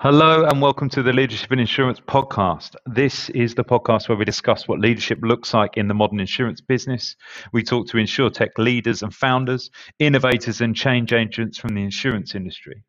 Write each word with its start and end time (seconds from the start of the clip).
Hello 0.00 0.44
and 0.44 0.60
welcome 0.60 0.90
to 0.90 1.02
the 1.02 1.14
Leadership 1.14 1.50
in 1.52 1.58
Insurance 1.58 2.00
podcast. 2.00 2.76
This 2.84 3.30
is 3.30 3.54
the 3.54 3.64
podcast 3.64 4.10
where 4.10 4.18
we 4.18 4.26
discuss 4.26 4.68
what 4.68 4.78
leadership 4.78 5.20
looks 5.22 5.54
like 5.54 5.78
in 5.78 5.88
the 5.88 5.94
modern 5.94 6.20
insurance 6.20 6.60
business. 6.60 7.16
We 7.54 7.62
talk 7.62 7.86
to 7.88 7.96
insurtech 7.96 8.58
leaders 8.58 9.02
and 9.02 9.14
founders, 9.14 9.70
innovators 9.98 10.60
and 10.60 10.76
change 10.76 11.14
agents 11.14 11.56
from 11.56 11.74
the 11.74 11.82
insurance 11.82 12.34
industry. 12.34 12.82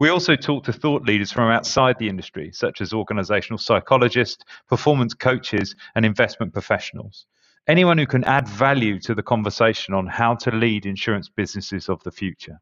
We 0.00 0.08
also 0.08 0.36
talk 0.36 0.64
to 0.64 0.72
thought 0.72 1.02
leaders 1.02 1.30
from 1.30 1.50
outside 1.50 1.98
the 1.98 2.08
industry, 2.08 2.50
such 2.54 2.80
as 2.80 2.94
organizational 2.94 3.58
psychologists, 3.58 4.42
performance 4.66 5.12
coaches, 5.12 5.76
and 5.94 6.06
investment 6.06 6.54
professionals. 6.54 7.26
Anyone 7.68 7.98
who 7.98 8.06
can 8.06 8.24
add 8.24 8.48
value 8.48 8.98
to 9.00 9.14
the 9.14 9.22
conversation 9.22 9.92
on 9.92 10.06
how 10.06 10.34
to 10.36 10.50
lead 10.50 10.86
insurance 10.86 11.28
businesses 11.28 11.90
of 11.90 12.02
the 12.04 12.10
future. 12.10 12.58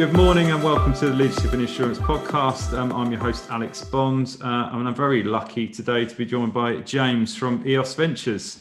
Good 0.00 0.14
morning 0.14 0.50
and 0.50 0.64
welcome 0.64 0.94
to 0.94 1.10
the 1.10 1.14
Leadership 1.14 1.52
and 1.52 1.60
Insurance 1.60 1.98
podcast. 1.98 2.72
Um, 2.72 2.90
I'm 2.90 3.12
your 3.12 3.20
host, 3.20 3.50
Alex 3.50 3.84
Bond, 3.84 4.38
uh, 4.40 4.70
and 4.72 4.88
I'm 4.88 4.94
very 4.94 5.22
lucky 5.22 5.68
today 5.68 6.06
to 6.06 6.16
be 6.16 6.24
joined 6.24 6.54
by 6.54 6.76
James 6.76 7.36
from 7.36 7.62
Eos 7.68 7.94
Ventures. 7.96 8.60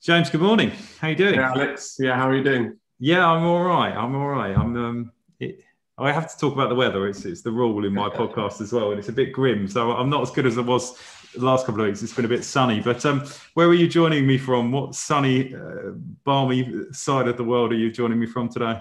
James, 0.00 0.30
good 0.30 0.40
morning. 0.40 0.70
How 1.00 1.08
are 1.08 1.10
you 1.10 1.16
doing? 1.16 1.34
Yeah, 1.34 1.50
Alex. 1.50 1.96
Yeah, 1.98 2.14
how 2.14 2.28
are 2.28 2.36
you 2.36 2.44
doing? 2.44 2.76
Yeah, 3.00 3.28
I'm 3.28 3.42
all 3.42 3.64
right. 3.64 3.90
I'm 3.90 4.14
all 4.14 4.28
right. 4.28 4.56
I'm. 4.56 4.76
Um, 4.76 5.12
it, 5.40 5.64
I 5.98 6.12
have 6.12 6.30
to 6.30 6.38
talk 6.38 6.54
about 6.54 6.68
the 6.68 6.76
weather. 6.76 7.08
It's, 7.08 7.24
it's 7.24 7.42
the 7.42 7.50
rule 7.50 7.84
in 7.84 7.92
my 7.92 8.08
podcast 8.20 8.60
as 8.60 8.72
well, 8.72 8.90
and 8.90 9.00
it's 9.00 9.08
a 9.08 9.12
bit 9.12 9.32
grim. 9.32 9.66
So 9.66 9.90
I'm 9.90 10.08
not 10.08 10.22
as 10.22 10.30
good 10.30 10.46
as 10.46 10.58
I 10.58 10.60
was 10.60 10.96
the 11.34 11.44
last 11.44 11.66
couple 11.66 11.80
of 11.80 11.88
weeks. 11.88 12.04
It's 12.04 12.14
been 12.14 12.24
a 12.24 12.28
bit 12.28 12.44
sunny. 12.44 12.78
But 12.78 13.04
um, 13.04 13.26
where 13.54 13.66
are 13.66 13.74
you 13.74 13.88
joining 13.88 14.28
me 14.28 14.38
from? 14.38 14.70
What 14.70 14.94
sunny, 14.94 15.56
uh, 15.56 15.90
balmy 16.22 16.84
side 16.92 17.26
of 17.26 17.36
the 17.36 17.42
world 17.42 17.72
are 17.72 17.76
you 17.76 17.90
joining 17.90 18.20
me 18.20 18.26
from 18.26 18.48
today? 18.48 18.80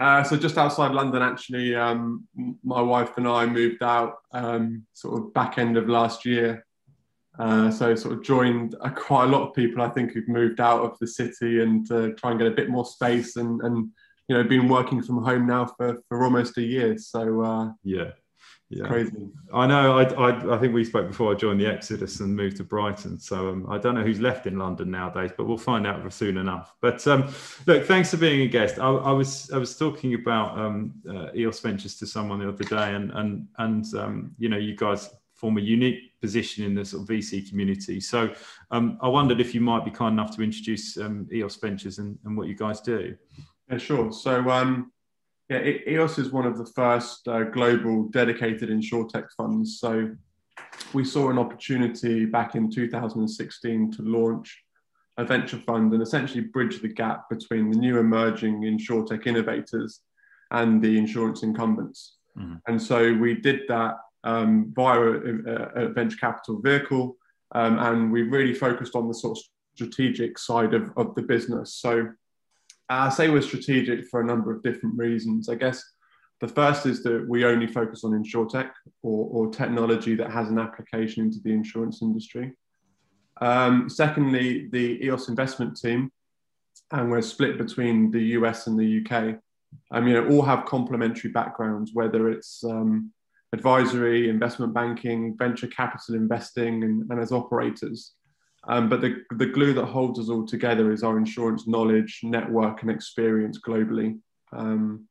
Uh, 0.00 0.24
so 0.24 0.34
just 0.34 0.56
outside 0.56 0.92
London, 0.92 1.20
actually, 1.20 1.74
um, 1.76 2.26
my 2.64 2.80
wife 2.80 3.18
and 3.18 3.28
I 3.28 3.44
moved 3.44 3.82
out 3.82 4.14
um, 4.32 4.86
sort 4.94 5.20
of 5.20 5.34
back 5.34 5.58
end 5.58 5.76
of 5.76 5.90
last 5.90 6.24
year. 6.24 6.64
Uh, 7.38 7.70
so 7.70 7.94
sort 7.94 8.14
of 8.14 8.24
joined 8.24 8.76
uh, 8.80 8.88
quite 8.90 9.24
a 9.24 9.28
lot 9.28 9.46
of 9.46 9.54
people, 9.54 9.82
I 9.82 9.90
think, 9.90 10.12
who've 10.12 10.26
moved 10.26 10.58
out 10.58 10.82
of 10.82 10.98
the 11.00 11.06
city 11.06 11.60
and 11.60 11.90
uh, 11.92 12.08
try 12.16 12.30
and 12.30 12.40
get 12.40 12.48
a 12.48 12.52
bit 12.52 12.70
more 12.70 12.86
space 12.86 13.36
and, 13.36 13.60
and 13.60 13.90
you 14.28 14.36
know, 14.36 14.42
been 14.42 14.68
working 14.68 15.02
from 15.02 15.22
home 15.22 15.46
now 15.46 15.66
for, 15.66 16.02
for 16.08 16.24
almost 16.24 16.56
a 16.56 16.62
year. 16.62 16.96
So 16.96 17.42
uh, 17.42 17.72
yeah, 17.84 18.12
yeah. 18.70 18.86
crazy. 18.86 19.28
I 19.52 19.66
know. 19.66 19.98
I, 19.98 20.04
I, 20.04 20.54
I 20.54 20.58
think 20.58 20.72
we 20.72 20.84
spoke 20.84 21.08
before 21.08 21.32
I 21.32 21.36
joined 21.36 21.60
the 21.60 21.66
Exodus 21.66 22.20
and 22.20 22.34
moved 22.34 22.56
to 22.58 22.64
Brighton. 22.64 23.18
So 23.18 23.50
um, 23.50 23.66
I 23.68 23.78
don't 23.78 23.96
know 23.96 24.04
who's 24.04 24.20
left 24.20 24.46
in 24.46 24.58
London 24.58 24.92
nowadays, 24.92 25.32
but 25.36 25.48
we'll 25.48 25.58
find 25.58 25.88
out 25.88 26.10
soon 26.12 26.36
enough. 26.36 26.72
But 26.80 27.04
um, 27.08 27.32
look, 27.66 27.84
thanks 27.84 28.12
for 28.12 28.16
being 28.16 28.42
a 28.42 28.46
guest. 28.46 28.78
I, 28.78 28.88
I 28.88 29.10
was 29.10 29.50
I 29.50 29.58
was 29.58 29.76
talking 29.76 30.14
about 30.14 30.56
um, 30.56 30.94
uh, 31.08 31.28
Eos 31.34 31.58
Ventures 31.58 31.96
to 31.96 32.06
someone 32.06 32.38
the 32.38 32.48
other 32.48 32.64
day, 32.64 32.94
and 32.94 33.10
and 33.10 33.48
and 33.58 33.84
um, 33.96 34.34
you 34.38 34.48
know, 34.48 34.56
you 34.56 34.76
guys 34.76 35.10
form 35.34 35.58
a 35.58 35.60
unique 35.60 36.20
position 36.20 36.64
in 36.64 36.74
the 36.74 36.84
sort 36.84 37.02
of 37.02 37.08
VC 37.08 37.48
community. 37.48 37.98
So 37.98 38.32
um, 38.70 38.98
I 39.00 39.08
wondered 39.08 39.40
if 39.40 39.52
you 39.52 39.60
might 39.60 39.84
be 39.84 39.90
kind 39.90 40.12
enough 40.12 40.36
to 40.36 40.42
introduce 40.42 40.96
um, 40.96 41.26
Eos 41.32 41.56
Ventures 41.56 41.98
and, 41.98 42.18
and 42.24 42.36
what 42.36 42.46
you 42.46 42.54
guys 42.54 42.80
do. 42.80 43.16
Yeah, 43.68 43.78
sure. 43.78 44.12
So 44.12 44.48
um, 44.50 44.92
yeah, 45.50 45.72
Eos 45.88 46.18
is 46.18 46.30
one 46.30 46.46
of 46.46 46.56
the 46.56 46.66
first 46.66 47.26
uh, 47.26 47.42
global 47.42 48.04
dedicated 48.04 48.68
insurtech 48.70 49.26
funds. 49.36 49.80
So 49.80 50.10
we 50.92 51.04
saw 51.04 51.28
an 51.30 51.38
opportunity 51.38 52.24
back 52.24 52.54
in 52.54 52.70
2016 52.70 53.92
to 53.92 54.02
launch 54.02 54.62
a 55.18 55.24
venture 55.24 55.58
fund 55.58 55.92
and 55.92 56.02
essentially 56.02 56.40
bridge 56.40 56.80
the 56.80 56.88
gap 56.88 57.28
between 57.28 57.70
the 57.70 57.76
new 57.76 57.98
emerging 57.98 58.60
insurtech 58.62 59.26
innovators 59.26 60.00
and 60.52 60.80
the 60.80 60.96
insurance 60.96 61.42
incumbents. 61.42 62.16
Mm-hmm. 62.38 62.56
And 62.68 62.80
so 62.80 63.12
we 63.14 63.34
did 63.34 63.62
that 63.68 63.96
um, 64.22 64.72
via 64.74 65.00
a, 65.00 65.86
a, 65.86 65.88
venture 65.88 66.16
capital 66.16 66.60
vehicle, 66.60 67.16
um, 67.52 67.78
and 67.78 68.12
we 68.12 68.22
really 68.22 68.54
focused 68.54 68.94
on 68.94 69.08
the 69.08 69.14
sort 69.14 69.38
of 69.38 69.44
strategic 69.74 70.38
side 70.38 70.74
of, 70.74 70.92
of 70.96 71.14
the 71.14 71.22
business. 71.22 71.74
So 71.74 72.10
I 72.90 73.08
say 73.08 73.28
we're 73.28 73.40
strategic 73.40 74.06
for 74.08 74.20
a 74.20 74.26
number 74.26 74.50
of 74.50 74.62
different 74.62 74.98
reasons. 74.98 75.48
I 75.48 75.54
guess 75.54 75.82
the 76.40 76.48
first 76.48 76.86
is 76.86 77.02
that 77.04 77.26
we 77.28 77.44
only 77.44 77.66
focus 77.66 78.02
on 78.02 78.12
insurtech 78.12 78.70
or, 79.02 79.28
or 79.46 79.52
technology 79.52 80.14
that 80.16 80.30
has 80.30 80.48
an 80.48 80.58
application 80.58 81.24
into 81.24 81.38
the 81.44 81.52
insurance 81.52 82.02
industry. 82.02 82.52
Um, 83.40 83.88
secondly, 83.88 84.68
the 84.72 85.04
Eos 85.04 85.28
investment 85.28 85.78
team, 85.80 86.10
and 86.90 87.10
we're 87.10 87.22
split 87.22 87.58
between 87.58 88.10
the 88.10 88.22
US 88.38 88.66
and 88.66 88.78
the 88.78 89.04
UK. 89.04 89.38
I 89.92 90.00
mean, 90.00 90.16
all 90.30 90.42
have 90.42 90.66
complementary 90.66 91.30
backgrounds, 91.30 91.92
whether 91.94 92.28
it's 92.28 92.64
um, 92.64 93.12
advisory, 93.52 94.28
investment 94.28 94.74
banking, 94.74 95.36
venture 95.36 95.68
capital 95.68 96.16
investing, 96.16 96.82
and, 96.82 97.08
and 97.10 97.20
as 97.20 97.32
operators. 97.32 98.14
Um, 98.68 98.88
but 98.88 99.00
the, 99.00 99.22
the 99.36 99.46
glue 99.46 99.72
that 99.74 99.86
holds 99.86 100.18
us 100.18 100.28
all 100.28 100.46
together 100.46 100.92
is 100.92 101.02
our 101.02 101.16
insurance 101.16 101.66
knowledge, 101.66 102.20
network, 102.22 102.82
and 102.82 102.90
experience 102.90 103.58
globally. 103.58 104.18
Um, 104.52 105.06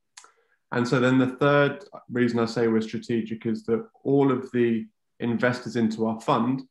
and 0.72 0.88
so 0.88 1.00
then 1.00 1.18
the 1.18 1.36
third 1.38 1.84
reason 2.12 2.40
I 2.40 2.46
say 2.46 2.68
we're 2.68 2.82
strategic 2.82 3.46
is 3.46 3.64
that 3.66 3.88
all 4.04 4.32
of 4.32 4.52
the 4.52 4.86
investors 5.20 5.76
into 5.76 6.06
our 6.06 6.22
fund, 6.22 6.62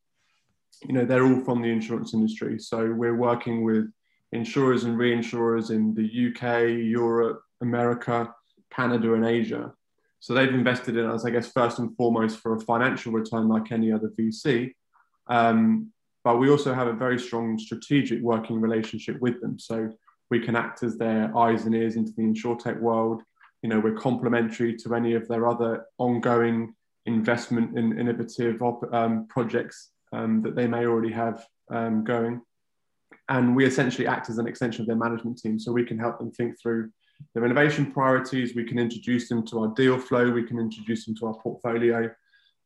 you 0.87 0.93
know, 0.93 1.05
they're 1.05 1.25
all 1.27 1.41
from 1.41 1.63
the 1.63 1.69
insurance 1.69 2.15
industry. 2.15 2.61
So 2.61 2.93
we're 2.93 3.17
working 3.17 3.65
with 3.65 3.91
insurers 4.31 4.85
and 4.85 4.97
reinsurers 4.97 5.71
in 5.71 5.95
the 5.95 6.29
UK, 6.29 6.85
Europe, 6.87 7.43
America, 7.61 8.33
Canada, 8.71 9.15
and 9.15 9.25
Asia. 9.25 9.73
So 10.21 10.35
they've 10.35 10.53
invested 10.53 10.97
in 10.97 11.07
us, 11.07 11.25
I 11.25 11.31
guess, 11.31 11.51
first 11.51 11.79
and 11.79 11.97
foremost 11.97 12.39
for 12.39 12.55
a 12.55 12.61
financial 12.61 13.13
return 13.13 13.49
like 13.49 13.73
any 13.73 13.91
other 13.91 14.13
VC. 14.19 14.73
Um, 15.27 15.93
but 16.29 16.37
we 16.37 16.51
also 16.51 16.75
have 16.75 16.89
a 16.89 16.93
very 16.93 17.19
strong 17.19 17.59
strategic 17.59 18.21
working 18.21 18.61
relationship 18.61 19.19
with 19.19 19.41
them. 19.41 19.59
So 19.59 19.91
we 20.29 20.39
can 20.39 20.57
act 20.57 20.83
as 20.83 20.99
their 20.99 21.35
eyes 21.35 21.65
and 21.65 21.75
ears 21.75 21.97
into 21.97 22.13
the 22.13 22.23
insurtech 22.23 22.79
world. 22.79 23.23
You 23.63 23.71
know, 23.71 23.81
we're 23.81 23.95
complementary 23.95 24.77
to 24.77 24.95
any 24.95 25.15
of 25.15 25.27
their 25.27 25.49
other 25.49 25.87
ongoing 25.97 26.75
investment 27.07 27.79
in 27.79 27.99
innovative 27.99 28.61
um, 28.93 29.27
projects 29.31 29.89
um, 30.13 30.43
that 30.43 30.55
they 30.55 30.67
may 30.67 30.85
already 30.85 31.11
have 31.13 31.47
um, 31.71 32.05
going. 32.05 32.43
And 33.31 33.57
we 33.57 33.65
essentially 33.65 34.07
act 34.07 34.29
as 34.29 34.37
an 34.37 34.47
extension 34.47 34.83
of 34.83 34.87
their 34.87 34.97
management 34.97 35.39
team. 35.39 35.59
So 35.59 35.73
we 35.73 35.87
can 35.87 35.99
help 35.99 36.19
them 36.19 36.31
think 36.31 36.61
through 36.61 36.91
their 37.33 37.47
innovation 37.47 37.91
priorities. 37.91 38.55
We 38.55 38.65
can 38.65 38.79
introduce 38.79 39.31
them 39.31 39.47
to 39.47 39.61
our 39.61 39.69
deal 39.69 39.99
flow. 39.99 40.31
We 40.31 40.43
can 40.43 40.59
introduce 40.59 41.07
them 41.07 41.17
to 41.21 41.29
our 41.29 41.39
portfolio. 41.39 42.11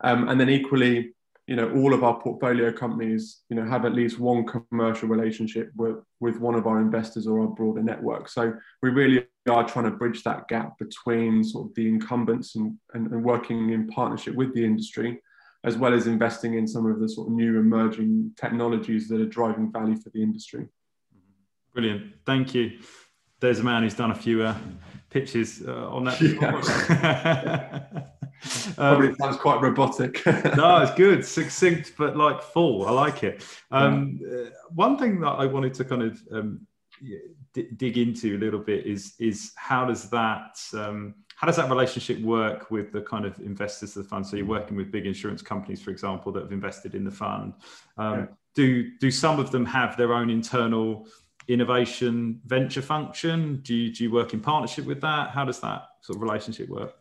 Um, 0.00 0.28
and 0.28 0.40
then 0.40 0.50
equally, 0.50 1.14
you 1.52 1.56
know 1.56 1.70
all 1.72 1.92
of 1.92 2.02
our 2.02 2.18
portfolio 2.18 2.72
companies 2.72 3.42
you 3.50 3.56
know 3.56 3.66
have 3.66 3.84
at 3.84 3.92
least 3.92 4.18
one 4.18 4.42
commercial 4.46 5.06
relationship 5.06 5.70
with 5.76 5.96
with 6.18 6.38
one 6.38 6.54
of 6.54 6.66
our 6.66 6.80
investors 6.80 7.26
or 7.26 7.42
our 7.42 7.46
broader 7.46 7.82
network. 7.82 8.30
So 8.30 8.54
we 8.82 8.88
really 8.88 9.26
are 9.46 9.68
trying 9.68 9.84
to 9.84 9.90
bridge 9.90 10.22
that 10.22 10.48
gap 10.48 10.78
between 10.78 11.44
sort 11.44 11.68
of 11.68 11.74
the 11.74 11.86
incumbents 11.86 12.56
and, 12.56 12.78
and, 12.94 13.06
and 13.12 13.22
working 13.22 13.68
in 13.68 13.86
partnership 13.88 14.34
with 14.34 14.54
the 14.54 14.64
industry 14.64 15.20
as 15.62 15.76
well 15.76 15.92
as 15.92 16.06
investing 16.06 16.54
in 16.54 16.66
some 16.66 16.86
of 16.86 16.98
the 17.00 17.08
sort 17.08 17.28
of 17.28 17.34
new 17.34 17.60
emerging 17.60 18.32
technologies 18.34 19.06
that 19.08 19.20
are 19.20 19.26
driving 19.26 19.70
value 19.70 19.96
for 20.00 20.08
the 20.14 20.22
industry. 20.22 20.66
Brilliant. 21.74 22.14
Thank 22.24 22.54
you. 22.54 22.78
There's 23.40 23.58
a 23.58 23.62
man 23.62 23.82
who's 23.82 23.94
done 23.94 24.10
a 24.10 24.14
few 24.14 24.42
uh, 24.42 24.56
pitches 25.10 25.62
uh, 25.68 25.90
on 25.90 26.04
that. 26.04 26.18
Yeah. 26.88 28.04
Probably 28.76 29.08
um, 29.08 29.16
sounds 29.20 29.36
quite 29.36 29.60
robotic. 29.60 30.24
no, 30.26 30.82
it's 30.82 30.94
good, 30.94 31.24
succinct, 31.24 31.92
but 31.96 32.16
like 32.16 32.42
full. 32.42 32.86
I 32.86 32.90
like 32.90 33.22
it. 33.22 33.46
Um, 33.70 34.18
yeah. 34.20 34.36
uh, 34.36 34.50
one 34.74 34.98
thing 34.98 35.20
that 35.20 35.30
I 35.30 35.46
wanted 35.46 35.74
to 35.74 35.84
kind 35.84 36.02
of 36.02 36.20
um, 36.32 36.66
d- 37.52 37.68
dig 37.76 37.98
into 37.98 38.36
a 38.36 38.38
little 38.38 38.58
bit 38.58 38.86
is 38.86 39.14
is 39.20 39.52
how 39.56 39.84
does 39.86 40.10
that 40.10 40.58
um, 40.74 41.14
how 41.36 41.46
does 41.46 41.56
that 41.56 41.70
relationship 41.70 42.20
work 42.20 42.70
with 42.70 42.92
the 42.92 43.02
kind 43.02 43.24
of 43.24 43.38
investors 43.40 43.96
of 43.96 44.04
the 44.04 44.08
fund? 44.08 44.26
So 44.26 44.36
you're 44.36 44.46
working 44.46 44.76
with 44.76 44.90
big 44.90 45.06
insurance 45.06 45.42
companies, 45.42 45.80
for 45.80 45.90
example, 45.90 46.32
that 46.32 46.42
have 46.42 46.52
invested 46.52 46.94
in 46.94 47.04
the 47.04 47.10
fund. 47.10 47.54
Um, 47.96 48.18
yeah. 48.18 48.26
Do 48.54 48.90
do 48.98 49.10
some 49.10 49.38
of 49.38 49.50
them 49.50 49.64
have 49.66 49.96
their 49.96 50.12
own 50.12 50.30
internal 50.30 51.06
innovation 51.48 52.40
venture 52.44 52.82
function? 52.82 53.60
Do 53.62 53.74
you, 53.74 53.92
do 53.92 54.04
you 54.04 54.10
work 54.10 54.34
in 54.34 54.40
partnership 54.40 54.84
with 54.84 55.00
that? 55.00 55.30
How 55.30 55.44
does 55.44 55.60
that 55.60 55.86
sort 56.00 56.16
of 56.16 56.22
relationship 56.22 56.68
work? 56.68 56.94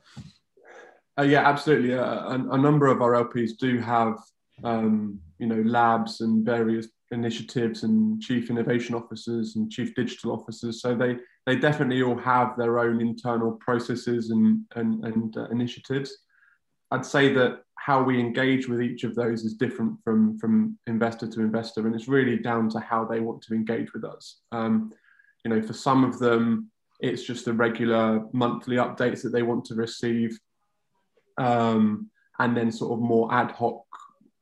Uh, 1.21 1.23
yeah, 1.23 1.47
absolutely. 1.47 1.94
Uh, 1.94 2.03
a, 2.03 2.33
a, 2.53 2.57
number 2.57 2.88
of 2.88 3.00
our 3.03 3.12
LPs 3.12 3.51
do 3.56 3.77
have, 3.77 4.18
um, 4.63 5.19
you 5.38 5.45
know, 5.45 5.62
labs 5.62 6.21
and 6.21 6.44
various 6.44 6.88
initiatives 7.12 7.83
and 7.83 8.19
chief 8.19 8.50
innovation 8.50 8.95
officers 8.95 9.56
and 9.56 9.71
chief 9.71 9.94
digital 9.94 10.31
officers. 10.31 10.81
So 10.81 10.95
they 10.95 11.18
they 11.45 11.57
definitely 11.57 12.01
all 12.01 12.18
have 12.18 12.57
their 12.57 12.79
own 12.79 13.00
internal 13.01 13.51
processes 13.51 14.31
and 14.31 14.65
and, 14.75 15.06
and 15.06 15.38
uh, 15.38 15.47
initiatives. 15.50 16.12
I'd 16.89 17.06
say 17.06 17.31
that 17.33 17.59
how 17.75 18.01
we 18.01 18.19
engage 18.19 18.68
with 18.68 18.81
each 18.81 19.03
of 19.03 19.13
those 19.13 19.44
is 19.44 19.53
different 19.53 20.00
from 20.03 20.39
from 20.39 20.79
investor 20.88 21.27
to 21.27 21.41
investor, 21.41 21.85
and 21.85 21.94
it's 21.94 22.07
really 22.07 22.39
down 22.39 22.68
to 22.69 22.79
how 22.79 23.06
they 23.06 23.19
want 23.19 23.44
to 23.44 23.53
engage 23.53 23.94
with 23.94 24.06
us. 24.06 24.39
Um, 24.51 24.91
you 25.45 25.51
know, 25.51 25.62
for 25.62 25.73
some 25.73 26.03
of 26.03 26.18
them, 26.18 26.71
it's 27.00 27.21
just 27.21 27.45
the 27.45 27.53
regular 27.53 28.25
monthly 28.33 28.77
updates 28.77 29.21
that 29.21 29.33
they 29.33 29.44
want 29.44 29.65
to 29.65 29.75
receive, 29.75 30.39
um, 31.38 32.10
and 32.39 32.56
then 32.56 32.72
sort 32.72 32.94
of 32.94 33.00
more 33.00 33.33
ad 33.33 33.51
hoc 33.51 33.83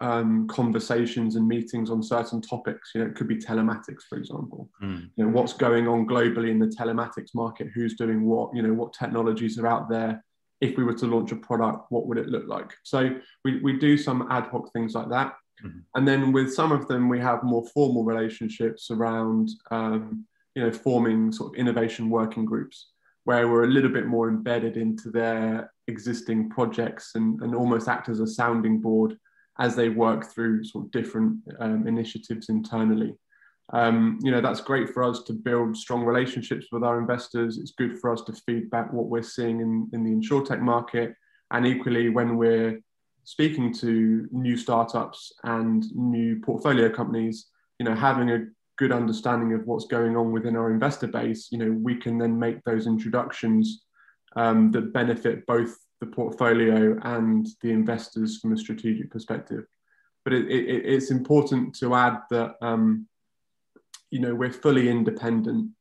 um, 0.02 0.48
conversations 0.48 1.36
and 1.36 1.48
meetings 1.48 1.90
on 1.90 2.02
certain 2.02 2.42
topics. 2.42 2.92
You 2.96 3.02
know, 3.02 3.08
it 3.08 3.16
could 3.16 3.28
be 3.28 3.38
telematics, 3.38 4.04
for 4.08 4.18
example. 4.18 4.70
Mm. 4.82 5.10
You 5.16 5.26
know, 5.26 5.32
what's 5.32 5.54
going 5.54 5.88
on 5.88 6.08
globally 6.08 6.50
in 6.50 6.60
the 6.60 6.68
telematics 6.68 7.36
market? 7.36 7.68
Who's 7.74 7.96
doing 7.96 8.24
what? 8.24 8.56
You 8.56 8.62
know, 8.62 8.74
what 8.74 8.94
technologies 8.94 9.58
are 9.60 9.68
out 9.68 9.90
there? 9.90 10.24
If 10.62 10.78
we 10.78 10.84
were 10.84 10.94
to 10.96 11.06
launch 11.06 11.32
a 11.32 11.38
product, 11.38 11.86
what 11.90 12.08
would 12.08 12.18
it 12.18 12.28
look 12.28 12.48
like? 12.48 12.74
So 12.84 13.18
we, 13.46 13.60
we 13.62 13.78
do 13.78 13.98
some 13.98 14.28
ad 14.30 14.48
hoc 14.48 14.72
things 14.74 14.94
like 14.94 15.10
that. 15.10 15.36
Mm-hmm. 15.64 15.80
And 15.96 16.08
then 16.08 16.32
with 16.32 16.54
some 16.54 16.72
of 16.72 16.88
them, 16.88 17.10
we 17.10 17.20
have 17.20 17.44
more 17.44 17.66
formal 17.74 18.04
relationships 18.04 18.92
around, 18.92 19.50
um, 19.72 20.26
you 20.56 20.64
know, 20.64 20.72
forming 20.72 21.32
sort 21.32 21.54
of 21.54 21.60
innovation 21.60 22.10
working 22.10 22.46
groups 22.46 22.92
where 23.26 23.48
we're 23.48 23.66
a 23.66 23.68
little 23.68 23.92
bit 23.92 24.06
more 24.06 24.30
embedded 24.30 24.78
into 24.78 25.12
their 25.12 25.72
existing 25.88 26.50
projects 26.50 27.12
and, 27.16 27.42
and 27.42 27.54
almost 27.54 27.88
act 27.88 28.10
as 28.10 28.20
a 28.20 28.28
sounding 28.28 28.80
board 28.80 29.18
as 29.60 29.76
they 29.76 29.90
work 29.90 30.32
through 30.32 30.64
sort 30.64 30.86
of 30.86 30.92
different 30.92 31.38
um, 31.60 31.88
initiatives 31.88 32.50
internally. 32.50 33.14
Um, 33.72 34.18
you 34.24 34.32
know, 34.32 34.42
that's 34.42 34.62
great 34.62 34.90
for 34.90 35.04
us 35.04 35.22
to 35.24 35.34
build 35.34 35.78
strong 35.78 36.04
relationships 36.04 36.68
with 36.72 36.84
our 36.84 36.98
investors. 36.98 37.58
It's 37.58 37.74
good 37.74 38.00
for 38.00 38.12
us 38.12 38.22
to 38.24 38.34
feedback 38.34 38.92
what 38.92 39.08
we're 39.08 39.22
seeing 39.22 39.60
in, 39.60 39.90
in 39.94 40.04
the 40.04 40.12
insurtech 40.12 40.62
market. 40.62 41.14
And 41.52 41.68
equally, 41.68 42.10
when 42.10 42.38
we're 42.38 42.80
speaking 43.26 43.72
to 43.74 44.28
new 44.32 44.58
startups 44.58 45.34
and 45.44 45.86
new 45.94 46.40
portfolio 46.40 46.90
companies, 46.90 47.48
you 47.78 47.86
know, 47.86 47.96
having 47.96 48.32
a 48.32 48.46
good 48.80 48.92
understanding 48.94 49.54
of 49.54 49.68
what's 49.68 49.86
going 49.86 50.16
on 50.16 50.32
within 50.32 50.56
our 50.56 50.72
investor 50.72 51.06
base, 51.06 51.50
you 51.52 51.58
know, 51.58 51.70
we 51.70 51.96
can 51.96 52.18
then 52.18 52.40
make 52.40 52.64
those 52.64 52.88
introductions 52.88 53.84
um, 54.38 54.72
that 54.72 54.94
benefit 54.94 55.46
both 55.46 55.78
the 56.00 56.08
portfolio 56.08 56.98
and 57.04 57.46
the 57.62 57.72
investors 57.72 58.40
from 58.40 58.54
a 58.54 58.58
strategic 58.58 59.12
perspective. 59.12 59.66
But 60.24 60.32
it, 60.32 60.50
it, 60.50 60.86
it's 60.86 61.12
important 61.12 61.76
to 61.80 61.94
add 61.94 62.20
that 62.30 62.56
um, 62.62 63.06
you 64.12 64.20
know 64.20 64.34
we're 64.34 64.52
fully 64.52 64.88
independent, 64.88 65.72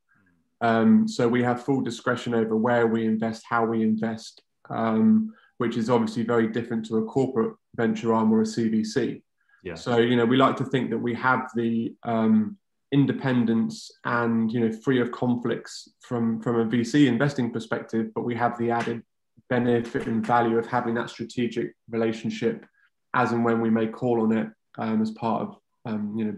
um, 0.61 1.07
so 1.07 1.29
we 1.29 1.43
have 1.45 1.65
full 1.65 1.83
discretion 1.83 2.35
over 2.35 2.57
where 2.57 2.89
we 2.89 3.07
invest, 3.07 3.45
how 3.49 3.65
we 3.65 3.83
invest, 3.83 4.43
um, 4.71 5.33
which 5.59 5.77
is 5.77 5.89
obviously 5.89 6.25
very 6.25 6.49
different 6.49 6.85
to 6.87 6.99
a 6.99 7.05
corporate 7.05 7.55
venture 7.77 8.13
arm 8.13 8.33
or 8.33 8.41
a 8.41 8.45
CVC. 8.45 9.23
Yeah. 9.63 9.77
So 9.77 9.99
you 9.99 10.17
know 10.17 10.27
we 10.27 10.37
like 10.37 10.57
to 10.57 10.65
think 10.65 10.91
that 10.91 10.99
we 10.99 11.15
have 11.15 11.49
the 11.55 11.95
um, 12.03 12.57
independence 12.93 13.91
and 14.05 14.51
you 14.51 14.61
know 14.61 14.73
free 14.73 15.01
of 15.01 15.13
conflicts 15.13 15.89
from 16.01 16.41
from 16.41 16.61
a 16.61 16.67
VC 16.67 17.07
investing 17.07 17.51
perspective, 17.51 18.09
but 18.15 18.25
we 18.25 18.35
have 18.35 18.59
the 18.59 18.71
added 18.71 19.03
benefit 19.49 20.07
and 20.07 20.27
value 20.27 20.59
of 20.59 20.67
having 20.67 20.95
that 20.95 21.11
strategic 21.11 21.75
relationship 21.91 22.67
as 23.15 23.33
and 23.33 23.45
when 23.45 23.61
we 23.61 23.71
may 23.71 23.87
call 23.87 24.23
on 24.23 24.37
it 24.37 24.49
um, 24.79 25.01
as 25.01 25.11
part 25.13 25.43
of 25.43 25.57
um, 25.87 26.15
you 26.17 26.25
know 26.25 26.37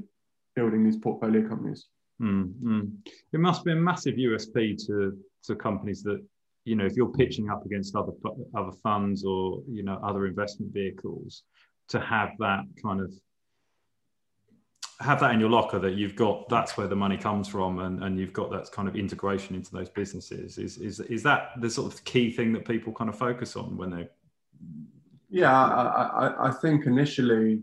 building 0.57 0.85
these 0.85 0.97
portfolio 0.97 1.47
companies. 1.49 1.87
Mm-hmm. 2.21 2.83
It 3.33 3.41
must 3.41 3.65
be 3.65 3.73
a 3.73 3.77
massive 3.77 4.17
USP 4.17 4.77
to 4.87 5.17
to 5.45 5.55
companies 5.55 6.03
that 6.03 6.21
you 6.65 6.77
know 6.77 6.85
if 6.85 6.95
you're 6.95 7.13
pitching 7.13 7.49
up 7.49 7.65
against 7.65 7.97
other 7.97 8.13
other 8.55 8.77
funds 8.83 9.25
or 9.25 9.63
you 9.69 9.83
know 9.83 9.99
other 10.03 10.27
investment 10.27 10.73
vehicles 10.73 11.45
to 11.89 12.01
have 12.01 12.31
that 12.39 12.63
kind 12.83 13.01
of 13.01 13.13
have 15.01 15.19
that 15.21 15.33
in 15.33 15.41
your 15.41 15.49
locker 15.49 15.79
that 15.79 15.95
you've 15.95 16.15
got 16.15 16.49
that's 16.49 16.77
where 16.77 16.87
the 16.87 16.97
money 16.97 17.17
comes 17.17 17.49
from 17.49 17.79
and, 17.79 18.05
and 18.05 18.19
you've 18.19 18.33
got 18.33 18.51
that 18.51 18.71
kind 18.71 18.87
of 18.87 18.95
integration 18.97 19.55
into 19.55 19.73
those 19.73 19.89
businesses. 19.89 20.59
Is, 20.59 20.77
is 20.79 21.01
is 21.01 21.23
that 21.23 21.53
the 21.61 21.71
sort 21.71 21.93
of 21.93 22.05
key 22.05 22.31
thing 22.31 22.53
that 22.53 22.67
people 22.67 22.93
kind 22.93 23.09
of 23.09 23.17
focus 23.17 23.57
on 23.57 23.77
when 23.77 23.91
they 23.91 24.09
yeah 25.31 25.53
i, 25.53 26.27
I, 26.27 26.49
I 26.49 26.51
think 26.51 26.87
initially 26.87 27.63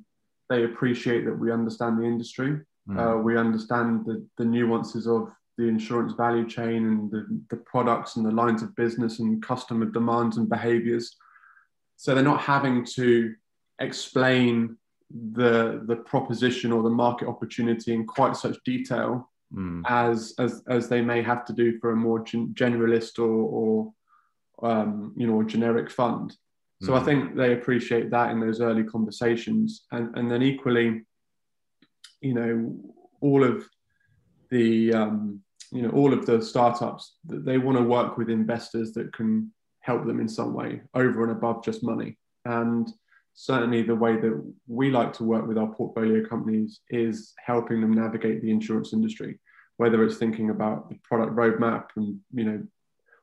they 0.50 0.64
appreciate 0.64 1.26
that 1.26 1.38
we 1.38 1.52
understand 1.52 2.00
the 2.00 2.06
industry. 2.06 2.60
Mm. 2.90 2.98
uh, 2.98 3.18
we 3.18 3.38
understand 3.38 4.06
the, 4.06 4.26
the 4.38 4.46
nuances 4.46 5.08
of 5.08 5.30
the 5.58 5.68
insurance 5.68 6.14
value 6.14 6.48
chain 6.48 6.88
and 6.88 7.12
the, 7.12 7.42
the 7.50 7.58
products 7.58 8.16
and 8.16 8.26
the 8.26 8.32
lines 8.32 8.62
of 8.62 8.76
business 8.76 9.20
and 9.20 9.44
customer 9.44 9.86
demands 9.86 10.38
and 10.38 10.48
behaviors. 10.48 11.16
So 11.98 12.14
they're 12.14 12.24
not 12.24 12.42
having 12.42 12.86
to 12.96 13.34
explain 13.80 14.78
the 15.10 15.82
the 15.86 15.96
proposition 15.96 16.72
or 16.72 16.84
the 16.84 16.90
market 16.90 17.28
opportunity 17.28 17.94
in 17.94 18.06
quite 18.06 18.36
such 18.36 18.58
detail 18.66 19.30
mm. 19.54 19.82
as 19.88 20.34
as 20.40 20.64
as 20.68 20.90
they 20.90 21.02
may 21.02 21.22
have 21.22 21.46
to 21.46 21.54
do 21.54 21.80
for 21.80 21.92
a 21.92 21.96
more 21.96 22.20
gen- 22.20 22.54
generalist 22.54 23.20
or 23.20 23.94
or 24.62 24.70
um, 24.70 25.14
you 25.16 25.28
know 25.28 25.42
a 25.42 25.46
generic 25.46 25.90
fund. 25.90 26.36
So 26.82 26.92
mm. 26.92 27.02
I 27.02 27.04
think 27.04 27.36
they 27.36 27.54
appreciate 27.54 28.12
that 28.12 28.32
in 28.32 28.40
those 28.40 28.62
early 28.62 28.84
conversations, 28.84 29.86
and 29.92 30.16
and 30.18 30.30
then 30.30 30.44
equally, 30.44 31.04
you 32.22 32.34
know, 32.34 32.76
all 33.22 33.44
of 33.44 33.66
the 34.50 34.94
um, 34.94 35.42
you 35.72 35.82
know 35.82 35.90
all 35.90 36.14
of 36.14 36.26
the 36.26 36.42
startups 36.42 37.16
that 37.26 37.46
they 37.46 37.58
want 37.58 37.78
to 37.78 37.84
work 37.84 38.18
with 38.18 38.30
investors 38.30 38.94
that 38.94 39.14
can 39.14 39.52
help 39.82 40.06
them 40.06 40.20
in 40.20 40.28
some 40.28 40.54
way 40.54 40.82
over 40.94 41.24
and 41.24 41.32
above 41.32 41.64
just 41.64 41.82
money 41.82 42.18
and 42.44 42.92
certainly 43.40 43.84
the 43.84 43.94
way 43.94 44.18
that 44.18 44.54
we 44.68 44.90
like 44.90 45.14
to 45.14 45.24
work 45.24 45.48
with 45.48 45.60
our 45.60 45.68
portfolio 45.68 46.28
companies 46.28 46.82
is 46.90 47.34
helping 47.46 47.80
them 47.80 47.94
navigate 47.94 48.42
the 48.42 48.50
insurance 48.50 48.94
industry, 48.94 49.38
whether 49.78 50.04
it's 50.04 50.18
thinking 50.18 50.50
about 50.50 50.90
the 50.90 50.98
product 51.04 51.36
roadmap 51.36 51.86
and 51.98 52.20
you 52.34 52.44
know 52.44 52.64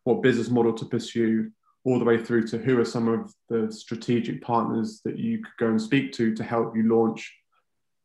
what 0.05 0.23
business 0.23 0.51
model 0.51 0.73
to 0.73 0.85
pursue, 0.85 1.51
all 1.85 1.99
the 1.99 2.05
way 2.05 2.17
through 2.17 2.47
to 2.47 2.59
who 2.59 2.79
are 2.79 2.85
some 2.85 3.09
of 3.09 3.35
the 3.49 3.73
strategic 3.73 4.41
partners 4.41 5.01
that 5.05 5.19
you 5.19 5.39
could 5.39 5.57
go 5.59 5.67
and 5.67 5.83
speak 5.83 6.13
to 6.13 6.33
to 6.33 6.45
help 6.45 6.77
you 6.77 6.85
launch 6.89 7.35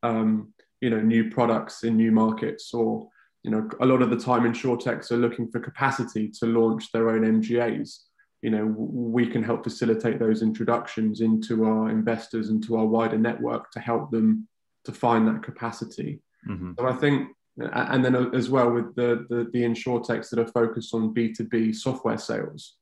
um, 0.01 0.51
you 0.81 0.89
know 0.89 0.99
new 0.99 1.29
products 1.29 1.83
in 1.83 1.95
new 1.95 2.11
markets 2.11 2.73
or 2.73 3.07
you 3.43 3.51
know 3.51 3.69
a 3.81 3.85
lot 3.85 4.01
of 4.01 4.09
the 4.09 4.19
time 4.19 4.51
insurtechs 4.51 5.11
are 5.11 5.17
looking 5.17 5.47
for 5.51 5.59
capacity 5.59 6.27
to 6.39 6.47
launch 6.47 6.91
their 6.91 7.11
own 7.11 7.21
MGAs 7.21 7.99
you 8.41 8.49
know 8.49 8.65
we 8.77 9.27
can 9.27 9.43
help 9.43 9.63
facilitate 9.63 10.19
those 10.19 10.41
introductions 10.41 11.21
into 11.21 11.65
our 11.65 11.89
investors 11.89 12.49
and 12.49 12.63
to 12.63 12.77
our 12.77 12.85
wider 12.85 13.17
network 13.17 13.71
to 13.71 13.79
help 13.79 14.11
them 14.11 14.47
to 14.85 14.91
find 14.91 15.27
that 15.27 15.43
capacity. 15.43 16.21
Mm-hmm. 16.47 16.71
so 16.79 16.87
i 16.87 16.93
think 16.93 17.29
and 17.57 18.05
then 18.05 18.15
as 18.33 18.49
well 18.49 18.71
with 18.71 18.95
the, 18.95 19.25
the 19.29 19.49
the 19.51 19.61
insurtechs 19.63 20.29
that 20.29 20.39
are 20.39 20.47
focused 20.47 20.93
on 20.93 21.13
b2b 21.13 21.75
software 21.75 22.17
sales 22.17 22.77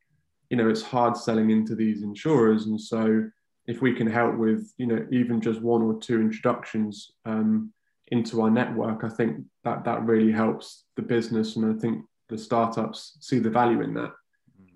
you 0.49 0.57
know 0.57 0.69
it's 0.69 0.81
hard 0.81 1.17
selling 1.17 1.49
into 1.49 1.75
these 1.75 2.03
insurers. 2.03 2.67
And 2.67 2.79
so 2.79 3.29
if 3.65 3.81
we 3.81 3.93
can 3.93 4.07
help 4.07 4.35
with 4.35 4.71
you 4.77 4.87
know 4.87 5.05
even 5.11 5.41
just 5.41 5.61
one 5.61 5.81
or 5.81 5.99
two 5.99 6.19
introductions 6.19 7.11
um, 7.25 7.73
into 8.09 8.41
our 8.41 8.49
network 8.49 9.03
i 9.03 9.09
think 9.09 9.43
that 9.65 9.83
that 9.83 10.01
really 10.03 10.31
helps 10.31 10.85
the 10.95 11.01
business. 11.01 11.55
And 11.55 11.75
i 11.75 11.79
think 11.79 12.03
the 12.29 12.37
startups 12.37 13.17
see 13.21 13.39
the 13.39 13.49
value 13.49 13.81
in 13.81 13.93
that 13.95 14.11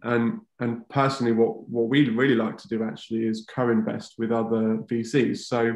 and 0.03 0.41
and 0.59 0.87
personally, 0.89 1.31
what 1.31 1.67
what 1.69 1.87
we 1.87 2.09
really 2.09 2.35
like 2.35 2.57
to 2.57 2.67
do 2.67 2.83
actually 2.83 3.27
is 3.27 3.47
co-invest 3.53 4.15
with 4.17 4.31
other 4.31 4.77
VCs. 4.89 5.39
So, 5.39 5.75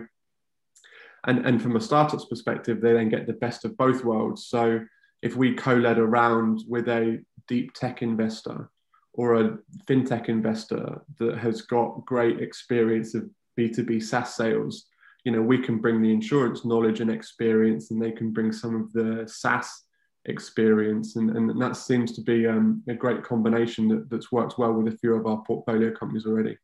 and 1.25 1.45
and 1.45 1.61
from 1.61 1.75
a 1.75 1.81
startup's 1.81 2.25
perspective, 2.25 2.81
they 2.81 2.93
then 2.93 3.09
get 3.09 3.27
the 3.27 3.33
best 3.33 3.65
of 3.65 3.77
both 3.77 4.03
worlds. 4.03 4.47
So, 4.47 4.79
if 5.21 5.35
we 5.35 5.53
co-led 5.53 5.99
around 5.99 6.63
with 6.67 6.87
a 6.87 7.19
deep 7.47 7.73
tech 7.73 8.01
investor 8.01 8.69
or 9.13 9.35
a 9.35 9.57
fintech 9.87 10.27
investor 10.27 11.01
that 11.19 11.37
has 11.37 11.61
got 11.61 12.05
great 12.05 12.41
experience 12.41 13.15
of 13.15 13.29
B2B 13.57 14.03
SaaS 14.03 14.35
sales, 14.35 14.87
you 15.23 15.31
know, 15.31 15.41
we 15.41 15.57
can 15.57 15.77
bring 15.77 16.01
the 16.01 16.11
insurance 16.11 16.65
knowledge 16.65 16.99
and 16.99 17.11
experience, 17.11 17.91
and 17.91 18.01
they 18.01 18.11
can 18.11 18.31
bring 18.31 18.51
some 18.51 18.75
of 18.75 18.91
the 18.91 19.25
SaaS 19.27 19.84
experience, 20.25 21.15
and, 21.15 21.29
and 21.35 21.61
that 21.61 21.77
seems 21.77 22.11
to 22.13 22.21
be 22.21 22.47
um, 22.47 22.83
a 22.87 22.93
great 22.93 23.23
combination 23.23 23.87
that, 23.89 24.09
that's 24.09 24.31
worked 24.31 24.57
well 24.57 24.73
with 24.73 24.93
a 24.93 24.97
few 24.97 25.15
of 25.15 25.25
our 25.25 25.41
portfolio 25.43 25.91
companies 25.91 26.25
already. 26.25 26.57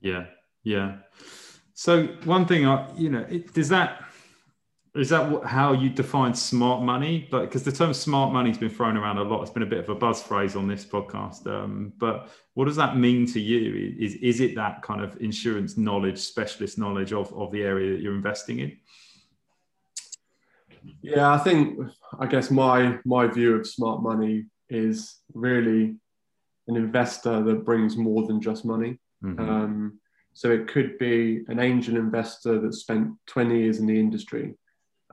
Yeah, 0.00 0.26
yeah. 0.62 0.98
So 1.74 2.06
one 2.24 2.46
thing, 2.46 2.66
I 2.66 2.90
you 2.96 3.10
know, 3.10 3.24
it, 3.28 3.54
does 3.54 3.68
that 3.68 4.04
is 4.94 5.10
that 5.10 5.44
how 5.44 5.72
you 5.72 5.90
define 5.90 6.34
smart 6.34 6.82
money? 6.82 7.28
But 7.30 7.42
because 7.42 7.62
the 7.62 7.72
term 7.72 7.94
smart 7.94 8.32
money 8.32 8.50
has 8.50 8.58
been 8.58 8.70
thrown 8.70 8.96
around 8.96 9.18
a 9.18 9.22
lot, 9.22 9.42
it's 9.42 9.50
been 9.50 9.62
a 9.62 9.66
bit 9.66 9.78
of 9.78 9.88
a 9.88 9.94
buzz 9.94 10.22
phrase 10.22 10.56
on 10.56 10.66
this 10.66 10.84
podcast. 10.84 11.46
Um, 11.46 11.92
but 11.98 12.30
what 12.54 12.64
does 12.64 12.76
that 12.76 12.96
mean 12.96 13.26
to 13.26 13.40
you? 13.40 13.94
Is 13.98 14.14
is 14.14 14.40
it 14.40 14.54
that 14.56 14.82
kind 14.82 15.00
of 15.00 15.16
insurance 15.20 15.76
knowledge, 15.76 16.18
specialist 16.18 16.78
knowledge 16.78 17.12
of 17.12 17.32
of 17.34 17.52
the 17.52 17.62
area 17.62 17.92
that 17.92 18.02
you're 18.02 18.14
investing 18.14 18.58
in? 18.60 18.76
Yeah, 21.02 21.32
I 21.32 21.38
think 21.38 21.78
I 22.18 22.26
guess 22.26 22.50
my 22.50 22.98
my 23.04 23.26
view 23.26 23.56
of 23.56 23.66
smart 23.66 24.02
money 24.02 24.46
is 24.68 25.16
really 25.34 25.96
an 26.66 26.76
investor 26.76 27.42
that 27.42 27.64
brings 27.64 27.96
more 27.96 28.26
than 28.26 28.40
just 28.40 28.64
money. 28.64 28.98
Mm-hmm. 29.24 29.48
Um, 29.48 30.00
So 30.38 30.52
it 30.52 30.68
could 30.68 30.98
be 30.98 31.42
an 31.48 31.58
angel 31.58 31.96
investor 31.96 32.60
that 32.60 32.72
spent 32.72 33.10
20 33.26 33.58
years 33.58 33.80
in 33.80 33.86
the 33.86 33.98
industry 33.98 34.54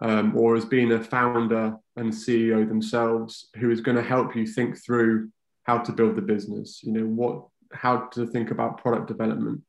um, 0.01 0.38
or 0.38 0.53
has 0.53 0.65
been 0.65 0.91
a 0.91 1.03
founder 1.03 1.75
and 1.96 2.13
CEO 2.13 2.67
themselves 2.67 3.50
who 3.55 3.72
is 3.72 3.82
going 3.82 3.98
to 3.98 4.03
help 4.03 4.36
you 4.36 4.46
think 4.46 4.77
through 4.86 5.32
how 5.63 5.79
to 5.79 5.91
build 5.91 6.15
the 6.15 6.22
business, 6.22 6.82
you 6.84 6.91
know, 6.91 7.05
what, 7.05 7.48
how 7.72 8.05
to 8.13 8.27
think 8.27 8.51
about 8.51 8.77
product 8.77 9.08
development. 9.08 9.62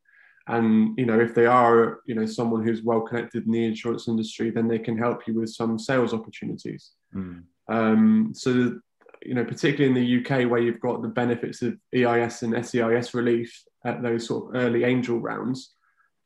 And, 0.49 0.97
you 0.97 1.07
know, 1.07 1.19
if 1.19 1.35
they 1.35 1.47
are, 1.47 2.01
you 2.07 2.15
know, 2.15 2.27
someone 2.27 2.65
who's 2.65 2.83
well 2.83 3.01
connected 3.01 3.47
in 3.47 3.53
the 3.53 3.65
insurance 3.65 4.07
industry, 4.07 4.51
then 4.51 4.69
they 4.69 4.79
can 4.79 4.97
help 4.97 5.27
you 5.27 5.35
with 5.35 5.51
some 5.51 5.79
sales 5.79 6.15
opportunities. 6.15 6.93
Mm. 7.15 7.43
Um, 7.69 8.33
so, 8.33 8.79
you 9.25 9.35
know, 9.35 9.45
particularly 9.45 9.89
in 9.89 9.95
the 9.95 10.25
UK 10.25 10.49
where 10.49 10.61
you've 10.61 10.81
got 10.81 11.03
the 11.03 11.09
benefits 11.09 11.63
of 11.63 11.77
EIS 11.93 12.43
and 12.43 12.65
SEIS 12.65 13.13
relief 13.13 13.65
at 13.85 14.03
those 14.03 14.29
sort 14.29 14.55
of 14.55 14.63
early 14.63 14.85
angel 14.85 15.19
rounds, 15.19 15.75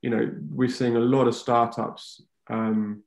you 0.03 0.11
know, 0.11 0.31
we're 0.51 0.69
seeing 0.69 0.97
a 0.97 1.01
lot 1.01 1.27
of 1.27 1.35
startups 1.35 2.23
um, 2.51 3.03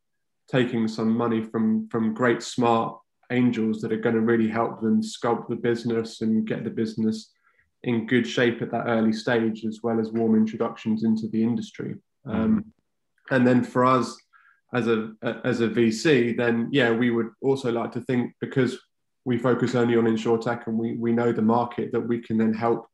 taking 0.50 0.88
some 0.88 1.16
money 1.16 1.44
from 1.44 1.88
from 1.90 2.14
great 2.14 2.42
smart 2.42 2.98
angels 3.32 3.82
that 3.82 3.92
are 3.92 3.98
going 3.98 4.16
to 4.16 4.22
really 4.22 4.48
help 4.48 4.82
them 4.82 5.02
sculpt 5.02 5.48
the 5.48 5.56
business 5.56 6.22
and 6.22 6.48
get 6.48 6.64
the 6.64 6.70
business 6.70 7.32
in 7.84 8.08
good 8.08 8.28
shape 8.28 8.62
at 8.62 8.72
that 8.72 8.88
early 8.88 9.14
stage, 9.14 9.66
as 9.66 9.80
well 9.84 10.00
as 10.00 10.12
warm 10.12 10.36
introductions 10.36 11.04
into 11.04 11.28
the 11.28 11.44
industry. 11.44 11.96
Mm-hmm. 12.26 12.40
Um, 12.40 12.66
and 13.32 13.46
then 13.46 13.64
for 13.64 13.86
us 13.86 14.16
as 14.74 14.88
a 14.88 15.12
as 15.44 15.62
a 15.62 15.68
VC, 15.68 16.36
then 16.36 16.70
yeah, 16.72 16.92
we 16.92 17.10
would 17.10 17.30
also 17.42 17.72
like 17.72 17.92
to 17.94 18.02
think 18.02 18.34
because 18.42 18.80
we 19.26 19.38
focus 19.38 19.76
only 19.76 19.96
on 19.98 20.06
insurtech 20.06 20.68
and 20.68 20.78
we 20.78 20.96
we 20.96 21.12
know 21.12 21.32
the 21.32 21.42
market 21.42 21.92
that 21.92 22.02
we 22.02 22.20
can 22.20 22.38
then 22.38 22.54
help 22.54 22.88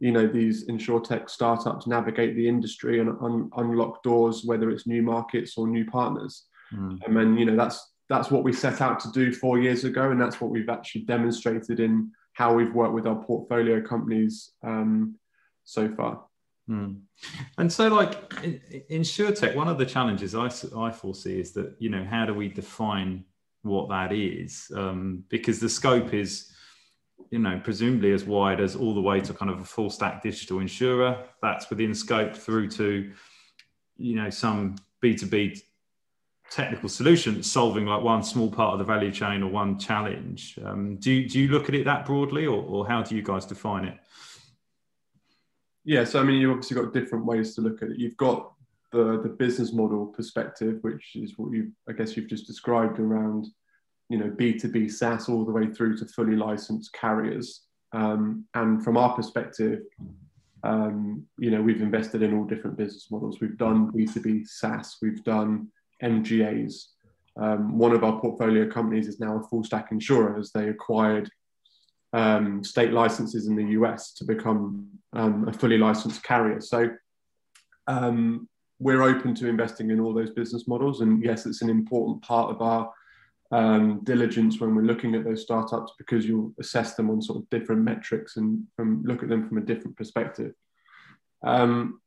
you 0.00 0.12
know 0.12 0.26
these 0.26 0.66
insurtech 0.66 1.28
startups 1.30 1.86
navigate 1.86 2.36
the 2.36 2.48
industry 2.48 3.00
and 3.00 3.10
un- 3.20 3.50
unlock 3.56 4.02
doors 4.02 4.44
whether 4.44 4.70
it's 4.70 4.86
new 4.86 5.02
markets 5.02 5.56
or 5.56 5.66
new 5.66 5.84
partners 5.86 6.44
mm. 6.72 6.98
and 7.06 7.16
then 7.16 7.36
you 7.36 7.44
know 7.44 7.56
that's 7.56 7.92
that's 8.08 8.30
what 8.30 8.44
we 8.44 8.52
set 8.52 8.80
out 8.80 9.00
to 9.00 9.10
do 9.12 9.32
four 9.32 9.58
years 9.58 9.84
ago 9.84 10.10
and 10.10 10.20
that's 10.20 10.40
what 10.40 10.50
we've 10.50 10.68
actually 10.68 11.02
demonstrated 11.02 11.80
in 11.80 12.10
how 12.36 12.54
we've 12.54 12.74
worked 12.74 12.94
with 12.94 13.06
our 13.06 13.22
portfolio 13.24 13.80
companies 13.80 14.52
um, 14.62 15.16
so 15.64 15.88
far 15.94 16.24
mm. 16.68 16.96
and 17.58 17.72
so 17.72 17.88
like 17.88 18.14
in, 18.42 18.60
insurtech 18.90 19.54
one 19.54 19.68
of 19.68 19.78
the 19.78 19.86
challenges 19.86 20.34
I, 20.34 20.50
I 20.78 20.90
foresee 20.92 21.40
is 21.40 21.52
that 21.52 21.74
you 21.78 21.90
know 21.90 22.04
how 22.04 22.26
do 22.26 22.34
we 22.34 22.48
define 22.48 23.24
what 23.62 23.88
that 23.88 24.12
is 24.12 24.70
um, 24.76 25.24
because 25.28 25.58
the 25.60 25.68
scope 25.68 26.14
is 26.14 26.52
you 27.30 27.38
know, 27.38 27.60
presumably 27.62 28.12
as 28.12 28.24
wide 28.24 28.60
as 28.60 28.76
all 28.76 28.94
the 28.94 29.00
way 29.00 29.20
to 29.20 29.34
kind 29.34 29.50
of 29.50 29.60
a 29.60 29.64
full 29.64 29.90
stack 29.90 30.22
digital 30.22 30.60
insurer. 30.60 31.24
That's 31.42 31.68
within 31.70 31.94
scope 31.94 32.34
through 32.34 32.70
to, 32.70 33.12
you 33.96 34.14
know, 34.14 34.30
some 34.30 34.76
B2B 35.02 35.60
technical 36.50 36.88
solution 36.88 37.42
solving 37.42 37.86
like 37.86 38.02
one 38.02 38.22
small 38.22 38.50
part 38.50 38.72
of 38.72 38.78
the 38.78 38.84
value 38.84 39.10
chain 39.10 39.42
or 39.42 39.50
one 39.50 39.78
challenge. 39.78 40.58
Um, 40.64 40.96
do, 40.96 41.12
you, 41.12 41.28
do 41.28 41.40
you 41.40 41.48
look 41.48 41.68
at 41.68 41.74
it 41.74 41.84
that 41.84 42.06
broadly 42.06 42.46
or, 42.46 42.62
or 42.62 42.86
how 42.86 43.02
do 43.02 43.16
you 43.16 43.22
guys 43.22 43.46
define 43.46 43.84
it? 43.84 43.98
Yeah, 45.84 46.04
so 46.04 46.20
I 46.20 46.24
mean, 46.24 46.40
you've 46.40 46.50
obviously 46.50 46.80
got 46.80 46.92
different 46.92 47.24
ways 47.24 47.54
to 47.54 47.60
look 47.60 47.82
at 47.82 47.90
it. 47.90 47.98
You've 47.98 48.16
got 48.16 48.52
the, 48.92 49.20
the 49.22 49.28
business 49.28 49.72
model 49.72 50.06
perspective, 50.06 50.78
which 50.80 51.14
is 51.14 51.34
what 51.36 51.52
you, 51.52 51.70
I 51.88 51.92
guess, 51.92 52.16
you've 52.16 52.28
just 52.28 52.46
described 52.46 52.98
around 52.98 53.46
you 54.08 54.18
know 54.18 54.30
B2B 54.30 54.90
SaaS 54.90 55.28
all 55.28 55.44
the 55.44 55.52
way 55.52 55.66
through 55.66 55.96
to 55.98 56.06
fully 56.06 56.36
licensed 56.36 56.92
carriers. 56.92 57.62
Um, 57.92 58.44
and 58.54 58.82
from 58.82 58.96
our 58.96 59.14
perspective, 59.14 59.82
um, 60.64 61.24
you 61.38 61.50
know, 61.50 61.62
we've 61.62 61.82
invested 61.82 62.22
in 62.22 62.36
all 62.36 62.44
different 62.44 62.76
business 62.76 63.08
models. 63.10 63.40
We've 63.40 63.56
done 63.56 63.92
B2B 63.92 64.46
SaaS, 64.46 64.96
we've 65.00 65.22
done 65.24 65.68
MGAs. 66.02 66.86
Um, 67.40 67.78
one 67.78 67.92
of 67.92 68.02
our 68.02 68.18
portfolio 68.20 68.68
companies 68.68 69.08
is 69.08 69.20
now 69.20 69.38
a 69.38 69.48
full 69.48 69.62
stack 69.62 69.88
insurer 69.92 70.38
as 70.38 70.52
they 70.52 70.68
acquired 70.68 71.30
um, 72.12 72.64
state 72.64 72.92
licenses 72.92 73.46
in 73.46 73.56
the 73.56 73.72
US 73.78 74.12
to 74.14 74.24
become 74.24 74.88
um, 75.12 75.46
a 75.48 75.52
fully 75.52 75.76
licensed 75.76 76.22
carrier. 76.22 76.60
So 76.60 76.90
um, 77.86 78.48
we're 78.78 79.02
open 79.02 79.34
to 79.36 79.48
investing 79.48 79.90
in 79.90 80.00
all 80.00 80.14
those 80.14 80.30
business 80.30 80.66
models. 80.66 81.00
And 81.00 81.22
yes, 81.22 81.46
it's 81.46 81.62
an 81.62 81.70
important 81.70 82.22
part 82.22 82.50
of 82.50 82.62
our 82.62 82.90
um, 83.52 84.00
diligence 84.04 84.60
when 84.60 84.74
we're 84.74 84.82
looking 84.82 85.14
at 85.14 85.24
those 85.24 85.42
startups 85.42 85.92
because 85.98 86.26
you'll 86.26 86.52
assess 86.58 86.94
them 86.94 87.10
on 87.10 87.22
sort 87.22 87.38
of 87.38 87.50
different 87.50 87.82
metrics 87.82 88.36
and 88.36 88.64
from 88.76 89.02
look 89.04 89.22
at 89.22 89.28
them 89.28 89.46
from 89.48 89.58
a 89.58 89.62
different 89.62 89.96
perspective. 89.96 90.52
Um, 91.44 92.00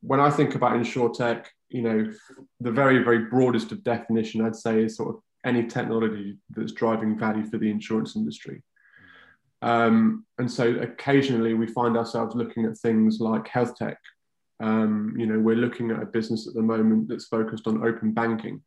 when 0.00 0.20
I 0.20 0.30
think 0.30 0.54
about 0.54 0.72
insurtech, 0.72 1.46
you 1.68 1.82
know, 1.82 2.12
the 2.60 2.70
very, 2.70 3.02
very 3.02 3.26
broadest 3.26 3.72
of 3.72 3.82
definition 3.82 4.44
I'd 4.44 4.56
say 4.56 4.84
is 4.84 4.96
sort 4.96 5.14
of 5.14 5.22
any 5.44 5.66
technology 5.66 6.38
that's 6.50 6.72
driving 6.72 7.18
value 7.18 7.44
for 7.44 7.58
the 7.58 7.70
insurance 7.70 8.16
industry. 8.16 8.62
Um, 9.62 10.26
and 10.38 10.50
so 10.50 10.68
occasionally 10.76 11.54
we 11.54 11.66
find 11.66 11.96
ourselves 11.96 12.34
looking 12.34 12.66
at 12.66 12.78
things 12.78 13.20
like 13.20 13.48
health 13.48 13.76
tech. 13.76 13.98
Um, 14.60 15.14
you 15.18 15.26
know, 15.26 15.38
we're 15.38 15.56
looking 15.56 15.90
at 15.90 16.02
a 16.02 16.06
business 16.06 16.46
at 16.46 16.54
the 16.54 16.62
moment 16.62 17.08
that's 17.08 17.26
focused 17.26 17.66
on 17.66 17.86
open 17.86 18.12
banking. 18.12 18.62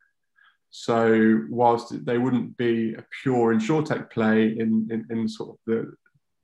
So 0.70 1.40
whilst 1.48 2.04
they 2.04 2.18
wouldn't 2.18 2.56
be 2.56 2.94
a 2.94 3.04
pure 3.22 3.54
insurtech 3.54 4.10
play 4.10 4.56
in, 4.58 4.88
in, 4.90 5.06
in 5.10 5.28
sort 5.28 5.50
of 5.50 5.56
the 5.66 5.92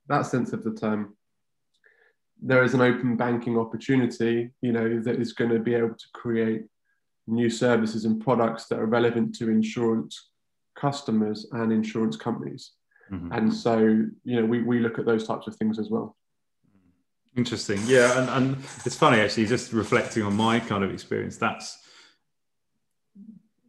that 0.09 0.25
sense 0.25 0.53
of 0.53 0.63
the 0.63 0.73
term, 0.73 1.15
there 2.41 2.63
is 2.63 2.73
an 2.73 2.81
open 2.81 3.17
banking 3.17 3.57
opportunity, 3.57 4.51
you 4.61 4.71
know, 4.71 4.99
that 5.01 5.19
is 5.19 5.33
going 5.33 5.51
to 5.51 5.59
be 5.59 5.73
able 5.73 5.95
to 5.95 6.05
create 6.13 6.65
new 7.27 7.49
services 7.49 8.05
and 8.05 8.23
products 8.23 8.67
that 8.67 8.79
are 8.79 8.85
relevant 8.85 9.35
to 9.35 9.49
insurance 9.49 10.29
customers 10.75 11.47
and 11.51 11.71
insurance 11.71 12.15
companies. 12.15 12.71
Mm-hmm. 13.11 13.31
And 13.31 13.53
so, 13.53 13.79
you 13.79 14.39
know, 14.39 14.45
we, 14.45 14.61
we 14.61 14.79
look 14.79 14.99
at 14.99 15.05
those 15.05 15.27
types 15.27 15.47
of 15.47 15.55
things 15.55 15.79
as 15.79 15.89
well. 15.89 16.15
Interesting. 17.35 17.79
Yeah. 17.85 18.19
And, 18.19 18.29
and 18.29 18.57
it's 18.85 18.95
funny 18.95 19.19
actually, 19.19 19.45
just 19.45 19.73
reflecting 19.73 20.23
on 20.23 20.35
my 20.35 20.59
kind 20.59 20.83
of 20.83 20.91
experience, 20.91 21.37
that's 21.37 21.77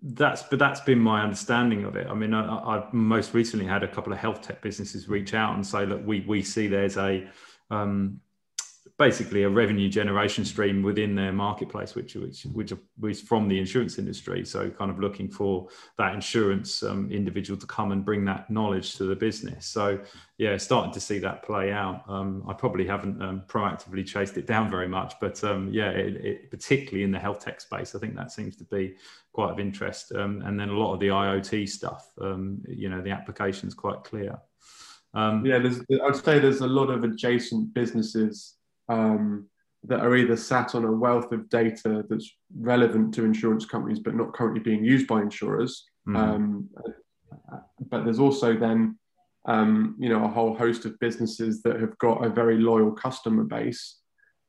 that's 0.00 0.44
but 0.44 0.60
that's 0.60 0.80
been 0.80 0.98
my 0.98 1.22
understanding 1.22 1.84
of 1.84 1.96
it. 1.96 2.06
I 2.08 2.14
mean, 2.14 2.32
I, 2.32 2.76
have 2.76 2.94
most 2.94 3.34
recently 3.34 3.66
had 3.66 3.82
a 3.82 3.88
couple 3.88 4.12
of 4.12 4.18
health 4.18 4.42
tech 4.42 4.62
businesses 4.62 5.08
reach 5.08 5.34
out 5.34 5.54
and 5.54 5.66
say, 5.66 5.86
look, 5.86 6.06
we 6.06 6.20
we 6.20 6.42
see 6.42 6.68
there's 6.68 6.96
a 6.96 7.28
um, 7.70 8.20
basically 8.98 9.44
a 9.44 9.48
revenue 9.48 9.88
generation 9.88 10.44
stream 10.44 10.82
within 10.82 11.14
their 11.14 11.32
marketplace, 11.32 11.94
which 11.94 12.14
which 12.16 12.42
which 12.52 12.72
was 12.98 13.20
from 13.20 13.46
the 13.48 13.58
insurance 13.58 13.96
industry. 13.96 14.44
So 14.44 14.68
kind 14.70 14.90
of 14.90 14.98
looking 14.98 15.28
for 15.30 15.68
that 15.98 16.14
insurance 16.14 16.82
um, 16.82 17.10
individual 17.10 17.58
to 17.60 17.66
come 17.66 17.92
and 17.92 18.04
bring 18.04 18.24
that 18.24 18.50
knowledge 18.50 18.96
to 18.96 19.04
the 19.04 19.14
business. 19.14 19.66
So 19.66 20.00
yeah, 20.36 20.56
starting 20.56 20.92
to 20.92 21.00
see 21.00 21.20
that 21.20 21.44
play 21.44 21.70
out. 21.72 22.02
Um, 22.08 22.44
I 22.48 22.52
probably 22.52 22.86
haven't 22.86 23.22
um, 23.22 23.44
proactively 23.46 24.04
chased 24.04 24.36
it 24.36 24.46
down 24.46 24.68
very 24.68 24.88
much, 24.88 25.14
but 25.20 25.42
um, 25.44 25.72
yeah, 25.72 25.90
it, 25.90 26.16
it, 26.16 26.50
particularly 26.50 27.04
in 27.04 27.12
the 27.12 27.20
health 27.20 27.38
tech 27.38 27.60
space, 27.60 27.94
I 27.94 28.00
think 28.00 28.16
that 28.16 28.32
seems 28.32 28.56
to 28.56 28.64
be 28.64 28.96
quite 29.32 29.50
of 29.50 29.60
interest. 29.60 30.12
Um, 30.12 30.42
and 30.44 30.58
then 30.58 30.70
a 30.70 30.76
lot 30.76 30.94
of 30.94 31.00
the 31.00 31.08
IoT 31.08 31.68
stuff, 31.68 32.10
um, 32.20 32.62
you 32.66 32.88
know, 32.88 33.00
the 33.00 33.10
application 33.10 33.68
is 33.68 33.74
quite 33.74 34.02
clear. 34.02 34.40
yeah, 35.44 35.56
I 35.56 36.06
would 36.06 36.24
say 36.24 36.38
there's 36.38 36.60
a 36.60 36.66
lot 36.66 36.90
of 36.90 37.04
adjacent 37.04 37.72
businesses 37.72 38.57
um, 38.88 39.48
that 39.84 40.00
are 40.00 40.16
either 40.16 40.36
sat 40.36 40.74
on 40.74 40.84
a 40.84 40.92
wealth 40.92 41.32
of 41.32 41.48
data 41.48 42.04
that's 42.08 42.30
relevant 42.58 43.14
to 43.14 43.24
insurance 43.24 43.64
companies 43.64 44.00
but 44.00 44.14
not 44.14 44.34
currently 44.34 44.60
being 44.60 44.84
used 44.84 45.06
by 45.06 45.20
insurers. 45.20 45.84
Mm-hmm. 46.08 46.16
Um, 46.16 46.68
but 47.90 48.04
there's 48.04 48.18
also 48.18 48.56
then 48.56 48.98
um, 49.46 49.96
you 49.98 50.08
know 50.08 50.24
a 50.24 50.28
whole 50.28 50.54
host 50.54 50.84
of 50.84 50.98
businesses 50.98 51.62
that 51.62 51.80
have 51.80 51.96
got 51.98 52.24
a 52.24 52.28
very 52.28 52.58
loyal 52.58 52.92
customer 52.92 53.44
base 53.44 53.98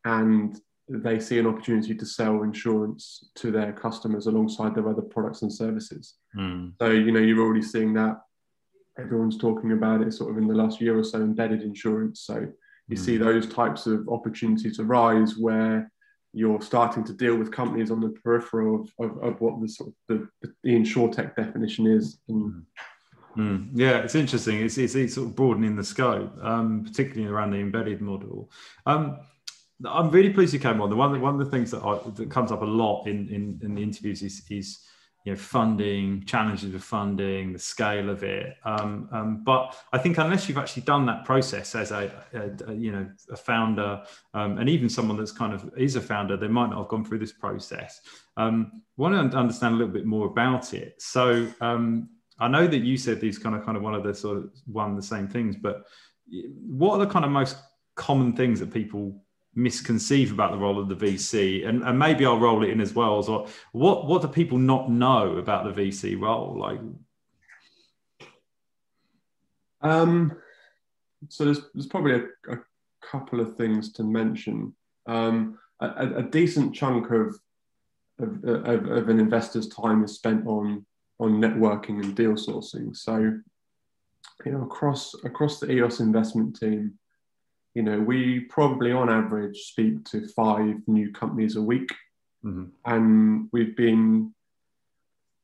and 0.05 0.59
they 0.89 1.19
see 1.19 1.37
an 1.37 1.45
opportunity 1.45 1.93
to 1.93 2.05
sell 2.05 2.41
insurance 2.41 3.29
to 3.35 3.51
their 3.51 3.71
customers 3.71 4.25
alongside 4.25 4.73
their 4.73 4.89
other 4.89 5.03
products 5.03 5.43
and 5.43 5.53
services. 5.53 6.15
Mm. 6.35 6.73
So 6.81 6.89
you 6.89 7.11
know 7.11 7.19
you're 7.19 7.41
already 7.41 7.61
seeing 7.61 7.93
that 7.93 8.21
everyone's 8.97 9.37
talking 9.37 9.71
about 9.71 10.01
it 10.01 10.13
sort 10.13 10.31
of 10.31 10.37
in 10.37 10.47
the 10.47 10.53
last 10.53 10.81
year 10.81 10.97
or 10.97 11.03
so 11.03 11.19
embedded 11.19 11.61
insurance. 11.61 12.21
So 12.21 12.47
you 12.89 12.97
mm. 12.97 12.99
see 12.99 13.17
those 13.17 13.47
types 13.47 13.85
of 13.85 14.07
opportunities 14.09 14.79
arise 14.79 15.37
where 15.37 15.91
you're 16.33 16.61
starting 16.61 17.03
to 17.03 17.13
deal 17.13 17.35
with 17.35 17.51
companies 17.51 17.89
on 17.89 18.01
the 18.01 18.09
peripheral 18.09 18.81
of, 18.81 18.91
of, 18.99 19.23
of 19.23 19.41
what 19.41 19.59
the 19.61 19.67
sort 19.67 19.89
of 19.89 19.95
the, 20.07 20.49
the 20.63 20.69
insurtech 20.69 21.35
definition 21.35 21.87
is. 21.87 22.19
And, 22.27 22.63
Mm. 23.37 23.69
Yeah, 23.73 23.99
it's 23.99 24.15
interesting. 24.15 24.59
It's, 24.59 24.77
it's, 24.77 24.95
it's, 24.95 25.13
sort 25.13 25.27
of 25.27 25.35
broadening 25.35 25.75
the 25.75 25.83
scope, 25.83 26.33
um, 26.41 26.83
particularly 26.83 27.31
around 27.31 27.51
the 27.51 27.59
embedded 27.59 28.01
model. 28.01 28.49
Um, 28.85 29.19
I'm 29.85 30.09
really 30.09 30.31
pleased 30.31 30.53
you 30.53 30.59
came 30.59 30.81
on. 30.81 30.89
The 30.89 30.95
one, 30.95 31.19
one 31.21 31.39
of 31.39 31.39
the 31.39 31.49
things 31.49 31.71
that, 31.71 31.81
I, 31.83 31.99
that 32.15 32.29
comes 32.29 32.51
up 32.51 32.61
a 32.61 32.65
lot 32.65 33.05
in, 33.05 33.29
in, 33.29 33.59
in 33.63 33.75
the 33.75 33.83
interviews 33.83 34.21
is, 34.23 34.43
is 34.49 34.79
you 35.25 35.33
know, 35.33 35.37
funding, 35.37 36.23
challenges 36.25 36.73
of 36.73 36.83
funding, 36.83 37.53
the 37.53 37.59
scale 37.59 38.09
of 38.09 38.23
it. 38.23 38.55
Um, 38.63 39.09
um, 39.11 39.43
but 39.43 39.75
I 39.91 39.97
think 39.97 40.17
unless 40.17 40.47
you've 40.47 40.57
actually 40.57 40.83
done 40.83 41.05
that 41.07 41.25
process 41.25 41.75
as 41.75 41.91
a, 41.91 42.11
a, 42.33 42.71
a 42.71 42.73
you 42.73 42.91
know 42.91 43.09
a 43.31 43.35
founder, 43.35 44.01
um, 44.33 44.57
and 44.57 44.69
even 44.69 44.89
someone 44.89 45.17
that's 45.17 45.31
kind 45.31 45.53
of 45.53 45.69
is 45.77 45.95
a 45.95 46.01
founder, 46.01 46.37
they 46.37 46.47
might 46.47 46.69
not 46.69 46.79
have 46.79 46.87
gone 46.87 47.03
through 47.03 47.19
this 47.19 47.33
process. 47.33 48.01
Um, 48.37 48.81
want 48.97 49.31
to 49.31 49.37
understand 49.37 49.75
a 49.75 49.77
little 49.77 49.93
bit 49.93 50.05
more 50.05 50.27
about 50.27 50.73
it. 50.73 51.01
So 51.01 51.47
um, 51.59 52.09
I 52.39 52.47
know 52.47 52.65
that 52.67 52.79
you 52.79 52.97
said 52.97 53.19
these 53.19 53.37
kind 53.37 53.55
of 53.55 53.65
kind 53.65 53.75
of 53.75 53.83
one 53.83 53.95
of 53.95 54.03
the 54.03 54.13
sort 54.13 54.37
of 54.37 54.51
one 54.65 54.95
the 54.95 55.01
same 55.01 55.27
things, 55.27 55.55
but 55.55 55.85
what 56.65 56.93
are 56.93 57.05
the 57.05 57.11
kind 57.11 57.25
of 57.25 57.31
most 57.31 57.57
common 57.95 58.33
things 58.33 58.59
that 58.61 58.71
people 58.71 59.21
misconceive 59.55 60.31
about 60.31 60.51
the 60.51 60.57
role 60.57 60.79
of 60.79 60.89
the 60.89 60.95
VC, 60.95 61.67
and, 61.67 61.83
and 61.83 61.97
maybe 61.97 62.25
I'll 62.25 62.39
roll 62.39 62.63
it 62.63 62.69
in 62.69 62.81
as 62.81 62.93
well. 62.93 63.21
So, 63.23 63.47
what 63.71 64.05
what 64.07 64.21
do 64.21 64.27
people 64.27 64.57
not 64.57 64.89
know 64.89 65.37
about 65.37 65.63
the 65.63 65.81
VC 65.81 66.19
role? 66.19 66.57
Like, 66.57 66.79
um, 69.81 70.33
so 71.27 71.45
there's 71.45 71.61
there's 71.73 71.87
probably 71.87 72.13
a, 72.15 72.53
a 72.53 72.57
couple 73.01 73.39
of 73.39 73.55
things 73.55 73.91
to 73.93 74.03
mention. 74.03 74.73
Um, 75.07 75.57
a, 75.81 76.17
a, 76.17 76.23
decent 76.23 76.75
chunk 76.75 77.09
of, 77.09 77.39
of 78.19 78.43
of, 78.43 78.85
of 78.85 79.09
an 79.09 79.19
investor's 79.19 79.67
time 79.69 80.03
is 80.03 80.15
spent 80.15 80.45
on 80.45 80.85
on 81.19 81.41
networking 81.41 82.03
and 82.03 82.15
deal 82.15 82.33
sourcing. 82.33 82.95
So, 82.95 83.17
you 84.45 84.51
know, 84.51 84.61
across 84.63 85.15
across 85.23 85.59
the 85.59 85.71
Eos 85.71 85.99
investment 85.99 86.59
team 86.59 86.99
you 87.79 87.85
know, 87.85 87.97
we 87.97 88.41
probably 88.41 88.91
on 88.91 89.09
average 89.09 89.57
speak 89.57 90.03
to 90.03 90.27
five 90.27 90.75
new 90.85 91.13
companies 91.13 91.55
a 91.55 91.61
week. 91.61 91.89
Mm-hmm. 92.43 92.65
And 92.83 93.47
we've 93.53 93.73
been 93.73 94.35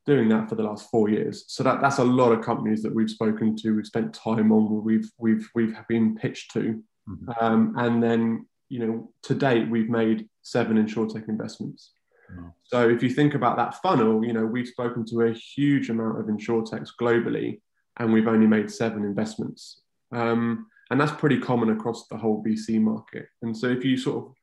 doing 0.05 0.27
that 0.27 0.49
for 0.49 0.55
the 0.55 0.63
last 0.63 0.91
four 0.91 1.07
years. 1.07 1.45
So 1.47 1.63
that, 1.63 1.79
that's 1.79 1.99
a 1.99 2.03
lot 2.03 2.33
of 2.33 2.43
companies 2.43 2.83
that 2.83 2.93
we've 2.93 3.09
spoken 3.09 3.55
to, 3.59 3.73
we've 3.73 3.87
spent 3.87 4.13
time 4.13 4.51
on, 4.51 4.83
we've 4.83 5.09
we've 5.17 5.49
we've 5.55 5.77
been 5.87 6.17
pitched 6.17 6.51
to. 6.51 6.83
Mm-hmm. 7.07 7.29
Um, 7.39 7.73
and 7.77 8.03
then, 8.03 8.45
you 8.67 8.79
know, 8.79 9.09
to 9.23 9.33
date 9.33 9.69
we've 9.69 9.89
made 9.89 10.27
seven 10.41 10.75
insurtech 10.75 11.29
investments. 11.29 11.93
Mm-hmm. 12.29 12.49
So 12.63 12.89
if 12.89 13.01
you 13.01 13.11
think 13.11 13.33
about 13.35 13.55
that 13.55 13.75
funnel, 13.81 14.25
you 14.25 14.33
know, 14.33 14.45
we've 14.45 14.67
spoken 14.67 15.05
to 15.05 15.21
a 15.21 15.31
huge 15.31 15.89
amount 15.89 16.19
of 16.19 16.25
insurtechs 16.25 16.89
globally, 16.99 17.61
and 17.95 18.11
we've 18.11 18.27
only 18.27 18.47
made 18.47 18.69
seven 18.69 19.05
investments. 19.05 19.83
Um, 20.11 20.67
and 20.91 20.99
that's 20.99 21.11
pretty 21.11 21.39
common 21.39 21.69
across 21.69 22.07
the 22.07 22.17
whole 22.17 22.43
VC 22.43 22.79
market. 22.79 23.27
And 23.41 23.55
so 23.55 23.67
if 23.67 23.83
you 23.83 23.97
sort 23.97 24.25
of 24.25 24.33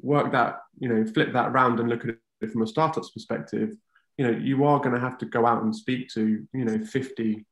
work 0.00 0.32
that, 0.32 0.60
you 0.78 0.88
know, 0.88 1.06
flip 1.06 1.32
that 1.32 1.52
round 1.52 1.80
and 1.80 1.88
look 1.88 2.04
at 2.04 2.16
it 2.40 2.50
from 2.50 2.62
a 2.62 2.66
startup's 2.66 3.10
perspective, 3.10 3.76
you 4.18 4.26
know, 4.26 4.36
you 4.36 4.64
are 4.64 4.78
going 4.78 4.94
to 4.94 5.00
have 5.00 5.18
to 5.18 5.26
go 5.26 5.46
out 5.46 5.62
and 5.62 5.74
speak 5.74 6.08
to, 6.14 6.46
you 6.52 6.64
know, 6.64 6.84
50, 6.84 7.44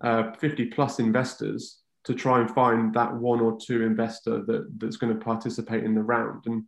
uh, 0.00 0.32
50 0.32 0.66
plus 0.66 0.98
investors 0.98 1.80
to 2.04 2.14
try 2.14 2.40
and 2.40 2.50
find 2.50 2.92
that 2.94 3.14
one 3.14 3.40
or 3.40 3.58
two 3.60 3.82
investor 3.82 4.44
that 4.44 4.68
that's 4.78 4.96
going 4.96 5.16
to 5.16 5.24
participate 5.24 5.84
in 5.84 5.94
the 5.94 6.02
round. 6.02 6.44
And 6.46 6.64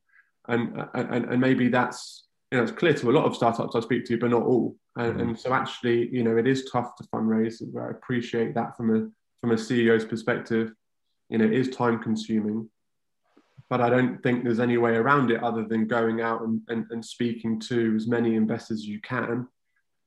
and 0.48 0.84
and, 0.94 1.24
and 1.26 1.40
maybe 1.40 1.68
that's 1.68 2.26
you 2.50 2.58
know 2.58 2.64
it's 2.64 2.72
clear 2.72 2.94
to 2.94 3.10
a 3.10 3.12
lot 3.12 3.24
of 3.24 3.36
startups 3.36 3.74
I 3.74 3.80
speak 3.80 4.04
to, 4.06 4.18
but 4.18 4.30
not 4.30 4.42
all. 4.42 4.76
And, 4.96 5.12
mm-hmm. 5.12 5.20
and 5.20 5.38
so 5.38 5.52
actually, 5.52 6.08
you 6.10 6.22
know, 6.22 6.36
it 6.36 6.46
is 6.46 6.70
tough 6.70 6.96
to 6.96 7.04
fundraise. 7.04 7.62
I 7.78 7.90
appreciate 7.90 8.54
that 8.54 8.76
from 8.76 8.96
a 8.96 9.08
from 9.40 9.52
a 9.52 9.56
CEO's 9.56 10.04
perspective, 10.04 10.72
you 11.28 11.38
know, 11.38 11.44
it 11.44 11.52
is 11.52 11.68
time 11.68 12.02
consuming. 12.02 12.68
But 13.68 13.80
I 13.80 13.90
don't 13.90 14.22
think 14.22 14.44
there's 14.44 14.60
any 14.60 14.78
way 14.78 14.92
around 14.92 15.30
it 15.30 15.42
other 15.42 15.64
than 15.64 15.88
going 15.88 16.20
out 16.20 16.42
and, 16.42 16.60
and, 16.68 16.86
and 16.90 17.04
speaking 17.04 17.58
to 17.68 17.94
as 17.96 18.06
many 18.06 18.36
investors 18.36 18.78
as 18.78 18.86
you 18.86 19.00
can 19.00 19.48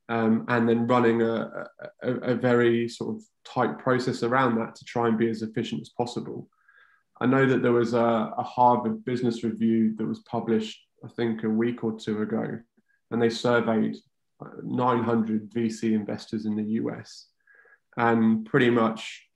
um, 0.09 0.45
and 0.47 0.67
then 0.67 0.87
running 0.87 1.21
a, 1.21 1.67
a, 2.01 2.11
a, 2.11 2.35
very 2.35 2.89
sort 2.89 3.15
of 3.15 3.23
tight 3.45 3.77
process 3.77 4.23
around 4.23 4.57
that 4.57 4.73
to 4.75 4.83
try 4.83 5.07
and 5.07 5.19
be 5.19 5.29
as 5.29 5.43
efficient 5.43 5.81
as 5.81 5.89
possible. 5.89 6.49
I 7.21 7.27
know 7.27 7.45
that 7.45 7.61
there 7.61 7.71
was 7.71 7.93
a, 7.93 8.33
a, 8.35 8.43
Harvard 8.43 9.05
Business 9.05 9.43
Review 9.43 9.95
that 9.97 10.05
was 10.05 10.19
published, 10.19 10.79
I 11.05 11.09
think, 11.09 11.43
a 11.43 11.49
week 11.49 11.83
or 11.83 11.97
two 11.97 12.23
ago, 12.23 12.59
and 13.11 13.21
they 13.21 13.29
surveyed 13.29 13.97
900 14.63 15.51
VC 15.51 15.93
investors 15.93 16.45
in 16.47 16.55
the 16.55 16.63
US 16.81 17.27
and 17.99 18.45
pretty 18.45 18.69
much 18.69 19.27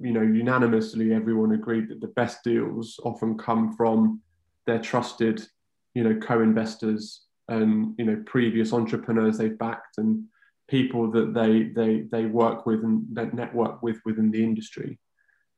you 0.00 0.12
know 0.12 0.22
unanimously 0.22 1.12
everyone 1.12 1.52
agreed 1.52 1.88
that 1.88 2.00
the 2.00 2.14
best 2.20 2.42
deals 2.42 2.98
often 3.04 3.36
come 3.38 3.76
from 3.76 4.20
their 4.66 4.80
trusted 4.80 5.46
you 5.94 6.02
know 6.02 6.16
co-investors 6.16 7.26
and 7.48 7.94
you 7.98 8.04
know 8.04 8.20
previous 8.26 8.72
entrepreneurs 8.72 9.38
they've 9.38 9.58
backed 9.58 9.98
and 9.98 10.24
people 10.68 11.10
that 11.10 11.32
they 11.34 11.64
they 11.80 12.06
they 12.10 12.24
work 12.26 12.66
with 12.66 12.82
and 12.82 13.04
that 13.12 13.34
network 13.34 13.82
with 13.82 13.98
within 14.04 14.30
the 14.30 14.42
industry 14.42 14.98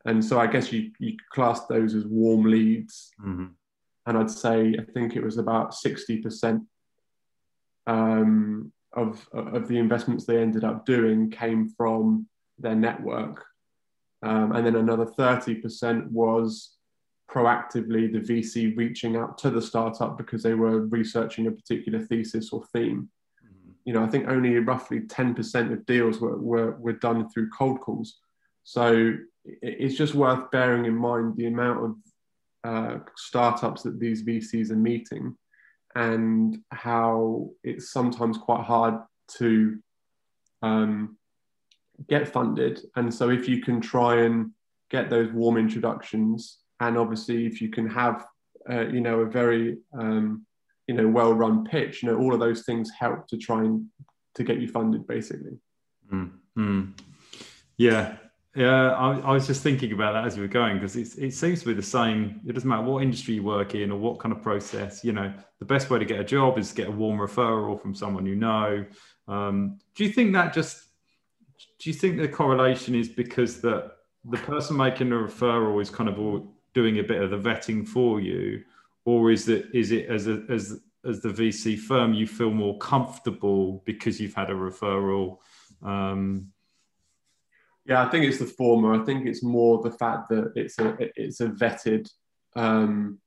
and 0.05 0.23
so 0.23 0.38
i 0.38 0.47
guess 0.47 0.73
you 0.73 0.90
you 0.99 1.16
class 1.33 1.66
those 1.66 1.94
as 1.94 2.05
warm 2.07 2.44
leads 2.44 3.11
mm-hmm. 3.21 3.47
and 4.07 4.18
i'd 4.18 4.31
say 4.31 4.75
i 4.79 4.92
think 4.92 5.16
it 5.16 5.23
was 5.23 5.38
about 5.38 5.73
60% 5.73 6.66
um, 7.87 8.71
of 8.92 9.27
of 9.33 9.68
the 9.68 9.79
investments 9.79 10.25
they 10.25 10.42
ended 10.42 10.64
up 10.64 10.85
doing 10.85 11.31
came 11.31 11.68
from 11.71 12.27
their 12.59 12.75
network. 12.75 13.44
Um, 14.23 14.53
and 14.53 14.66
then 14.66 14.77
another 14.77 15.07
30% 15.07 16.11
was 16.11 16.77
proactively 17.31 18.11
the 18.11 18.21
VC 18.21 18.77
reaching 18.77 19.16
out 19.16 19.38
to 19.38 19.51
the 19.51 19.62
startup 19.62 20.16
because 20.16 20.42
they 20.42 20.55
were 20.55 20.87
researching 20.87 21.47
a 21.47 21.51
particular 21.51 22.01
thesis 22.01 22.51
or 22.53 22.64
theme. 22.73 23.09
Mm-hmm. 23.44 23.71
You 23.85 23.92
know, 23.92 24.03
I 24.03 24.09
think 24.09 24.29
only 24.29 24.59
roughly 24.59 25.01
10% 25.01 25.73
of 25.73 25.87
deals 25.87 26.21
were, 26.21 26.38
were, 26.38 26.73
were 26.73 26.94
done 26.94 27.29
through 27.29 27.51
cold 27.51 27.81
calls. 27.81 28.16
So 28.64 29.14
it's 29.44 29.94
just 29.94 30.14
worth 30.14 30.51
bearing 30.51 30.87
in 30.87 30.94
mind 30.94 31.37
the 31.37 31.47
amount 31.47 31.85
of 31.85 31.97
uh, 32.64 32.99
startups 33.16 33.83
that 33.83 34.01
these 34.01 34.25
VCs 34.25 34.71
are 34.71 34.77
meeting 34.77 35.37
and 35.94 36.59
how 36.71 37.51
it's 37.62 37.92
sometimes 37.92 38.37
quite 38.38 38.64
hard 38.64 39.01
to 39.37 39.79
um, 40.62 41.18
get 42.09 42.29
funded. 42.29 42.81
And 42.97 43.13
so 43.13 43.31
if 43.31 43.49
you 43.49 43.63
can 43.63 43.81
try 43.81 44.23
and 44.23 44.53
get 44.91 45.11
those 45.11 45.33
warm 45.33 45.57
introductions, 45.57 46.59
and 46.81 46.97
obviously 46.97 47.47
if 47.47 47.61
you 47.61 47.69
can 47.69 47.89
have, 47.89 48.25
uh, 48.71 48.87
you 48.87 49.01
know, 49.01 49.21
a 49.21 49.27
very, 49.27 49.79
um, 49.99 50.47
you 50.87 50.95
know, 50.95 51.09
well-run 51.09 51.65
pitch, 51.65 52.03
you 52.03 52.09
know, 52.09 52.19
all 52.19 52.33
of 52.33 52.41
those 52.41 52.63
things 52.63 52.91
help 52.99 53.27
to 53.29 53.37
try 53.37 53.61
and 53.61 53.87
to 54.35 54.45
get 54.45 54.61
you 54.61 54.69
funded, 54.69 55.07
basically. 55.07 55.59
Mm-hmm. 56.13 56.93
Yeah, 57.77 58.17
yeah, 58.59 58.93
I, 58.93 59.19
I, 59.21 59.33
was 59.33 59.47
just 59.47 59.63
thinking 59.63 59.93
about 59.93 60.15
that 60.15 60.25
as 60.25 60.37
we 60.37 60.43
were 60.43 60.49
going 60.49 60.79
because 60.79 60.97
it 60.97 61.33
seems 61.33 61.61
to 61.61 61.67
be 61.67 61.75
the 61.75 61.83
same. 61.83 62.41
It 62.45 62.55
doesn't 62.55 62.69
matter 62.69 62.83
what 62.83 63.05
industry 63.05 63.35
you 63.35 63.43
work 63.45 63.77
in 63.77 63.93
or 63.93 63.99
what 63.99 64.19
kind 64.19 64.35
of 64.35 64.43
process. 64.43 65.05
You 65.05 65.13
know, 65.13 65.33
the 65.61 65.65
best 65.65 65.91
way 65.91 66.01
to 66.01 66.05
get 66.05 66.19
a 66.19 66.25
job 66.25 66.59
is 66.59 66.71
to 66.71 66.75
get 66.75 66.89
a 66.89 66.91
warm 66.91 67.21
referral 67.21 67.81
from 67.81 67.95
someone 67.95 68.27
you 68.27 68.35
know. 68.35 68.85
Um, 69.29 69.79
do 69.95 70.03
you 70.03 70.11
think 70.11 70.33
that 70.33 70.53
just 70.53 70.88
do 71.79 71.91
you 71.91 71.95
think 71.95 72.19
the 72.19 72.29
correlation 72.29 72.95
is 72.95 73.09
because 73.09 73.61
that 73.61 73.93
the 74.25 74.38
person 74.38 74.77
making 74.77 75.11
the 75.11 75.17
referral 75.17 75.81
is 75.81 75.91
kind 75.91 76.09
of 76.09 76.19
all 76.19 76.53
doing 76.75 76.99
a 76.99 77.03
bit 77.03 77.23
of 77.23 77.31
the 77.31 77.38
vetting 77.38 77.87
for 77.87 78.21
you, 78.21 78.62
or 79.05 79.31
is 79.31 79.49
it 79.49 79.69
is 79.73 79.93
it 79.93 80.09
as 80.09 80.27
a, 80.27 80.43
as 80.49 80.81
as 81.07 81.21
the 81.21 81.29
VC 81.29 81.79
firm 81.79 82.12
you 82.12 82.27
feel 82.27 82.51
more 82.51 82.77
comfortable 82.79 83.83
because 83.87 84.21
you've 84.21 84.35
had 84.35 84.51
a 84.51 84.55
referral? 84.55 85.38
Um, 85.83 86.49
yeah, 87.87 88.05
I 88.05 88.11
think 88.11 88.27
it's 88.27 88.38
the 88.38 88.47
former. 88.47 89.01
I 89.01 89.05
think 89.05 89.27
it's 89.27 89.43
more 89.43 89.81
the 89.81 89.93
fact 89.93 90.29
that 90.31 90.53
it's 90.57 90.79
a 90.79 90.97
it's 91.17 91.41
a 91.41 91.47
vetted 91.47 92.11
um, 92.57 93.19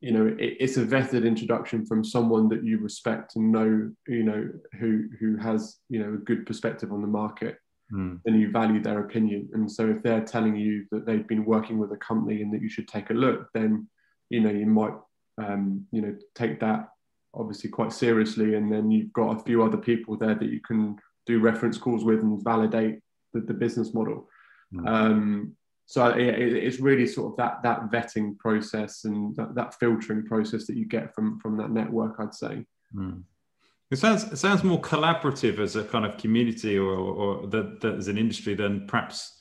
you 0.00 0.12
know 0.12 0.26
it, 0.38 0.56
it's 0.60 0.76
a 0.76 0.84
vetted 0.84 1.26
introduction 1.26 1.84
from 1.84 2.04
someone 2.04 2.48
that 2.48 2.62
you 2.62 2.78
respect 2.78 3.36
and 3.36 3.50
know 3.50 3.90
you 4.06 4.22
know 4.22 4.48
who 4.78 5.08
who 5.18 5.36
has 5.36 5.78
you 5.88 5.98
know 5.98 6.14
a 6.14 6.18
good 6.18 6.46
perspective 6.46 6.92
on 6.92 7.00
the 7.00 7.08
market 7.08 7.56
mm. 7.92 8.20
and 8.24 8.40
you 8.40 8.50
value 8.50 8.82
their 8.82 9.00
opinion 9.00 9.48
and 9.52 9.70
so 9.70 9.88
if 9.88 10.02
they're 10.02 10.24
telling 10.24 10.56
you 10.56 10.84
that 10.90 11.06
they've 11.06 11.28
been 11.28 11.44
working 11.44 11.78
with 11.78 11.92
a 11.92 11.96
company 11.96 12.42
and 12.42 12.52
that 12.52 12.62
you 12.62 12.68
should 12.68 12.88
take 12.88 13.10
a 13.10 13.14
look 13.14 13.48
then 13.54 13.86
you 14.30 14.40
know 14.40 14.50
you 14.50 14.66
might 14.66 14.94
um, 15.38 15.86
you 15.90 16.00
know 16.00 16.14
take 16.34 16.60
that 16.60 16.88
obviously 17.34 17.68
quite 17.68 17.92
seriously 17.92 18.54
and 18.54 18.72
then 18.72 18.90
you've 18.90 19.12
got 19.12 19.36
a 19.36 19.42
few 19.42 19.62
other 19.62 19.76
people 19.76 20.16
there 20.16 20.34
that 20.34 20.50
you 20.50 20.60
can 20.60 20.96
do 21.26 21.40
reference 21.40 21.78
calls 21.78 22.04
with 22.04 22.20
and 22.20 22.42
validate 22.44 23.00
the, 23.32 23.40
the 23.40 23.54
business 23.54 23.92
model 23.92 24.28
mm. 24.72 24.86
um, 24.88 25.56
so 25.86 26.08
it, 26.08 26.38
it's 26.38 26.80
really 26.80 27.06
sort 27.06 27.32
of 27.32 27.36
that 27.36 27.62
that 27.62 27.90
vetting 27.90 28.38
process 28.38 29.04
and 29.04 29.34
that, 29.36 29.54
that, 29.54 29.74
filtering 29.78 30.24
process 30.24 30.66
that 30.66 30.76
you 30.76 30.86
get 30.86 31.14
from 31.14 31.38
from 31.40 31.56
that 31.56 31.70
network 31.70 32.14
i'd 32.20 32.34
say 32.34 32.64
mm. 32.94 33.22
It 33.94 34.00
sounds 34.00 34.24
it 34.24 34.36
sounds 34.36 34.62
more 34.62 34.80
collaborative 34.80 35.58
as 35.58 35.76
a 35.76 35.84
kind 35.84 36.04
of 36.04 36.18
community 36.18 36.78
or 36.78 36.92
or 36.94 37.46
that, 37.48 37.80
that 37.80 37.94
as 37.94 38.08
an 38.08 38.18
industry 38.18 38.54
than 38.54 38.86
perhaps 38.86 39.38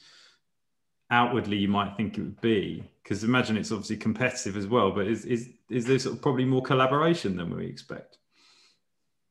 outwardly 1.11 1.57
you 1.57 1.67
might 1.67 1.95
think 1.95 2.17
it 2.17 2.21
would 2.21 2.41
be 2.41 2.83
because 3.03 3.23
imagine 3.23 3.57
it's 3.57 3.71
obviously 3.71 3.97
competitive 3.97 4.57
as 4.57 4.67
well 4.67 4.91
but 4.91 5.05
is 5.07 5.25
is 5.25 5.49
is 5.69 5.85
there 5.85 5.99
sort 5.99 6.15
of 6.15 6.21
probably 6.21 6.45
more 6.45 6.61
collaboration 6.61 7.35
than 7.35 7.55
we 7.55 7.65
expect 7.65 8.17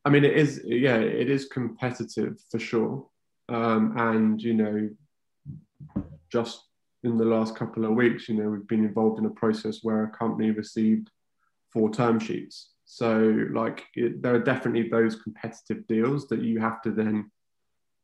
I 0.04 0.10
mean, 0.10 0.24
it 0.24 0.36
is, 0.36 0.62
yeah, 0.64 0.96
it 0.96 1.30
is 1.30 1.46
competitive 1.46 2.40
for 2.50 2.58
sure. 2.58 3.06
Um, 3.48 3.94
and, 3.96 4.42
you 4.42 4.54
know, 4.54 4.90
just 6.30 6.64
in 7.04 7.16
the 7.16 7.24
last 7.24 7.54
couple 7.54 7.84
of 7.84 7.92
weeks, 7.92 8.28
you 8.28 8.36
know, 8.36 8.50
we've 8.50 8.66
been 8.66 8.84
involved 8.84 9.18
in 9.18 9.26
a 9.26 9.30
process 9.30 9.80
where 9.82 10.04
a 10.04 10.10
company 10.10 10.50
received 10.50 11.10
four 11.72 11.90
term 11.90 12.18
sheets. 12.18 12.70
So, 12.94 13.46
like, 13.52 13.86
it, 13.94 14.20
there 14.20 14.34
are 14.34 14.38
definitely 14.38 14.90
those 14.90 15.16
competitive 15.16 15.86
deals 15.86 16.28
that 16.28 16.42
you 16.42 16.60
have 16.60 16.82
to 16.82 16.90
then 16.90 17.30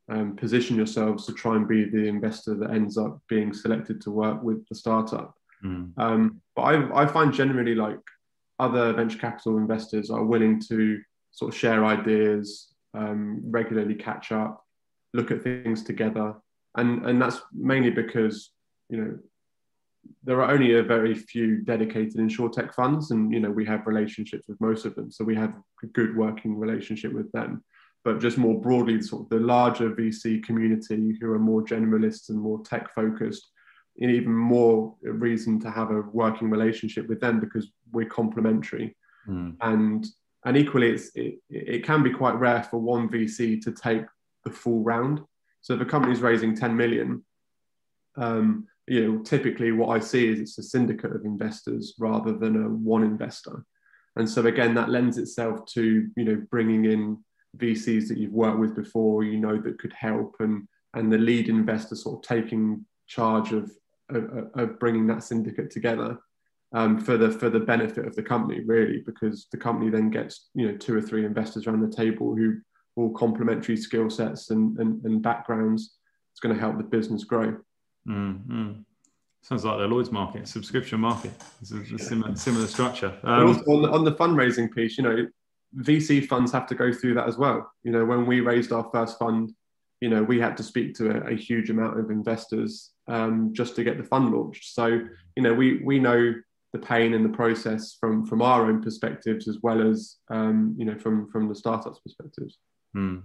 um, 0.09 0.35
position 0.35 0.77
yourselves 0.77 1.27
to 1.27 1.33
try 1.33 1.55
and 1.55 1.67
be 1.67 1.85
the 1.85 2.07
investor 2.07 2.55
that 2.55 2.71
ends 2.71 2.97
up 2.97 3.21
being 3.29 3.53
selected 3.53 4.01
to 4.01 4.09
work 4.09 4.41
with 4.41 4.67
the 4.67 4.73
startup. 4.73 5.35
Mm. 5.63 5.93
Um, 5.95 6.41
but 6.55 6.63
I, 6.63 7.03
I 7.03 7.05
find 7.05 7.31
generally 7.31 7.75
like 7.75 7.99
other 8.57 8.91
venture 8.93 9.19
capital 9.19 9.57
investors 9.57 10.09
are 10.09 10.23
willing 10.23 10.59
to 10.69 10.99
sort 11.33 11.53
of 11.53 11.59
share 11.59 11.85
ideas, 11.85 12.73
um, 12.95 13.41
regularly 13.45 13.93
catch 13.93 14.31
up, 14.31 14.65
look 15.13 15.29
at 15.29 15.43
things 15.43 15.83
together, 15.83 16.33
and 16.77 17.05
and 17.05 17.21
that's 17.21 17.41
mainly 17.53 17.91
because 17.91 18.53
you 18.89 18.97
know 18.97 19.19
there 20.23 20.41
are 20.41 20.51
only 20.51 20.75
a 20.75 20.83
very 20.83 21.15
few 21.15 21.61
dedicated 21.61 22.15
insurtech 22.15 22.73
funds, 22.73 23.11
and 23.11 23.33
you 23.33 23.39
know 23.39 23.51
we 23.51 23.65
have 23.65 23.87
relationships 23.87 24.47
with 24.47 24.59
most 24.61 24.85
of 24.85 24.95
them, 24.95 25.11
so 25.11 25.23
we 25.23 25.35
have 25.35 25.53
a 25.83 25.87
good 25.87 26.15
working 26.15 26.57
relationship 26.57 27.13
with 27.13 27.31
them. 27.31 27.63
But 28.03 28.19
just 28.19 28.37
more 28.37 28.59
broadly, 28.59 29.01
sort 29.01 29.23
of 29.23 29.29
the 29.29 29.45
larger 29.45 29.89
VC 29.89 30.43
community 30.43 31.17
who 31.19 31.31
are 31.33 31.39
more 31.39 31.63
generalists 31.63 32.29
and 32.29 32.39
more 32.39 32.61
tech 32.63 32.93
focused, 32.93 33.51
even 33.97 34.33
more 34.33 34.95
reason 35.01 35.59
to 35.61 35.71
have 35.71 35.91
a 35.91 36.01
working 36.01 36.49
relationship 36.49 37.07
with 37.07 37.19
them 37.19 37.39
because 37.39 37.71
we're 37.91 38.07
complementary. 38.07 38.95
Mm. 39.27 39.55
And 39.61 40.07
and 40.45 40.55
equally, 40.55 40.89
it's, 40.91 41.11
it, 41.15 41.39
it 41.49 41.83
can 41.83 42.01
be 42.01 42.11
quite 42.11 42.35
rare 42.35 42.63
for 42.63 42.79
one 42.79 43.09
VC 43.09 43.61
to 43.63 43.71
take 43.71 44.03
the 44.45 44.51
full 44.51 44.81
round. 44.83 45.21
So 45.61 45.73
if 45.73 45.81
a 45.81 45.85
company's 45.85 46.21
raising 46.21 46.55
10 46.55 46.77
million, 46.77 47.25
um, 48.15 48.67
you 48.89 49.07
know, 49.07 49.23
typically 49.23 49.71
what 49.71 49.89
I 49.89 49.99
see 49.99 50.27
is 50.27 50.39
it's 50.39 50.57
a 50.57 50.63
syndicate 50.63 51.15
of 51.15 51.25
investors 51.25 51.93
rather 51.99 52.33
than 52.33 52.63
a 52.63 52.69
one 52.69 53.03
investor. 53.03 53.63
And 54.15 54.29
so 54.29 54.45
again, 54.45 54.73
that 54.75 54.89
lends 54.89 55.17
itself 55.17 55.65
to, 55.73 56.09
you 56.15 56.25
know, 56.25 56.43
bringing 56.49 56.85
in 56.85 57.23
VCs 57.57 58.07
that 58.07 58.17
you've 58.17 58.33
worked 58.33 58.59
with 58.59 58.75
before, 58.75 59.23
you 59.23 59.37
know, 59.39 59.57
that 59.61 59.79
could 59.79 59.93
help 59.93 60.35
and, 60.39 60.67
and 60.93 61.11
the 61.11 61.17
lead 61.17 61.49
investor 61.49 61.95
sort 61.95 62.17
of 62.17 62.27
taking 62.27 62.85
charge 63.07 63.53
of, 63.53 63.71
of, 64.09 64.49
of 64.55 64.79
bringing 64.79 65.07
that 65.07 65.23
syndicate 65.23 65.71
together 65.71 66.17
um, 66.73 66.99
for 66.99 67.17
the 67.17 67.31
for 67.31 67.49
the 67.49 67.59
benefit 67.59 68.05
of 68.05 68.15
the 68.15 68.21
company, 68.21 68.61
really, 68.63 69.01
because 69.05 69.47
the 69.51 69.57
company 69.57 69.89
then 69.89 70.11
gets 70.11 70.49
you 70.53 70.67
know 70.67 70.77
two 70.77 70.95
or 70.95 71.01
three 71.01 71.25
investors 71.25 71.65
around 71.65 71.81
the 71.81 71.95
table 71.95 72.35
who 72.35 72.57
all 72.95 73.11
complementary 73.11 73.77
skill 73.77 74.09
sets 74.09 74.49
and, 74.49 74.77
and, 74.77 75.03
and 75.05 75.21
backgrounds. 75.21 75.95
It's 76.31 76.39
going 76.39 76.53
to 76.53 76.61
help 76.61 76.77
the 76.77 76.83
business 76.83 77.23
grow. 77.23 77.57
Mm-hmm. 78.07 78.81
Sounds 79.41 79.65
like 79.65 79.77
the 79.77 79.87
Lloyd's 79.87 80.11
market, 80.11 80.47
subscription 80.47 80.99
market. 80.99 81.31
It's 81.61 81.71
a, 81.71 81.97
similar, 81.97 82.35
similar 82.35 82.67
structure. 82.67 83.17
Um, 83.23 83.47
also 83.47 83.63
on 83.71 83.81
the, 83.81 83.89
on 83.89 84.03
the 84.03 84.11
fundraising 84.11 84.73
piece, 84.73 84.97
you 84.97 85.03
know, 85.03 85.27
VC 85.77 86.27
funds 86.27 86.51
have 86.51 86.67
to 86.67 86.75
go 86.75 86.91
through 86.91 87.13
that 87.15 87.27
as 87.27 87.37
well. 87.37 87.71
You 87.83 87.91
know, 87.91 88.05
when 88.05 88.25
we 88.25 88.41
raised 88.41 88.71
our 88.71 88.89
first 88.91 89.17
fund, 89.17 89.53
you 90.01 90.09
know, 90.09 90.23
we 90.23 90.39
had 90.39 90.57
to 90.57 90.63
speak 90.63 90.95
to 90.95 91.11
a, 91.11 91.31
a 91.31 91.35
huge 91.35 91.69
amount 91.69 91.99
of 91.99 92.09
investors 92.09 92.91
um, 93.07 93.53
just 93.53 93.75
to 93.75 93.83
get 93.83 93.97
the 93.97 94.03
fund 94.03 94.31
launched. 94.31 94.73
So, 94.73 94.87
you 95.35 95.43
know, 95.43 95.53
we 95.53 95.81
we 95.83 95.99
know 95.99 96.33
the 96.73 96.79
pain 96.79 97.13
in 97.13 97.23
the 97.23 97.29
process 97.29 97.97
from 97.99 98.25
from 98.25 98.41
our 98.41 98.65
own 98.65 98.81
perspectives 98.81 99.47
as 99.47 99.57
well 99.61 99.81
as 99.81 100.17
um, 100.29 100.75
you 100.77 100.85
know 100.85 100.97
from 100.97 101.29
from 101.31 101.47
the 101.47 101.55
startups 101.55 101.99
perspectives. 101.99 102.57
Hmm. 102.93 103.17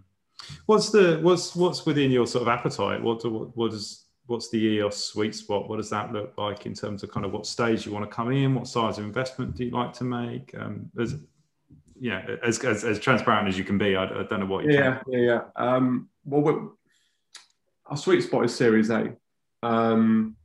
What's 0.67 0.91
the 0.91 1.19
what's 1.23 1.55
what's 1.55 1.87
within 1.87 2.11
your 2.11 2.27
sort 2.27 2.43
of 2.43 2.49
appetite? 2.49 3.03
What 3.03 3.21
do, 3.21 3.31
what, 3.31 3.57
what 3.57 3.73
is 3.73 4.04
what's 4.27 4.49
the 4.51 4.59
Eos 4.59 4.97
sweet 4.97 5.35
spot? 5.35 5.69
What 5.69 5.77
does 5.77 5.91
that 5.91 6.13
look 6.13 6.35
like 6.39 6.67
in 6.67 6.75
terms 6.75 7.03
of 7.03 7.11
kind 7.11 7.27
of 7.27 7.33
what 7.33 7.47
stage 7.47 7.87
you 7.87 7.93
want 7.93 8.09
to 8.09 8.15
come 8.15 8.33
in? 8.33 8.55
What 8.55 8.67
size 8.67 8.99
of 8.99 9.05
investment 9.05 9.55
do 9.55 9.65
you 9.65 9.71
like 9.71 9.93
to 9.95 10.05
make? 10.05 10.55
Um, 10.59 10.91
as 10.99 11.17
yeah, 12.01 12.25
as, 12.43 12.59
as, 12.65 12.85
as 12.85 12.99
transparent 12.99 13.49
as 13.49 13.57
you 13.57 13.65
can 13.65 13.79
be. 13.79 13.97
I, 13.97 14.05
I 14.05 14.23
don't 14.25 14.41
know 14.41 14.47
what. 14.47 14.65
yeah, 14.65 15.01
yeah, 15.09 15.19
yeah. 15.19 15.41
Um, 15.57 16.09
well, 16.25 16.77
our 17.87 17.97
sweet 17.97 18.23
spot 18.23 18.45
is 18.45 18.55
Series 18.55 18.91
A. 18.91 19.15
Um, 19.63 20.37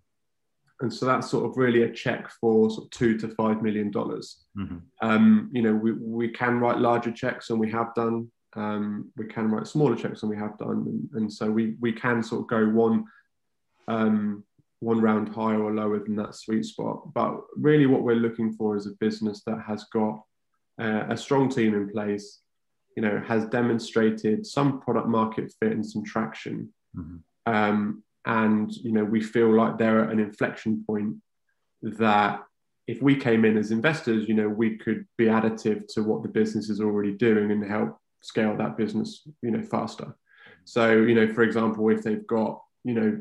and 0.81 0.93
so 0.93 1.05
that's 1.05 1.29
sort 1.29 1.49
of 1.49 1.57
really 1.57 1.83
a 1.83 1.91
check 1.91 2.29
for 2.29 2.69
sort 2.69 2.85
of 2.85 2.91
two 2.91 3.17
to 3.17 3.27
five 3.29 3.61
million 3.61 3.91
dollars. 3.91 4.45
Mm-hmm. 4.57 4.77
Um, 5.01 5.49
you 5.51 5.61
know, 5.61 5.73
we, 5.73 5.91
we 5.91 6.29
can 6.29 6.59
write 6.59 6.77
larger 6.77 7.11
checks, 7.11 7.49
and 7.49 7.59
we 7.59 7.69
have 7.71 7.93
done. 7.95 8.31
Um, 8.55 9.11
we 9.17 9.25
can 9.25 9.51
write 9.51 9.67
smaller 9.67 9.95
checks, 9.95 10.23
and 10.23 10.29
we 10.29 10.37
have 10.37 10.57
done, 10.57 10.85
and, 10.87 11.09
and 11.13 11.33
so 11.33 11.51
we 11.51 11.75
we 11.79 11.91
can 11.91 12.23
sort 12.23 12.41
of 12.41 12.47
go 12.47 12.69
one 12.69 13.05
um, 13.89 14.43
one 14.79 15.01
round 15.01 15.29
higher 15.29 15.61
or 15.61 15.73
lower 15.73 15.99
than 15.99 16.15
that 16.15 16.35
sweet 16.35 16.63
spot. 16.63 17.13
But 17.13 17.41
really, 17.55 17.85
what 17.85 18.03
we're 18.03 18.15
looking 18.15 18.53
for 18.53 18.77
is 18.77 18.85
a 18.85 18.91
business 18.99 19.43
that 19.45 19.61
has 19.67 19.85
got 19.91 20.21
uh, 20.81 21.05
a 21.09 21.17
strong 21.17 21.49
team 21.49 21.73
in 21.73 21.89
place. 21.89 22.39
You 22.95 23.03
know, 23.03 23.21
has 23.27 23.45
demonstrated 23.45 24.45
some 24.45 24.81
product 24.81 25.07
market 25.07 25.53
fit 25.59 25.73
and 25.73 25.85
some 25.85 26.03
traction. 26.03 26.73
Mm-hmm. 26.95 27.53
Um, 27.53 28.03
and 28.25 28.75
you 28.75 28.91
know 28.91 29.03
we 29.03 29.21
feel 29.21 29.53
like 29.53 29.77
they're 29.77 30.03
at 30.03 30.11
an 30.11 30.19
inflection 30.19 30.83
point 30.85 31.15
that 31.81 32.43
if 32.87 33.01
we 33.01 33.15
came 33.15 33.45
in 33.45 33.57
as 33.57 33.71
investors 33.71 34.27
you 34.27 34.33
know 34.33 34.49
we 34.49 34.77
could 34.77 35.05
be 35.17 35.25
additive 35.25 35.85
to 35.87 36.03
what 36.03 36.21
the 36.21 36.29
business 36.29 36.69
is 36.69 36.81
already 36.81 37.13
doing 37.13 37.51
and 37.51 37.63
help 37.63 37.97
scale 38.21 38.55
that 38.57 38.77
business 38.77 39.27
you 39.41 39.51
know 39.51 39.63
faster 39.63 40.15
so 40.65 40.91
you 40.91 41.15
know 41.15 41.33
for 41.33 41.43
example 41.43 41.89
if 41.89 42.03
they've 42.03 42.27
got 42.27 42.61
you 42.83 42.93
know 42.93 43.19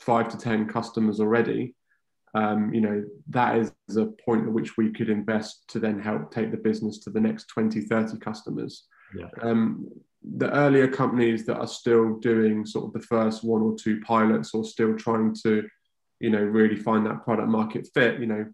five 0.00 0.28
to 0.28 0.36
ten 0.36 0.66
customers 0.66 1.20
already 1.20 1.74
um, 2.34 2.72
you 2.74 2.80
know 2.80 3.04
that 3.28 3.56
is 3.56 3.72
a 3.96 4.06
point 4.06 4.46
at 4.46 4.52
which 4.52 4.76
we 4.76 4.92
could 4.92 5.08
invest 5.08 5.64
to 5.68 5.78
then 5.78 5.98
help 5.98 6.30
take 6.30 6.50
the 6.50 6.56
business 6.56 6.98
to 6.98 7.10
the 7.10 7.20
next 7.20 7.46
20 7.46 7.80
30 7.82 8.18
customers 8.18 8.84
yeah. 9.14 9.28
um, 9.42 9.88
the 10.34 10.50
earlier 10.52 10.88
companies 10.88 11.46
that 11.46 11.58
are 11.58 11.66
still 11.66 12.16
doing 12.16 12.66
sort 12.66 12.86
of 12.86 12.92
the 12.92 13.06
first 13.06 13.44
one 13.44 13.62
or 13.62 13.76
two 13.76 14.00
pilots 14.00 14.54
or 14.54 14.64
still 14.64 14.96
trying 14.96 15.34
to, 15.42 15.66
you 16.20 16.30
know, 16.30 16.42
really 16.42 16.76
find 16.76 17.06
that 17.06 17.22
product 17.24 17.48
market 17.48 17.88
fit, 17.94 18.18
you 18.18 18.26
know, 18.26 18.46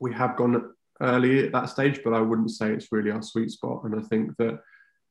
we 0.00 0.12
have 0.12 0.36
gone 0.36 0.72
early 1.00 1.46
at 1.46 1.52
that 1.52 1.70
stage, 1.70 2.00
but 2.04 2.12
I 2.12 2.20
wouldn't 2.20 2.50
say 2.50 2.72
it's 2.72 2.92
really 2.92 3.10
our 3.10 3.22
sweet 3.22 3.50
spot. 3.50 3.84
And 3.84 3.98
I 3.98 4.02
think 4.02 4.36
that, 4.36 4.60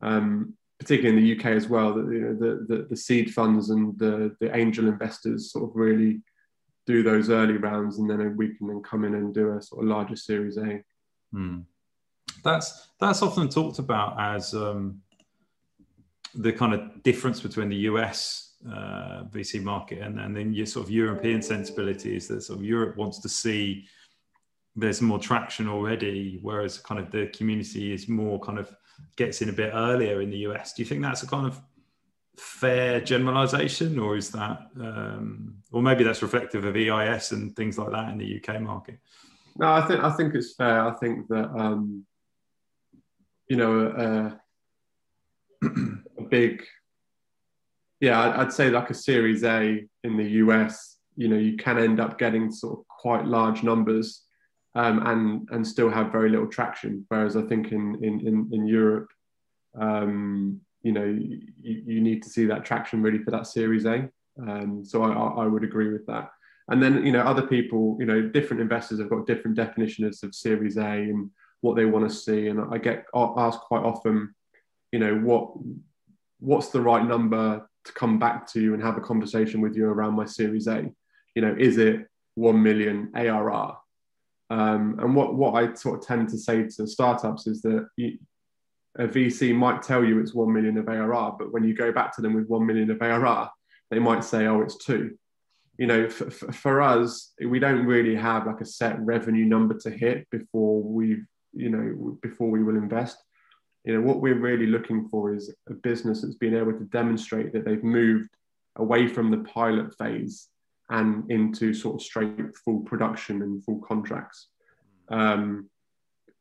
um, 0.02 0.54
particularly 0.84 1.18
in 1.18 1.24
the 1.24 1.40
UK 1.40 1.56
as 1.56 1.68
well, 1.68 1.94
that 1.94 2.12
you 2.12 2.20
know 2.20 2.34
the, 2.34 2.66
the, 2.68 2.88
the 2.90 2.96
seed 2.96 3.34
funds 3.34 3.70
and 3.70 3.98
the 3.98 4.36
the 4.40 4.56
angel 4.56 4.88
investors 4.88 5.52
sort 5.52 5.70
of 5.70 5.76
really 5.76 6.22
do 6.86 7.02
those 7.02 7.30
early 7.30 7.58
rounds, 7.58 8.00
and 8.00 8.10
then 8.10 8.36
we 8.36 8.56
can 8.56 8.68
then 8.68 8.82
come 8.82 9.06
in 9.06 9.16
and 9.16 9.34
do 9.34 9.56
a 9.56 9.62
sort 9.62 9.84
of 9.84 9.90
larger 9.90 10.16
Series 10.16 10.58
A. 10.58 10.84
Hmm. 11.32 11.60
That's 12.44 12.90
that's 13.00 13.22
often 13.22 13.48
talked 13.48 13.80
about 13.80 14.20
as 14.20 14.54
um, 14.54 15.02
the 16.36 16.52
kind 16.52 16.74
of 16.74 17.02
difference 17.04 17.40
between 17.40 17.70
the 17.70 17.88
US 17.92 18.56
uh, 18.68 19.24
VC 19.32 19.62
market 19.62 20.00
and, 20.00 20.20
and 20.20 20.36
then 20.36 20.54
your 20.54 20.66
sort 20.66 20.86
of 20.86 20.92
European 20.92 21.42
sensibility 21.42 22.16
is 22.16 22.28
that 22.28 22.42
sort 22.42 22.60
of 22.60 22.66
Europe 22.66 22.98
wants 22.98 23.20
to 23.20 23.30
see 23.30 23.86
there's 24.76 25.02
more 25.02 25.20
traction 25.20 25.68
already, 25.68 26.40
whereas 26.42 26.80
kind 26.80 27.00
of 27.00 27.12
the 27.12 27.28
community 27.28 27.94
is 27.94 28.10
more 28.10 28.40
kind 28.40 28.58
of 28.58 28.76
gets 29.16 29.42
in 29.42 29.50
a 29.50 29.54
bit 29.54 29.72
earlier 29.74 30.22
in 30.22 30.30
the 30.30 30.40
US. 30.50 30.74
Do 30.74 30.82
you 30.82 30.88
think 30.88 31.02
that's 31.02 31.24
a 31.24 31.28
kind 31.28 31.46
of 31.48 31.60
fair 32.38 33.00
generalization, 33.00 34.00
or 34.00 34.18
is 34.18 34.32
that, 34.32 34.68
um, 34.80 35.58
or 35.72 35.82
maybe 35.82 36.04
that's 36.04 36.22
reflective 36.22 36.66
of 36.66 36.76
EIS 36.76 37.32
and 37.32 37.56
things 37.56 37.78
like 37.78 37.92
that 37.92 38.10
in 38.10 38.18
the 38.18 38.42
UK 38.42 38.62
market? 38.62 39.00
No, 39.56 39.72
I 39.72 39.82
think 39.86 40.04
I 40.04 40.12
think 40.12 40.34
it's 40.34 40.56
fair. 40.56 40.82
I 40.82 40.94
think 40.94 41.28
that 41.30 41.50
um, 41.58 42.06
you 43.48 43.58
know. 43.58 43.88
Uh, 43.88 44.38
a 46.18 46.22
big, 46.30 46.64
yeah, 48.00 48.40
I'd 48.40 48.54
say 48.54 48.70
like 48.70 48.90
a 48.90 48.94
Series 48.94 49.44
A 49.44 49.86
in 50.04 50.18
the 50.18 50.30
US. 50.42 50.98
You 51.16 51.28
know, 51.28 51.38
you 51.38 51.58
can 51.58 51.78
end 51.78 52.00
up 52.00 52.18
getting 52.18 52.52
sort 52.52 52.80
of 52.80 52.88
quite 52.88 53.26
large 53.26 53.64
numbers, 53.64 54.24
um, 54.76 55.06
and 55.06 55.48
and 55.52 55.66
still 55.66 55.90
have 55.90 56.12
very 56.12 56.30
little 56.30 56.48
traction. 56.48 57.06
Whereas 57.10 57.36
I 57.36 57.44
think 57.44 57.72
in 57.72 58.04
in 58.04 58.28
in, 58.28 58.50
in 58.52 58.68
Europe, 58.68 59.10
um, 59.80 60.62
you 60.82 60.92
know, 60.92 61.06
you, 61.06 61.84
you, 61.86 62.02
need 62.02 62.22
to 62.24 62.30
see 62.30 62.46
that 62.46 62.66
traction 62.66 63.02
really 63.02 63.24
for 63.24 63.32
that 63.32 63.48
Series 63.48 63.86
A. 63.86 64.10
Um, 64.42 64.84
so 64.84 65.04
I, 65.04 65.44
I 65.44 65.48
would 65.48 65.64
agree 65.64 65.92
with 65.92 66.06
that. 66.08 66.32
And 66.70 66.82
then 66.82 67.06
you 67.06 67.12
know, 67.12 67.22
other 67.22 67.48
people, 67.48 67.98
you 68.00 68.06
know, 68.06 68.22
different 68.22 68.62
investors 68.62 69.00
have 69.00 69.10
got 69.10 69.28
different 69.28 69.56
definitions 69.56 70.24
of 70.24 70.36
Series 70.36 70.78
A 70.78 70.82
and 70.82 71.30
what 71.62 71.76
they 71.76 71.86
want 71.86 72.10
to 72.10 72.16
see. 72.16 72.48
And 72.48 72.60
I 72.74 72.78
get 72.78 73.06
asked 73.16 73.62
quite 73.62 73.84
often, 73.84 74.34
you 74.94 75.00
know 75.00 75.16
what 75.16 75.52
what's 76.40 76.70
the 76.70 76.80
right 76.80 77.06
number 77.06 77.68
to 77.86 77.94
come 77.94 78.20
back 78.20 78.48
to 78.48 78.62
you 78.62 78.74
and 78.74 78.82
have 78.82 78.96
a 78.96 79.02
conversation 79.02 79.60
with 79.60 79.76
you 79.76 79.86
around 79.86 80.14
my 80.14 80.26
series 80.26 80.68
a 80.68 80.90
you 81.36 81.42
know 81.42 81.54
is 81.60 81.78
it 81.78 82.08
1 82.36 82.62
million 82.62 83.12
arr 83.16 83.78
um, 84.54 85.00
and 85.00 85.16
what 85.16 85.34
what 85.34 85.56
i 85.56 85.74
sort 85.74 86.00
of 86.00 86.06
tend 86.06 86.30
to 86.30 86.38
say 86.38 86.64
to 86.64 86.86
startups 86.86 87.48
is 87.48 87.62
that 87.64 87.88
you, 87.98 88.20
a 89.00 89.08
VC 89.08 89.56
might 89.56 89.82
tell 89.82 90.04
you 90.04 90.20
it's 90.20 90.36
1 90.36 90.54
million 90.54 90.78
of 90.78 90.88
ARR, 90.88 91.36
but 91.40 91.52
when 91.52 91.64
you 91.64 91.74
go 91.74 91.92
back 91.92 92.16
to 92.16 92.22
them 92.22 92.36
with 92.36 92.48
1 92.48 92.64
million 92.64 92.92
of 92.92 93.02
ARR, 93.02 93.50
they 93.90 93.98
might 93.98 94.24
say, 94.24 94.46
oh, 94.46 94.62
it's 94.62 94.78
two. 94.78 95.18
You 95.80 95.88
know, 95.88 96.08
for, 96.10 96.30
for 96.30 96.80
us, 96.80 97.34
we 97.44 97.58
don't 97.58 97.88
really 97.88 98.16
have 98.16 98.46
like 98.46 98.62
a 98.62 98.66
set 98.66 99.00
revenue 99.00 99.46
number 99.46 99.76
to 99.80 99.90
hit 99.90 100.30
before 100.30 100.84
we, 100.84 101.24
you 101.54 101.70
know, 101.70 102.20
before 102.22 102.52
we 102.52 102.64
will 102.64 102.76
invest. 102.76 103.18
You 103.84 103.96
know, 103.96 104.02
what 104.02 104.22
we're 104.22 104.40
really 104.40 104.68
looking 104.68 105.10
for 105.10 105.34
is 105.34 105.52
a 105.68 105.74
business 105.74 106.22
that's 106.22 106.36
been 106.36 106.56
able 106.56 106.74
to 106.74 106.86
demonstrate 106.86 107.52
that 107.54 107.66
they've 107.66 107.84
moved 107.84 108.30
away 108.76 109.08
from 109.08 109.32
the 109.32 109.38
pilot 109.38 109.98
phase 109.98 110.50
and 110.90 111.30
into 111.32 111.74
sort 111.74 111.96
of 111.96 112.02
straight 112.02 112.56
full 112.64 112.82
production 112.82 113.42
and 113.42 113.64
full 113.64 113.80
contracts. 113.80 114.48
Um, 115.10 115.70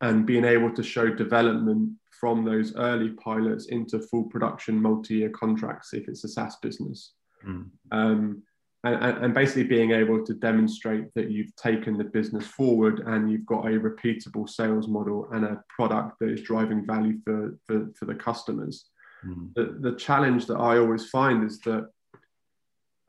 and 0.01 0.27
being 0.27 0.45
able 0.45 0.73
to 0.75 0.83
show 0.83 1.09
development 1.09 1.93
from 2.11 2.45
those 2.45 2.75
early 2.77 3.11
pilots 3.11 3.67
into 3.67 3.99
full 3.99 4.25
production 4.25 4.81
multi-year 4.81 5.31
contracts 5.31 5.93
if 5.93 6.09
it's 6.09 6.25
a 6.25 6.29
SaaS 6.29 6.57
business. 6.63 7.15
Mm. 7.47 7.71
Um, 7.91 8.43
and, 8.85 9.25
and, 9.25 9.35
basically 9.35 9.65
being 9.65 9.93
able 9.93 10.25
to 10.25 10.35
demonstrate 10.35 11.13
that 11.15 11.31
you've 11.31 11.55
taken 11.55 11.97
the 11.97 12.05
business 12.05 12.47
forward 12.47 13.01
and 13.07 13.31
you've 13.31 13.47
got 13.47 13.67
a 13.67 13.79
repeatable 13.79 14.49
sales 14.49 14.89
model 14.89 15.29
and 15.33 15.45
a 15.45 15.63
product 15.69 16.19
that 16.19 16.31
is 16.31 16.43
driving 16.43 16.85
value 16.85 17.19
for, 17.25 17.57
for, 17.65 17.87
for 17.97 18.07
the 18.07 18.15
customers. 18.15 18.87
Mm. 19.25 19.55
The, 19.55 19.77
the 19.91 19.97
challenge 19.97 20.47
that 20.47 20.57
I 20.59 20.79
always 20.79 21.09
find 21.11 21.45
is 21.45 21.61
that 21.61 21.89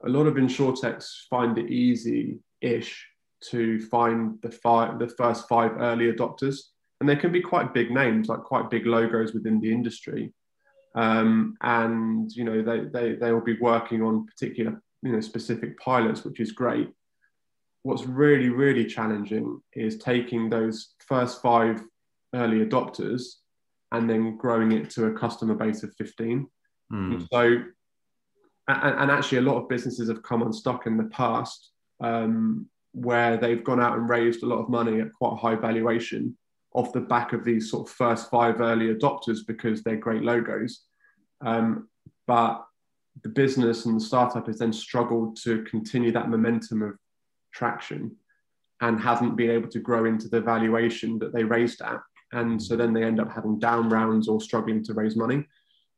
a 0.05 0.09
lot 0.09 0.27
of 0.27 0.35
insurtechs 0.35 1.27
find 1.29 1.57
it 1.57 1.71
easy-ish 1.71 3.07
to 3.49 3.81
find 3.87 4.41
the 4.41 4.51
five, 4.51 4.99
the 4.99 5.09
first 5.09 5.47
five 5.47 5.71
early 5.77 6.11
adopters, 6.11 6.59
and 6.99 7.09
they 7.09 7.15
can 7.15 7.31
be 7.31 7.41
quite 7.41 7.73
big 7.73 7.91
names, 7.91 8.27
like 8.27 8.41
quite 8.41 8.69
big 8.69 8.85
logos 8.85 9.33
within 9.33 9.59
the 9.59 9.71
industry. 9.71 10.33
Um, 10.95 11.55
and 11.61 12.31
you 12.31 12.43
know 12.43 12.61
they, 12.61 12.85
they 12.85 13.15
they 13.15 13.31
will 13.31 13.41
be 13.41 13.57
working 13.59 14.03
on 14.03 14.27
particular 14.27 14.81
you 15.01 15.11
know 15.11 15.19
specific 15.19 15.79
pilots, 15.79 16.23
which 16.23 16.39
is 16.39 16.51
great. 16.51 16.89
What's 17.81 18.05
really 18.05 18.49
really 18.49 18.85
challenging 18.85 19.61
is 19.73 19.97
taking 19.97 20.49
those 20.49 20.93
first 20.99 21.41
five 21.41 21.81
early 22.33 22.65
adopters 22.65 23.23
and 23.91 24.09
then 24.09 24.37
growing 24.37 24.71
it 24.71 24.89
to 24.89 25.05
a 25.05 25.13
customer 25.13 25.53
base 25.53 25.83
of 25.83 25.93
15. 25.97 26.47
Mm. 26.91 27.27
So 27.31 27.63
and, 28.67 28.99
and, 28.99 29.11
actually 29.11 29.39
a 29.39 29.41
lot 29.41 29.61
of 29.61 29.69
businesses 29.69 30.07
have 30.07 30.23
come 30.23 30.41
unstuck 30.41 30.87
in 30.87 30.97
the 30.97 31.03
past 31.05 31.71
um, 32.01 32.67
where 32.93 33.37
they've 33.37 33.63
gone 33.63 33.81
out 33.81 33.97
and 33.97 34.09
raised 34.09 34.43
a 34.43 34.45
lot 34.45 34.59
of 34.59 34.69
money 34.69 35.01
at 35.01 35.13
quite 35.13 35.33
a 35.33 35.35
high 35.35 35.55
valuation 35.55 36.37
off 36.73 36.93
the 36.93 37.01
back 37.01 37.33
of 37.33 37.43
these 37.43 37.69
sort 37.69 37.87
of 37.87 37.93
first 37.93 38.29
five 38.29 38.61
early 38.61 38.93
adopters 38.93 39.39
because 39.45 39.83
they're 39.83 39.95
great 39.95 40.23
logos. 40.23 40.81
Um, 41.45 41.89
but 42.25 42.65
the 43.21 43.29
business 43.29 43.85
and 43.85 43.95
the 43.95 44.03
startup 44.03 44.47
has 44.47 44.57
then 44.57 44.73
struggled 44.73 45.37
to 45.43 45.63
continue 45.63 46.11
that 46.11 46.29
momentum 46.29 46.81
of 46.81 46.95
traction 47.53 48.15
and 48.81 48.99
hasn't 48.99 49.35
been 49.35 49.51
able 49.51 49.69
to 49.69 49.79
grow 49.79 50.05
into 50.05 50.27
the 50.27 50.41
valuation 50.41 51.19
that 51.19 51.33
they 51.33 51.43
raised 51.43 51.81
at. 51.81 51.99
And 52.31 52.61
so 52.61 52.75
then 52.75 52.93
they 52.93 53.03
end 53.03 53.19
up 53.19 53.31
having 53.31 53.59
down 53.59 53.89
rounds 53.89 54.27
or 54.27 54.41
struggling 54.41 54.83
to 54.85 54.93
raise 54.93 55.15
money. 55.15 55.45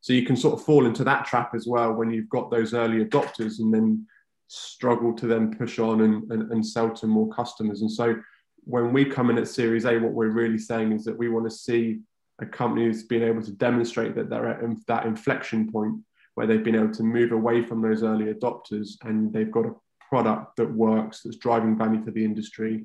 So 0.00 0.12
you 0.12 0.24
can 0.24 0.36
sort 0.36 0.54
of 0.54 0.64
fall 0.64 0.86
into 0.86 1.04
that 1.04 1.24
trap 1.24 1.52
as 1.54 1.66
well 1.66 1.92
when 1.92 2.10
you've 2.10 2.28
got 2.28 2.50
those 2.50 2.74
early 2.74 3.04
adopters 3.04 3.58
and 3.58 3.72
then 3.72 4.06
struggle 4.48 5.12
to 5.14 5.26
then 5.26 5.54
push 5.56 5.78
on 5.78 6.02
and, 6.02 6.30
and, 6.30 6.52
and 6.52 6.64
sell 6.64 6.90
to 6.90 7.06
more 7.06 7.28
customers. 7.30 7.80
And 7.80 7.90
so 7.90 8.16
when 8.64 8.92
we 8.92 9.04
come 9.04 9.30
in 9.30 9.38
at 9.38 9.48
Series 9.48 9.84
A, 9.84 9.98
what 9.98 10.12
we're 10.12 10.28
really 10.28 10.58
saying 10.58 10.92
is 10.92 11.04
that 11.04 11.16
we 11.16 11.28
want 11.28 11.48
to 11.48 11.56
see 11.56 12.00
a 12.40 12.46
company 12.46 12.84
who's 12.84 13.04
been 13.04 13.22
able 13.22 13.42
to 13.42 13.52
demonstrate 13.52 14.14
that 14.14 14.28
they're 14.28 14.48
at 14.48 14.60
that 14.86 15.06
inflection 15.06 15.70
point 15.70 15.96
where 16.34 16.46
they've 16.46 16.64
been 16.64 16.74
able 16.74 16.92
to 16.92 17.02
move 17.02 17.32
away 17.32 17.62
from 17.62 17.80
those 17.80 18.02
early 18.02 18.26
adopters 18.32 18.90
and 19.02 19.32
they've 19.32 19.50
got 19.50 19.64
a 19.64 19.74
product 20.08 20.56
that 20.56 20.70
works, 20.70 21.22
that's 21.22 21.38
driving 21.38 21.76
value 21.76 22.04
for 22.04 22.10
the 22.10 22.24
industry 22.24 22.84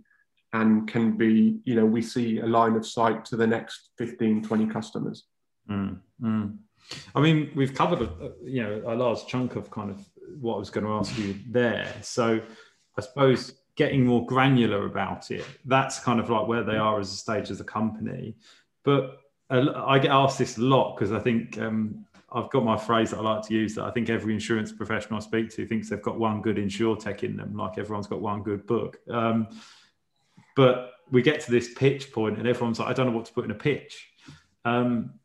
and 0.53 0.87
can 0.87 1.17
be, 1.17 1.59
you 1.65 1.75
know, 1.75 1.85
we 1.85 2.01
see 2.01 2.39
a 2.39 2.45
line 2.45 2.75
of 2.75 2.85
sight 2.85 3.25
to 3.25 3.35
the 3.35 3.47
next 3.47 3.89
15, 3.97 4.43
20 4.43 4.67
customers. 4.67 5.25
Mm, 5.69 5.99
mm. 6.21 6.57
I 7.15 7.21
mean, 7.21 7.51
we've 7.55 7.73
covered 7.73 8.01
a, 8.01 8.31
you 8.43 8.63
know 8.63 8.81
a 8.85 8.95
large 8.95 9.25
chunk 9.27 9.55
of 9.55 9.69
kind 9.71 9.89
of 9.89 10.05
what 10.39 10.55
I 10.55 10.59
was 10.59 10.69
going 10.69 10.85
to 10.85 10.93
ask 10.93 11.17
you 11.17 11.35
there. 11.49 11.93
So 12.01 12.41
I 12.97 13.01
suppose 13.01 13.53
getting 13.75 14.05
more 14.05 14.25
granular 14.25 14.85
about 14.85 15.31
it, 15.31 15.45
that's 15.65 15.99
kind 15.99 16.19
of 16.19 16.29
like 16.29 16.47
where 16.47 16.63
they 16.63 16.77
are 16.77 16.99
as 16.99 17.11
a 17.11 17.15
stage 17.15 17.49
as 17.49 17.59
a 17.59 17.63
company. 17.63 18.35
But 18.83 19.19
I 19.49 19.99
get 19.99 20.11
asked 20.11 20.37
this 20.37 20.57
a 20.57 20.61
lot 20.61 20.95
because 20.95 21.11
I 21.11 21.19
think 21.19 21.57
um, 21.57 22.05
I've 22.31 22.49
got 22.49 22.63
my 22.63 22.77
phrase 22.77 23.11
that 23.11 23.17
I 23.17 23.21
like 23.21 23.45
to 23.47 23.53
use 23.53 23.75
that 23.75 23.83
I 23.83 23.91
think 23.91 24.09
every 24.09 24.33
insurance 24.33 24.71
professional 24.71 25.17
I 25.17 25.21
speak 25.21 25.49
to 25.51 25.67
thinks 25.67 25.89
they've 25.89 26.01
got 26.01 26.17
one 26.17 26.41
good 26.41 26.55
tech 26.99 27.23
in 27.23 27.35
them, 27.35 27.57
like 27.57 27.77
everyone's 27.77 28.07
got 28.07 28.21
one 28.21 28.43
good 28.43 28.65
book. 28.65 28.99
Um, 29.09 29.47
but 30.55 30.93
we 31.11 31.21
get 31.21 31.41
to 31.41 31.51
this 31.51 31.73
pitch 31.73 32.13
point 32.13 32.37
and 32.37 32.47
everyone's 32.47 32.79
like, 32.79 32.87
I 32.87 32.93
don't 32.93 33.07
know 33.07 33.11
what 33.11 33.25
to 33.25 33.33
put 33.33 33.43
in 33.45 33.51
a 33.51 33.55
pitch. 33.55 34.09
Um, 34.63 35.15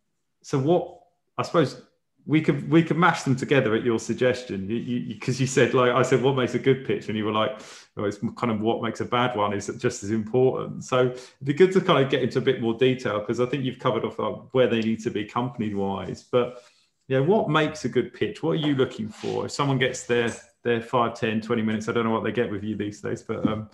so 0.42 0.58
what 0.58 0.95
I 1.38 1.42
suppose 1.42 1.82
we 2.26 2.40
could 2.40 2.68
we 2.68 2.82
could 2.82 2.96
mash 2.96 3.22
them 3.22 3.36
together 3.36 3.74
at 3.74 3.84
your 3.84 3.98
suggestion. 3.98 4.66
Because 4.66 4.86
you, 4.86 4.96
you, 4.96 5.16
you, 5.20 5.46
said 5.46 5.74
like 5.74 5.92
I 5.92 6.02
said 6.02 6.22
what 6.22 6.36
makes 6.36 6.54
a 6.54 6.58
good 6.58 6.84
pitch? 6.84 7.08
And 7.08 7.16
you 7.16 7.24
were 7.24 7.32
like 7.32 7.60
it's 7.98 8.18
kind 8.36 8.50
of 8.50 8.60
what 8.60 8.82
makes 8.82 9.00
a 9.00 9.04
bad 9.04 9.36
one 9.36 9.52
is 9.52 9.70
just 9.78 10.02
as 10.02 10.10
important. 10.10 10.84
So 10.84 11.06
it'd 11.06 11.20
be 11.44 11.54
good 11.54 11.72
to 11.72 11.80
kind 11.80 12.04
of 12.04 12.10
get 12.10 12.22
into 12.22 12.38
a 12.38 12.42
bit 12.42 12.60
more 12.60 12.74
detail 12.74 13.20
because 13.20 13.40
I 13.40 13.46
think 13.46 13.64
you've 13.64 13.78
covered 13.78 14.04
off 14.04 14.18
like, 14.18 14.34
where 14.52 14.66
they 14.66 14.80
need 14.80 15.00
to 15.04 15.10
be 15.10 15.24
company 15.24 15.72
wise 15.72 16.24
but 16.24 16.62
yeah 17.08 17.20
what 17.20 17.48
makes 17.48 17.84
a 17.84 17.88
good 17.88 18.12
pitch? 18.12 18.42
What 18.42 18.52
are 18.52 18.66
you 18.66 18.74
looking 18.74 19.08
for? 19.08 19.46
If 19.46 19.52
someone 19.52 19.78
gets 19.78 20.04
their 20.04 20.34
their 20.64 20.80
5 20.80 21.14
10 21.14 21.40
20 21.40 21.62
minutes 21.62 21.88
I 21.88 21.92
don't 21.92 22.04
know 22.04 22.10
what 22.10 22.24
they 22.24 22.32
get 22.32 22.50
with 22.50 22.64
you 22.64 22.74
these 22.74 23.00
days 23.00 23.22
but 23.22 23.46
um, 23.46 23.70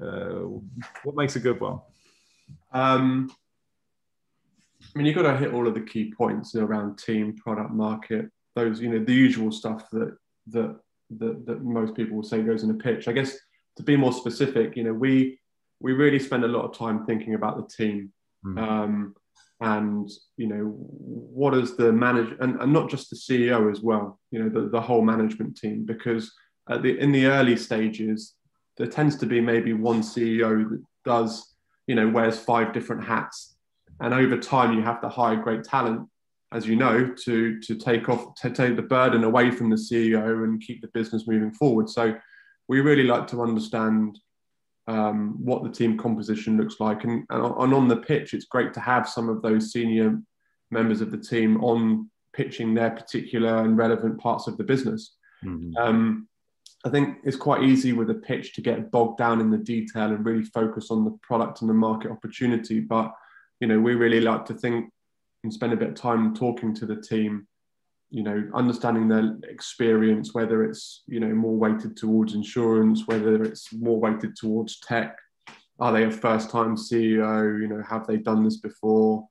uh, 0.00 0.40
what 1.04 1.16
makes 1.16 1.36
a 1.36 1.40
good 1.40 1.58
one? 1.58 1.80
Um, 2.72 3.34
I 4.94 4.98
mean, 4.98 5.06
you've 5.06 5.16
got 5.16 5.22
to 5.22 5.36
hit 5.36 5.52
all 5.52 5.66
of 5.66 5.74
the 5.74 5.80
key 5.80 6.12
points 6.16 6.54
around 6.54 6.98
team, 6.98 7.34
product, 7.36 7.72
market, 7.72 8.30
those, 8.54 8.80
you 8.80 8.88
know, 8.88 9.04
the 9.04 9.12
usual 9.12 9.50
stuff 9.50 9.88
that 9.90 10.16
that 10.48 10.76
that, 11.18 11.46
that 11.46 11.62
most 11.62 11.94
people 11.94 12.16
will 12.16 12.22
say 12.22 12.42
goes 12.42 12.62
in 12.62 12.70
a 12.70 12.74
pitch. 12.74 13.08
I 13.08 13.12
guess 13.12 13.36
to 13.76 13.82
be 13.82 13.96
more 13.96 14.12
specific, 14.12 14.76
you 14.76 14.84
know, 14.84 14.92
we 14.92 15.38
we 15.80 15.92
really 15.92 16.18
spend 16.18 16.44
a 16.44 16.48
lot 16.48 16.64
of 16.64 16.76
time 16.76 17.04
thinking 17.06 17.34
about 17.34 17.56
the 17.56 17.76
team. 17.76 18.12
Mm. 18.46 18.58
Um, 18.58 19.14
and 19.60 20.10
you 20.36 20.48
know 20.48 20.74
what 20.76 21.54
is 21.54 21.76
the 21.76 21.92
manager 21.92 22.36
and, 22.40 22.60
and 22.60 22.72
not 22.72 22.90
just 22.90 23.08
the 23.08 23.16
ceo 23.16 23.70
as 23.70 23.80
well 23.80 24.18
you 24.30 24.42
know 24.42 24.48
the, 24.48 24.68
the 24.68 24.80
whole 24.80 25.02
management 25.02 25.56
team 25.56 25.84
because 25.86 26.32
at 26.68 26.82
the, 26.82 26.98
in 26.98 27.12
the 27.12 27.26
early 27.26 27.56
stages 27.56 28.34
there 28.76 28.86
tends 28.86 29.16
to 29.16 29.26
be 29.26 29.40
maybe 29.40 29.72
one 29.72 30.02
ceo 30.02 30.68
that 30.68 30.82
does 31.04 31.54
you 31.86 31.94
know 31.94 32.08
wears 32.08 32.38
five 32.38 32.72
different 32.72 33.04
hats 33.04 33.53
and 34.00 34.14
over 34.14 34.36
time, 34.36 34.74
you 34.74 34.82
have 34.82 35.00
to 35.02 35.08
hire 35.08 35.36
great 35.36 35.64
talent, 35.64 36.08
as 36.52 36.66
you 36.66 36.76
know, 36.76 37.14
to 37.24 37.60
to 37.60 37.74
take 37.74 38.08
off 38.08 38.34
to 38.36 38.50
take 38.50 38.76
the 38.76 38.82
burden 38.82 39.24
away 39.24 39.50
from 39.50 39.70
the 39.70 39.76
CEO 39.76 40.44
and 40.44 40.60
keep 40.60 40.80
the 40.80 40.88
business 40.88 41.26
moving 41.26 41.52
forward. 41.52 41.88
So 41.88 42.14
we 42.68 42.80
really 42.80 43.04
like 43.04 43.26
to 43.28 43.42
understand 43.42 44.18
um, 44.86 45.36
what 45.44 45.62
the 45.62 45.70
team 45.70 45.96
composition 45.96 46.56
looks 46.56 46.80
like, 46.80 47.04
and, 47.04 47.24
and 47.30 47.74
on 47.74 47.88
the 47.88 47.96
pitch, 47.96 48.34
it's 48.34 48.46
great 48.46 48.74
to 48.74 48.80
have 48.80 49.08
some 49.08 49.28
of 49.28 49.42
those 49.42 49.72
senior 49.72 50.20
members 50.70 51.00
of 51.00 51.10
the 51.10 51.18
team 51.18 51.62
on 51.62 52.10
pitching 52.34 52.74
their 52.74 52.90
particular 52.90 53.62
and 53.62 53.76
relevant 53.76 54.18
parts 54.18 54.46
of 54.46 54.56
the 54.56 54.64
business. 54.64 55.14
Mm-hmm. 55.44 55.76
Um, 55.76 56.28
I 56.84 56.90
think 56.90 57.18
it's 57.24 57.36
quite 57.36 57.62
easy 57.62 57.92
with 57.92 58.10
a 58.10 58.14
pitch 58.14 58.52
to 58.54 58.60
get 58.60 58.90
bogged 58.90 59.18
down 59.18 59.40
in 59.40 59.50
the 59.50 59.58
detail 59.58 60.12
and 60.12 60.24
really 60.24 60.44
focus 60.44 60.90
on 60.90 61.04
the 61.04 61.16
product 61.22 61.62
and 61.62 61.70
the 61.70 61.74
market 61.74 62.10
opportunity. 62.10 62.80
But 62.80 63.14
you 63.60 63.68
know, 63.68 63.80
we 63.80 63.94
really 63.94 64.20
like 64.20 64.44
to 64.46 64.54
think 64.54 64.90
and 65.42 65.52
spend 65.52 65.72
a 65.72 65.76
bit 65.76 65.90
of 65.90 65.94
time 65.94 66.34
talking 66.34 66.74
to 66.74 66.86
the 66.86 67.00
team, 67.00 67.46
you 68.10 68.22
know, 68.22 68.48
understanding 68.54 69.08
their 69.08 69.36
experience, 69.48 70.34
whether 70.34 70.64
it's, 70.64 71.02
you 71.06 71.20
know, 71.20 71.34
more 71.34 71.56
weighted 71.56 71.96
towards 71.96 72.34
insurance, 72.34 73.06
whether 73.06 73.42
it's 73.42 73.72
more 73.72 74.00
weighted 74.00 74.36
towards 74.36 74.80
tech. 74.80 75.18
Are 75.80 75.92
they 75.92 76.04
a 76.04 76.10
first 76.10 76.50
time 76.50 76.76
CEO? 76.76 77.60
You 77.60 77.68
know, 77.68 77.82
have 77.82 78.06
they 78.06 78.16
done 78.16 78.44
this 78.44 78.58
before? 78.58 79.26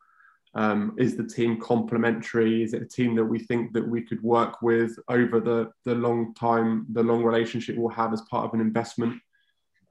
Um, 0.56 0.94
is 1.00 1.18
the 1.18 1.24
team 1.24 1.60
complementary? 1.60 2.62
Is 2.62 2.74
it 2.74 2.84
a 2.84 2.88
team 2.88 3.16
that 3.16 3.26
we 3.26 3.40
think 3.40 3.74
that 3.74 3.88
we 3.88 4.02
could 4.02 4.22
work 4.22 4.62
with 4.62 4.96
over 5.08 5.40
the, 5.40 5.72
the 5.84 5.96
long 5.96 6.34
time, 6.36 6.86
the 6.92 7.02
long 7.02 7.24
relationship 7.24 7.76
we'll 7.76 7.90
have 7.90 8.14
as 8.14 8.22
part 8.30 8.46
of 8.46 8.54
an 8.54 8.62
investment? 8.62 9.20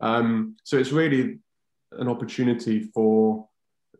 Um, 0.01 0.57
so 0.62 0.77
it's 0.77 0.92
really 0.92 1.38
an 1.92 2.09
opportunity 2.09 2.90
for 2.95 3.49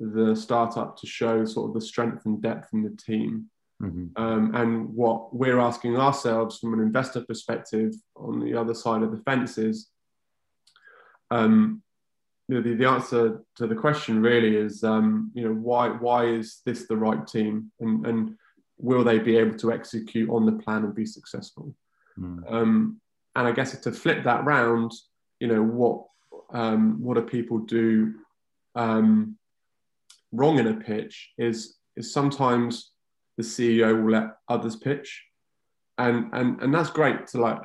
the 0.01 0.35
startup 0.35 0.97
to 0.99 1.07
show 1.07 1.45
sort 1.45 1.69
of 1.69 1.75
the 1.75 1.87
strength 1.87 2.27
and 2.27 2.43
depth 2.43 2.69
in 2.73 2.83
the 2.83 2.97
team. 2.97 3.51
Mm-hmm. 3.83 4.23
Um, 4.23 4.55
and 4.55 4.89
what 4.95 5.35
we're 5.35 5.59
asking 5.59 5.97
ourselves 5.97 6.59
from 6.59 6.73
an 6.75 6.81
investor 6.81 7.23
perspective 7.23 7.93
on 8.15 8.39
the 8.39 8.55
other 8.55 8.75
side 8.75 9.03
of 9.03 9.11
the 9.11 9.23
fence 9.25 9.59
is 9.59 9.89
um, 11.33 11.83
you 12.49 12.57
know, 12.57 12.63
the, 12.63 12.75
the 12.75 12.89
answer 12.89 13.41
to 13.57 13.67
the 13.67 13.75
question 13.75 14.21
really 14.21 14.57
is, 14.57 14.85
um, 14.85 15.31
you 15.35 15.45
know, 15.45 15.55
why 15.55 15.89
why 15.89 16.27
is 16.27 16.61
this 16.67 16.87
the 16.87 16.97
right 16.97 17.27
team, 17.27 17.73
and 17.81 18.07
and 18.07 18.37
will 18.79 19.05
they 19.05 19.19
be 19.19 19.37
able 19.37 19.57
to 19.59 19.73
execute 19.73 20.29
on 20.29 20.45
the 20.45 20.53
plan 20.53 20.85
and 20.85 20.95
be 20.95 21.07
successful? 21.07 21.75
Mm. 22.19 22.53
Um, 22.53 23.01
and 23.35 23.49
I 23.49 23.53
guess 23.53 23.79
to 23.79 23.93
flip 23.93 24.25
that 24.25 24.45
round, 24.45 24.93
you 25.41 25.47
know, 25.49 25.63
what 25.63 26.05
um, 26.53 27.03
what 27.03 27.15
do 27.15 27.23
people 27.23 27.59
do 27.59 28.15
um, 28.75 29.39
wrong 30.33 30.59
in 30.59 30.67
a 30.67 30.75
pitch 30.75 31.33
is 31.39 31.77
is 31.97 32.13
sometimes 32.13 32.93
the 33.37 33.43
CEO 33.43 34.03
will 34.03 34.13
let 34.13 34.37
others 34.49 34.77
pitch, 34.77 35.25
and 35.99 36.31
and 36.33 36.61
and 36.61 36.75
that's 36.75 36.91
great 36.91 37.27
to 37.29 37.39
like 37.39 37.61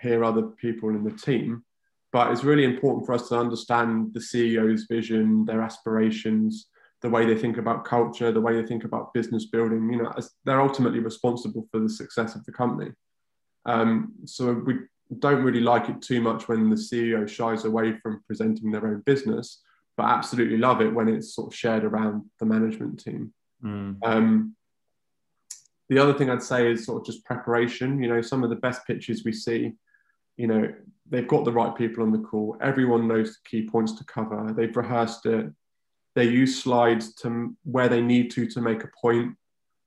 hear 0.00 0.24
other 0.24 0.42
people 0.42 0.90
in 0.90 1.04
the 1.04 1.10
team, 1.10 1.64
but 2.12 2.30
it's 2.30 2.44
really 2.44 2.64
important 2.64 3.04
for 3.04 3.12
us 3.12 3.28
to 3.28 3.38
understand 3.38 4.14
the 4.14 4.20
CEO's 4.20 4.86
vision, 4.88 5.44
their 5.44 5.60
aspirations, 5.60 6.68
the 7.02 7.10
way 7.10 7.26
they 7.26 7.36
think 7.36 7.58
about 7.58 7.84
culture, 7.84 8.32
the 8.32 8.40
way 8.40 8.58
they 8.58 8.66
think 8.66 8.84
about 8.84 9.12
business 9.12 9.46
building. 9.46 9.90
You 9.90 10.02
know, 10.02 10.12
they're 10.44 10.60
ultimately 10.60 11.00
responsible 11.00 11.66
for 11.70 11.80
the 11.80 11.88
success 11.88 12.34
of 12.34 12.44
the 12.44 12.52
company. 12.52 12.90
Um, 13.66 14.12
so 14.24 14.52
we 14.52 14.78
don't 15.18 15.42
really 15.42 15.60
like 15.60 15.88
it 15.88 16.00
too 16.02 16.20
much 16.20 16.48
when 16.48 16.70
the 16.70 16.76
CEO 16.76 17.28
shies 17.28 17.64
away 17.64 17.98
from 17.98 18.22
presenting 18.26 18.70
their 18.70 18.86
own 18.86 19.02
business, 19.04 19.62
but 19.96 20.06
absolutely 20.06 20.58
love 20.58 20.80
it 20.80 20.92
when 20.92 21.08
it's 21.08 21.34
sort 21.34 21.52
of 21.52 21.56
shared 21.56 21.84
around 21.84 22.24
the 22.38 22.46
management 22.46 23.02
team. 23.02 23.32
Mm. 23.64 23.96
Um, 24.02 24.56
the 25.88 25.98
other 25.98 26.12
thing 26.12 26.30
I'd 26.30 26.42
say 26.42 26.70
is 26.70 26.84
sort 26.84 27.00
of 27.00 27.06
just 27.06 27.24
preparation. 27.24 28.02
You 28.02 28.08
know, 28.08 28.20
some 28.20 28.42
of 28.42 28.50
the 28.50 28.56
best 28.56 28.86
pitches 28.86 29.24
we 29.24 29.32
see, 29.32 29.72
you 30.36 30.46
know, 30.46 30.72
they've 31.08 31.28
got 31.28 31.44
the 31.44 31.52
right 31.52 31.74
people 31.74 32.02
on 32.02 32.12
the 32.12 32.18
call. 32.18 32.56
Everyone 32.60 33.08
knows 33.08 33.30
the 33.30 33.48
key 33.48 33.68
points 33.68 33.92
to 33.92 34.04
cover. 34.04 34.52
They've 34.56 34.76
rehearsed 34.76 35.26
it. 35.26 35.50
They 36.14 36.24
use 36.24 36.62
slides 36.62 37.14
to 37.16 37.54
where 37.64 37.88
they 37.88 38.00
need 38.00 38.30
to 38.32 38.46
to 38.48 38.60
make 38.60 38.82
a 38.84 38.90
point, 39.00 39.36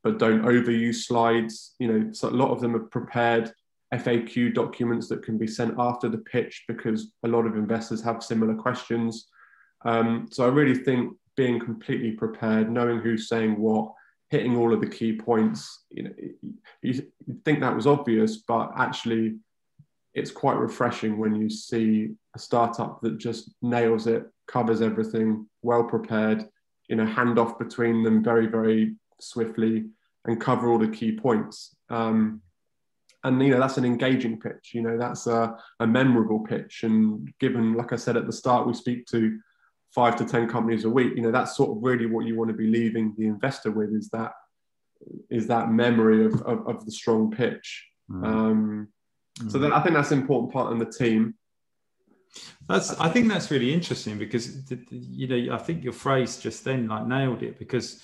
but 0.04 0.20
don't 0.20 0.44
overuse 0.44 1.04
slides. 1.06 1.76
You 1.80 1.88
know, 1.88 2.14
so 2.14 2.30
a 2.30 2.32
lot 2.32 2.52
of 2.52 2.62
them 2.62 2.76
are 2.76 2.80
prepared 2.80 3.52
FAQ 3.94 4.54
documents 4.54 5.08
that 5.10 5.24
can 5.24 5.38
be 5.38 5.48
sent 5.48 5.76
after 5.80 6.08
the 6.08 6.20
pitch 6.20 6.66
because 6.68 7.12
a 7.24 7.28
lot 7.28 7.46
of 7.46 7.56
investors 7.56 8.02
have 8.04 8.24
similar 8.24 8.56
questions. 8.56 9.28
Um, 9.84 10.28
so 10.32 10.46
I 10.46 10.50
really 10.50 10.76
think 10.76 11.16
being 11.36 11.60
completely 11.60 12.12
prepared, 12.12 12.72
knowing 12.72 13.00
who's 13.00 13.30
saying 13.30 13.58
what, 13.58 13.94
hitting 14.30 14.56
all 14.56 14.74
of 14.74 14.82
the 14.82 14.88
key 14.88 15.14
points, 15.14 15.86
you 15.90 16.04
know, 16.04 16.12
you 16.82 17.02
think 17.46 17.62
that 17.62 17.76
was 17.76 17.88
obvious, 17.88 18.38
but 18.38 18.72
actually 18.78 19.38
it's 20.14 20.32
quite 20.32 20.58
refreshing 20.58 21.18
when 21.18 21.36
you 21.36 21.50
see 21.50 22.10
a 22.36 22.40
startup 22.40 23.02
that 23.02 23.18
just 23.18 23.52
nails 23.62 24.06
it, 24.06 24.24
covers 24.48 24.82
everything, 24.82 25.48
well 25.62 25.84
prepared, 25.84 26.48
you 26.88 26.96
know, 26.96 27.06
hand 27.06 27.40
off 27.40 27.58
between 27.58 28.04
them 28.04 28.24
very, 28.24 28.48
very 28.48 28.96
swiftly 29.20 29.86
and 30.26 30.42
cover 30.42 30.70
all 30.70 30.78
the 30.78 30.88
key 30.88 31.12
points. 31.12 31.76
Um, 31.90 32.42
and 33.24 33.42
you 33.42 33.50
know 33.50 33.60
that's 33.60 33.78
an 33.78 33.86
engaging 33.86 34.40
pitch 34.40 34.72
you 34.74 34.82
know 34.82 34.98
that's 34.98 35.28
a, 35.28 35.58
a 35.82 35.88
memorable 35.88 36.40
pitch 36.40 36.84
and 36.84 37.30
given 37.40 37.74
like 37.74 37.92
i 37.92 37.96
said 37.96 38.16
at 38.16 38.26
the 38.26 38.32
start 38.32 38.66
we 38.66 38.74
speak 38.74 39.06
to 39.06 39.38
five 39.94 40.16
to 40.16 40.26
ten 40.26 40.48
companies 40.48 40.86
a 40.86 40.90
week 40.90 41.14
you 41.16 41.22
know 41.22 41.32
that's 41.32 41.56
sort 41.56 41.76
of 41.76 41.84
really 41.84 42.06
what 42.06 42.26
you 42.26 42.36
want 42.36 42.50
to 42.50 42.56
be 42.56 42.68
leaving 42.68 43.14
the 43.18 43.26
investor 43.26 43.72
with 43.72 43.94
is 43.94 44.10
that 44.10 44.32
is 45.30 45.48
that 45.48 45.72
memory 45.72 46.26
of, 46.26 46.42
of, 46.44 46.68
of 46.68 46.86
the 46.86 46.92
strong 46.92 47.32
pitch 47.32 47.88
mm. 48.12 48.26
Um, 48.26 48.90
mm. 49.40 49.52
so 49.52 49.58
then 49.58 49.74
i 49.74 49.82
think 49.82 49.96
that's 49.96 50.12
an 50.12 50.20
important 50.20 50.52
part 50.54 50.72
in 50.72 50.78
the 50.78 50.86
team 50.86 51.36
that's 52.68 52.92
i 53.00 53.10
think 53.10 53.28
that's 53.28 53.50
really 53.50 53.74
interesting 53.74 54.18
because 54.18 54.72
you 54.92 55.28
know 55.28 55.56
i 55.56 55.58
think 55.58 55.84
your 55.84 55.94
phrase 55.94 56.38
just 56.38 56.64
then 56.64 56.88
like 56.88 57.08
nailed 57.08 57.42
it 57.42 57.58
because 57.58 58.04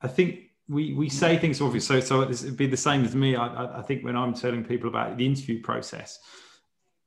i 0.00 0.08
think 0.08 0.50
we 0.68 0.94
we 0.94 1.08
say 1.08 1.38
things 1.38 1.60
obviously 1.60 2.00
So 2.00 2.22
so 2.22 2.30
it'd 2.30 2.56
be 2.56 2.66
the 2.66 2.76
same 2.76 3.04
as 3.04 3.14
me. 3.14 3.36
I, 3.36 3.80
I 3.80 3.82
think 3.82 4.04
when 4.04 4.16
I'm 4.16 4.34
telling 4.34 4.64
people 4.64 4.88
about 4.88 5.16
the 5.16 5.26
interview 5.26 5.60
process, 5.60 6.18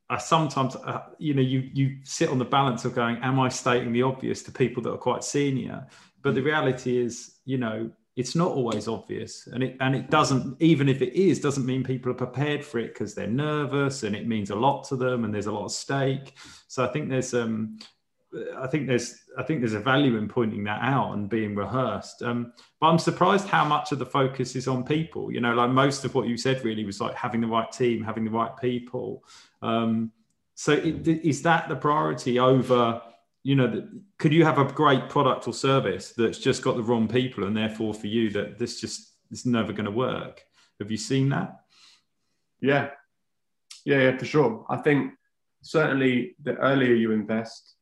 I 0.10 0.18
sometimes 0.18 0.76
uh, 0.76 1.02
you 1.18 1.34
know 1.34 1.42
you 1.42 1.70
you 1.74 1.98
sit 2.04 2.30
on 2.30 2.38
the 2.38 2.46
balance 2.46 2.86
of 2.86 2.94
going, 2.94 3.18
am 3.18 3.40
I 3.40 3.50
stating 3.50 3.92
the 3.92 4.04
obvious 4.04 4.44
to 4.44 4.52
people 4.52 4.84
that 4.84 4.92
are 4.92 4.98
quite 4.98 5.24
senior? 5.24 5.88
But 6.22 6.36
the 6.36 6.42
reality 6.42 6.98
is, 6.98 7.38
you 7.46 7.58
know, 7.58 7.90
it's 8.16 8.36
not 8.36 8.52
always 8.52 8.88
obvious, 8.88 9.48
and 9.48 9.64
it 9.64 9.78
and 9.80 9.96
it 9.96 10.10
doesn't 10.10 10.62
even 10.62 10.90
if 10.90 11.02
it 11.02 11.14
is 11.14 11.40
doesn't 11.40 11.66
mean 11.66 11.84
people 11.84 12.12
are 12.12 12.16
prepared 12.16 12.64
for 12.64 12.80
it 12.80 12.94
because 12.94 13.16
they're 13.16 13.28
nervous 13.28 14.04
and 14.04 14.16
it 14.16 14.28
means 14.28 14.52
a 14.52 14.56
lot 14.56 14.84
to 14.86 14.96
them 14.96 15.26
and 15.26 15.34
there's 15.34 15.48
a 15.48 15.52
lot 15.52 15.66
of 15.66 15.72
stake. 15.72 16.36
So 16.68 16.86
I 16.86 16.88
think 16.88 17.10
there's 17.10 17.34
um 17.34 17.80
I 18.58 18.68
think 18.68 18.88
there's 18.88 19.22
I 19.38 19.44
think 19.44 19.62
there's 19.62 19.74
a 19.74 19.80
value 19.80 20.18
in 20.18 20.28
pointing 20.28 20.64
that 20.66 20.82
out 20.82 21.14
and 21.14 21.30
being 21.30 21.56
rehearsed. 21.56 22.22
Um, 22.22 22.54
but 22.80 22.88
I'm 22.88 23.00
surprised 23.00 23.48
how 23.48 23.66
much 23.66 23.92
of 23.92 24.00
the 24.00 24.06
focus 24.06 24.56
is 24.56 24.68
on 24.68 24.84
people. 24.84 25.32
You 25.32 25.42
know, 25.42 25.54
like 25.54 25.70
most 25.70 26.06
of 26.06 26.16
what 26.16 26.28
you 26.28 26.38
said 26.38 26.64
really 26.64 26.86
was 26.86 27.02
like 27.02 27.16
having 27.16 27.42
the 27.42 27.48
right 27.48 27.72
team, 27.72 28.04
having 28.04 28.26
the 28.26 28.32
right 28.32 28.56
people. 28.58 29.24
Um, 29.62 30.12
so 30.56 30.74
it, 30.74 31.08
is 31.08 31.42
that 31.44 31.70
the 31.70 31.76
priority 31.76 32.40
over? 32.40 33.02
You 33.44 33.56
know, 33.56 33.68
the, 33.68 34.02
could 34.18 34.34
you 34.34 34.44
have 34.44 34.58
a 34.58 34.66
great 34.66 35.10
product 35.10 35.48
or 35.48 35.54
service 35.54 36.12
that's 36.12 36.40
just 36.40 36.62
got 36.62 36.76
the 36.76 36.84
wrong 36.84 37.08
people, 37.08 37.44
and 37.44 37.56
therefore 37.56 37.94
for 37.94 38.08
you 38.08 38.30
that 38.32 38.58
this 38.58 38.82
just 38.82 39.14
is 39.32 39.46
never 39.46 39.72
going 39.72 39.86
to 39.86 39.92
work? 39.92 40.44
Have 40.80 40.92
you 40.92 40.98
seen 40.98 41.30
that? 41.30 41.62
Yeah, 42.60 42.90
yeah, 43.86 44.00
yeah, 44.00 44.18
for 44.18 44.26
sure. 44.26 44.66
I 44.70 44.78
think 44.78 45.14
certainly 45.62 46.36
the 46.44 46.56
earlier 46.56 46.94
you 46.94 47.12
invest 47.12 47.75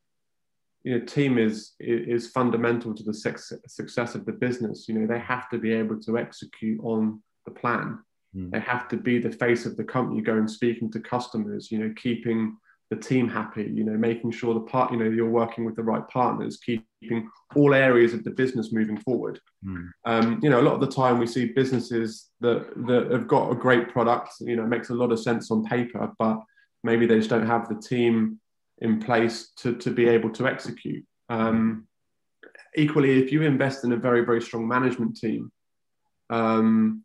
you 0.84 0.98
know, 0.98 1.04
team 1.04 1.38
is 1.38 1.72
is 1.80 2.30
fundamental 2.30 2.94
to 2.94 3.02
the 3.02 3.14
success 3.14 4.14
of 4.14 4.26
the 4.26 4.32
business. 4.32 4.86
You 4.86 4.94
know, 4.94 5.06
they 5.06 5.18
have 5.18 5.48
to 5.48 5.58
be 5.58 5.72
able 5.72 5.98
to 6.00 6.18
execute 6.18 6.78
on 6.84 7.22
the 7.46 7.50
plan. 7.50 7.98
Mm. 8.36 8.50
They 8.50 8.60
have 8.60 8.88
to 8.88 8.98
be 8.98 9.18
the 9.18 9.32
face 9.32 9.64
of 9.64 9.76
the 9.76 9.84
company, 9.84 10.20
going 10.20 10.46
speaking 10.46 10.90
to 10.92 11.00
customers. 11.00 11.72
You 11.72 11.78
know, 11.78 11.94
keeping 11.96 12.58
the 12.90 12.96
team 12.96 13.28
happy. 13.28 13.62
You 13.62 13.84
know, 13.84 13.96
making 13.96 14.32
sure 14.32 14.52
the 14.52 14.60
part. 14.60 14.92
You 14.92 14.98
know, 14.98 15.08
you're 15.08 15.30
working 15.30 15.64
with 15.64 15.74
the 15.74 15.82
right 15.82 16.06
partners, 16.08 16.58
keeping 16.58 17.30
all 17.56 17.72
areas 17.72 18.12
of 18.12 18.22
the 18.22 18.30
business 18.30 18.70
moving 18.70 18.98
forward. 18.98 19.40
Mm. 19.64 19.88
Um, 20.04 20.40
you 20.42 20.50
know, 20.50 20.60
a 20.60 20.66
lot 20.68 20.74
of 20.74 20.80
the 20.80 20.86
time 20.86 21.18
we 21.18 21.26
see 21.26 21.46
businesses 21.46 22.28
that 22.40 22.66
that 22.86 23.10
have 23.10 23.26
got 23.26 23.50
a 23.50 23.54
great 23.54 23.88
product. 23.88 24.34
You 24.40 24.56
know, 24.56 24.66
makes 24.66 24.90
a 24.90 24.94
lot 24.94 25.12
of 25.12 25.18
sense 25.18 25.50
on 25.50 25.64
paper, 25.64 26.12
but 26.18 26.42
maybe 26.82 27.06
they 27.06 27.16
just 27.16 27.30
don't 27.30 27.46
have 27.46 27.70
the 27.70 27.80
team 27.80 28.38
in 28.78 29.00
place 29.00 29.52
to, 29.56 29.74
to 29.76 29.90
be 29.90 30.08
able 30.08 30.30
to 30.30 30.46
execute. 30.46 31.04
Um, 31.28 31.86
equally, 32.76 33.22
if 33.22 33.32
you 33.32 33.42
invest 33.42 33.84
in 33.84 33.92
a 33.92 33.96
very, 33.96 34.24
very 34.24 34.42
strong 34.42 34.66
management 34.66 35.16
team, 35.16 35.50
um, 36.30 37.04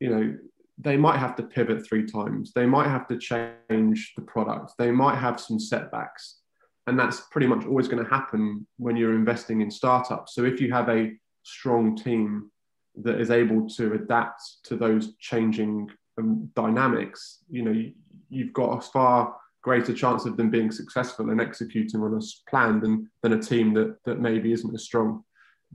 you 0.00 0.10
know, 0.10 0.36
they 0.78 0.96
might 0.96 1.18
have 1.18 1.36
to 1.36 1.42
pivot 1.42 1.86
three 1.86 2.04
times. 2.06 2.52
They 2.54 2.66
might 2.66 2.88
have 2.88 3.06
to 3.08 3.18
change 3.18 4.12
the 4.16 4.22
product. 4.22 4.72
They 4.78 4.90
might 4.90 5.16
have 5.16 5.38
some 5.38 5.60
setbacks. 5.60 6.38
And 6.86 6.98
that's 6.98 7.22
pretty 7.30 7.46
much 7.46 7.64
always 7.64 7.86
going 7.86 8.02
to 8.02 8.10
happen 8.10 8.66
when 8.78 8.96
you're 8.96 9.14
investing 9.14 9.60
in 9.60 9.70
startups. 9.70 10.34
So 10.34 10.44
if 10.44 10.60
you 10.60 10.72
have 10.72 10.88
a 10.88 11.12
strong 11.44 11.96
team 11.96 12.50
that 12.96 13.20
is 13.20 13.30
able 13.30 13.68
to 13.70 13.94
adapt 13.94 14.42
to 14.64 14.76
those 14.76 15.14
changing 15.20 15.88
um, 16.18 16.50
dynamics, 16.56 17.38
you 17.48 17.62
know, 17.62 17.70
you, 17.70 17.92
you've 18.28 18.52
got 18.52 18.78
a 18.78 18.80
far 18.80 19.36
greater 19.62 19.94
chance 19.94 20.26
of 20.26 20.36
them 20.36 20.50
being 20.50 20.70
successful 20.70 21.30
and 21.30 21.40
executing 21.40 22.00
on 22.02 22.14
a 22.14 22.50
plan 22.50 22.80
than, 22.80 23.10
than 23.22 23.32
a 23.32 23.42
team 23.42 23.72
that, 23.74 23.96
that 24.04 24.20
maybe 24.20 24.52
isn't 24.52 24.74
as 24.74 24.84
strong. 24.84 25.24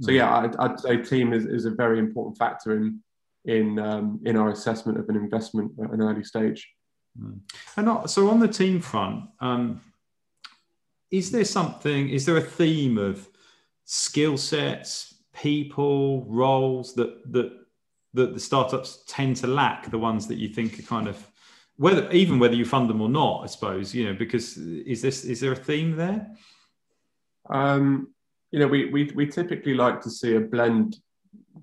So 0.02 0.12
yeah, 0.12 0.36
I'd, 0.36 0.56
I'd 0.58 0.80
say 0.80 0.97
team 0.97 1.34
is, 1.34 1.45
is 1.45 1.65
a 1.65 1.71
very 1.71 1.97
important 1.97 2.38
factor 2.38 2.76
in 2.76 3.02
in 3.45 3.80
um, 3.80 4.19
in 4.26 4.38
our 4.38 4.52
assessment 4.52 5.00
of 5.00 5.10
an 5.10 5.15
investment 5.15 5.71
at 5.84 5.89
an 5.91 6.02
early 6.02 6.23
stage. 6.23 6.69
Mm. 7.19 7.39
And 7.78 8.10
so 8.10 8.30
on 8.30 8.39
the 8.39 8.47
team 8.47 8.80
front, 8.80 9.23
um, 9.39 9.82
is 11.10 11.32
there 11.32 11.45
something? 11.45 12.10
Is 12.10 12.26
there 12.26 12.38
a 12.38 12.41
theme 12.41 12.97
of 12.97 13.28
skill 13.86 14.38
sets, 14.38 15.15
people, 15.34 16.26
roles 16.26 16.93
that 16.95 17.32
that 17.32 17.52
that 18.13 18.34
the 18.34 18.39
startups 18.39 19.04
tend 19.08 19.38
to 19.38 19.47
lack? 19.47 19.89
The 19.89 19.97
ones 19.97 20.28
that 20.28 20.38
you 20.38 20.50
think 20.50 20.78
are 20.78 20.84
kind 20.84 21.08
of 21.08 21.26
whether 21.78 22.12
even 22.12 22.40
whether 22.40 22.56
you 22.56 22.66
fund 22.66 22.90
them 22.90 23.02
or 23.02 23.10
not, 23.10 23.44
I 23.44 23.46
suppose, 23.46 23.94
you 23.94 24.06
know, 24.06 24.13
because 24.13 24.58
is 24.58 25.02
this 25.02 25.24
is 25.24 25.40
there 25.40 25.52
a 25.52 25.56
theme 25.56 25.96
there? 25.96 26.28
Um, 27.50 28.13
you 28.52 28.60
know, 28.60 28.68
we, 28.68 28.90
we 28.90 29.12
we 29.16 29.28
typically 29.28 29.76
like 29.76 30.02
to 30.02 30.10
see 30.10 30.36
a 30.36 30.40
blend 30.40 30.98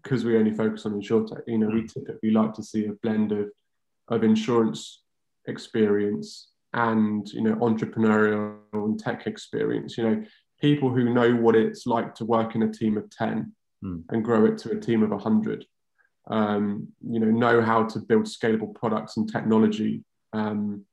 because 0.02 0.24
we 0.24 0.36
only 0.36 0.52
focus 0.52 0.86
on 0.86 0.92
insurtech. 0.92 1.42
You 1.46 1.58
know, 1.58 1.68
we 1.68 1.80
hmm. 1.80 1.86
typically 1.86 2.30
like 2.30 2.54
to 2.54 2.62
see 2.62 2.86
a 2.86 2.92
blend 3.02 3.32
of 3.32 3.50
of 4.08 4.22
insurance 4.22 5.02
experience 5.46 6.50
and 6.72 7.28
you 7.32 7.42
know 7.42 7.56
entrepreneurial 7.56 8.58
and 8.72 8.98
tech 8.98 9.26
experience. 9.26 9.98
You 9.98 10.04
know, 10.04 10.24
people 10.60 10.90
who 10.90 11.12
know 11.12 11.34
what 11.34 11.56
it's 11.56 11.86
like 11.86 12.14
to 12.16 12.24
work 12.24 12.54
in 12.54 12.62
a 12.62 12.72
team 12.72 12.96
of 12.96 13.10
ten 13.10 13.52
mm. 13.84 14.02
and 14.10 14.24
grow 14.24 14.46
it 14.46 14.58
to 14.58 14.70
a 14.70 14.80
team 14.80 15.02
of 15.02 15.20
hundred 15.20 15.66
um, 16.28 16.88
you 17.06 17.20
know, 17.20 17.30
know 17.30 17.60
how 17.60 17.84
to 17.84 17.98
build 17.98 18.24
scalable 18.24 18.74
products 18.74 19.16
and 19.16 19.30
technology 19.30 20.04
um, 20.34 20.84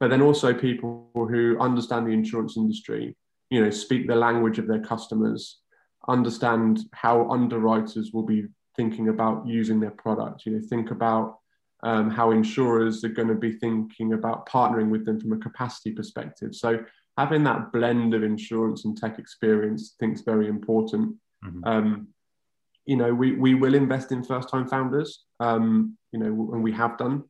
but 0.00 0.10
then 0.10 0.22
also 0.22 0.52
people 0.52 1.08
who 1.14 1.56
understand 1.60 2.08
the 2.08 2.10
insurance 2.10 2.56
industry, 2.56 3.16
you 3.50 3.62
know, 3.62 3.70
speak 3.70 4.08
the 4.08 4.16
language 4.16 4.58
of 4.58 4.66
their 4.66 4.80
customers, 4.80 5.60
understand 6.08 6.80
how 6.92 7.30
underwriters 7.30 8.10
will 8.12 8.24
be 8.24 8.46
thinking 8.76 9.10
about 9.10 9.46
using 9.46 9.78
their 9.78 9.92
product. 9.92 10.44
You 10.44 10.52
know, 10.52 10.66
think 10.68 10.90
about 10.90 11.38
um, 11.84 12.10
how 12.10 12.32
insurers 12.32 13.04
are 13.04 13.10
going 13.10 13.28
to 13.28 13.36
be 13.36 13.52
thinking 13.52 14.14
about 14.14 14.48
partnering 14.48 14.90
with 14.90 15.04
them 15.04 15.20
from 15.20 15.34
a 15.34 15.38
capacity 15.38 15.92
perspective. 15.92 16.56
So 16.56 16.80
having 17.16 17.44
that 17.44 17.70
blend 17.70 18.12
of 18.14 18.24
insurance 18.24 18.84
and 18.84 18.96
tech 18.96 19.20
experience, 19.20 19.94
I 19.94 19.96
think 20.00 20.16
is 20.16 20.22
very 20.22 20.48
important. 20.48 21.14
Mm-hmm. 21.44 21.64
Um, 21.64 22.08
you 22.84 22.96
know, 22.96 23.14
we, 23.14 23.32
we 23.32 23.54
will 23.54 23.74
invest 23.74 24.12
in 24.12 24.24
first 24.24 24.48
time 24.48 24.66
founders, 24.66 25.24
um, 25.40 25.96
you 26.10 26.18
know, 26.18 26.50
and 26.52 26.62
we 26.62 26.72
have 26.72 26.98
done 26.98 27.24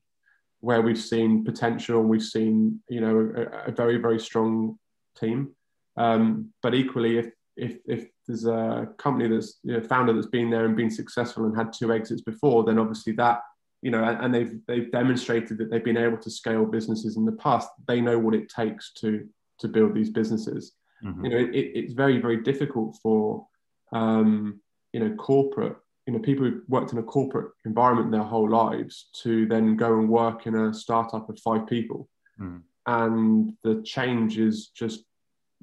where 0.60 0.80
we've 0.80 0.98
seen 0.98 1.44
potential 1.44 2.00
and 2.00 2.08
we've 2.08 2.22
seen, 2.22 2.80
you 2.88 3.00
know, 3.00 3.32
a, 3.36 3.68
a 3.68 3.72
very, 3.72 3.98
very 3.98 4.18
strong 4.18 4.78
team. 5.20 5.50
Um, 5.96 6.52
but 6.62 6.74
equally, 6.74 7.18
if, 7.18 7.30
if, 7.56 7.76
if 7.86 8.08
there's 8.26 8.46
a 8.46 8.88
company 8.96 9.28
that's 9.28 9.58
you 9.62 9.74
know, 9.74 9.82
founder 9.82 10.14
that's 10.14 10.28
been 10.28 10.48
there 10.48 10.64
and 10.64 10.76
been 10.76 10.90
successful 10.90 11.44
and 11.44 11.56
had 11.56 11.72
two 11.72 11.92
exits 11.92 12.22
before, 12.22 12.64
then 12.64 12.78
obviously 12.78 13.12
that, 13.14 13.40
you 13.82 13.90
know, 13.90 14.02
and 14.04 14.32
they've, 14.32 14.60
they've 14.66 14.90
demonstrated 14.90 15.58
that 15.58 15.70
they've 15.70 15.84
been 15.84 15.96
able 15.96 16.16
to 16.18 16.30
scale 16.30 16.64
businesses 16.64 17.16
in 17.16 17.26
the 17.26 17.32
past. 17.32 17.68
They 17.88 18.00
know 18.00 18.18
what 18.18 18.34
it 18.34 18.48
takes 18.48 18.92
to, 19.00 19.28
to 19.58 19.68
build 19.68 19.92
these 19.94 20.08
businesses. 20.08 20.72
Mm-hmm. 21.04 21.24
You 21.24 21.30
know, 21.30 21.36
it, 21.36 21.72
it's 21.74 21.92
very, 21.92 22.18
very 22.20 22.38
difficult 22.38 22.96
for, 23.02 23.46
um, 23.92 24.61
you 24.92 25.00
know 25.00 25.14
corporate 25.16 25.76
you 26.06 26.12
know 26.12 26.18
people 26.18 26.44
who've 26.44 26.62
worked 26.68 26.92
in 26.92 26.98
a 26.98 27.02
corporate 27.02 27.52
environment 27.64 28.10
their 28.10 28.22
whole 28.22 28.48
lives 28.48 29.08
to 29.22 29.46
then 29.46 29.76
go 29.76 29.98
and 29.98 30.08
work 30.08 30.46
in 30.46 30.54
a 30.54 30.74
startup 30.74 31.28
of 31.28 31.38
five 31.38 31.66
people 31.66 32.08
mm. 32.40 32.60
and 32.86 33.52
the 33.62 33.82
change 33.82 34.38
is 34.38 34.68
just 34.68 35.04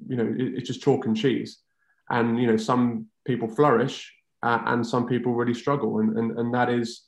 you 0.06 0.16
know 0.16 0.26
it, 0.26 0.54
it's 0.54 0.68
just 0.68 0.82
chalk 0.82 1.06
and 1.06 1.16
cheese 1.16 1.58
and 2.10 2.40
you 2.40 2.46
know 2.46 2.56
some 2.56 3.06
people 3.26 3.48
flourish 3.48 4.12
uh, 4.42 4.60
and 4.66 4.86
some 4.86 5.06
people 5.06 5.34
really 5.34 5.54
struggle 5.54 5.98
and 5.98 6.16
and, 6.16 6.38
and 6.38 6.54
that 6.54 6.70
is 6.70 7.02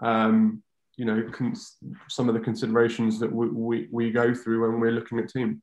um, 0.00 0.62
you 0.96 1.04
know 1.04 1.22
cons- 1.30 1.76
some 2.08 2.28
of 2.28 2.34
the 2.34 2.40
considerations 2.40 3.20
that 3.20 3.32
we, 3.32 3.48
we, 3.48 3.88
we, 3.90 4.10
go 4.10 4.34
through 4.34 4.68
when 4.68 4.80
we're 4.80 4.90
looking 4.90 5.18
at 5.18 5.28
team 5.28 5.62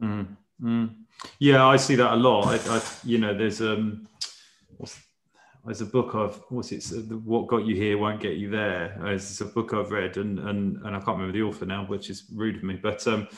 mm. 0.00 0.26
Mm. 0.62 0.94
yeah 1.38 1.66
i 1.66 1.76
see 1.76 1.94
that 1.96 2.12
a 2.12 2.16
lot 2.16 2.46
I, 2.46 2.76
I 2.76 2.82
you 3.04 3.18
know 3.18 3.36
there's 3.36 3.60
um 3.60 4.06
what's 4.76 4.98
there's 5.68 5.82
a 5.82 5.86
book 5.86 6.14
of 6.14 6.42
what's 6.48 6.72
it 6.72 6.82
what 7.24 7.46
got 7.46 7.66
you 7.66 7.76
here 7.76 7.98
won't 7.98 8.20
get 8.20 8.38
you 8.38 8.48
there 8.48 8.98
it's 9.04 9.42
a 9.42 9.44
book 9.44 9.74
i've 9.74 9.90
read 9.90 10.16
and 10.16 10.38
and 10.38 10.78
and 10.78 10.96
i 10.96 10.98
can't 10.98 11.18
remember 11.18 11.32
the 11.32 11.42
author 11.42 11.66
now 11.66 11.84
which 11.84 12.08
is 12.08 12.24
rude 12.32 12.56
of 12.56 12.62
me 12.62 12.74
but 12.82 13.06
um 13.06 13.28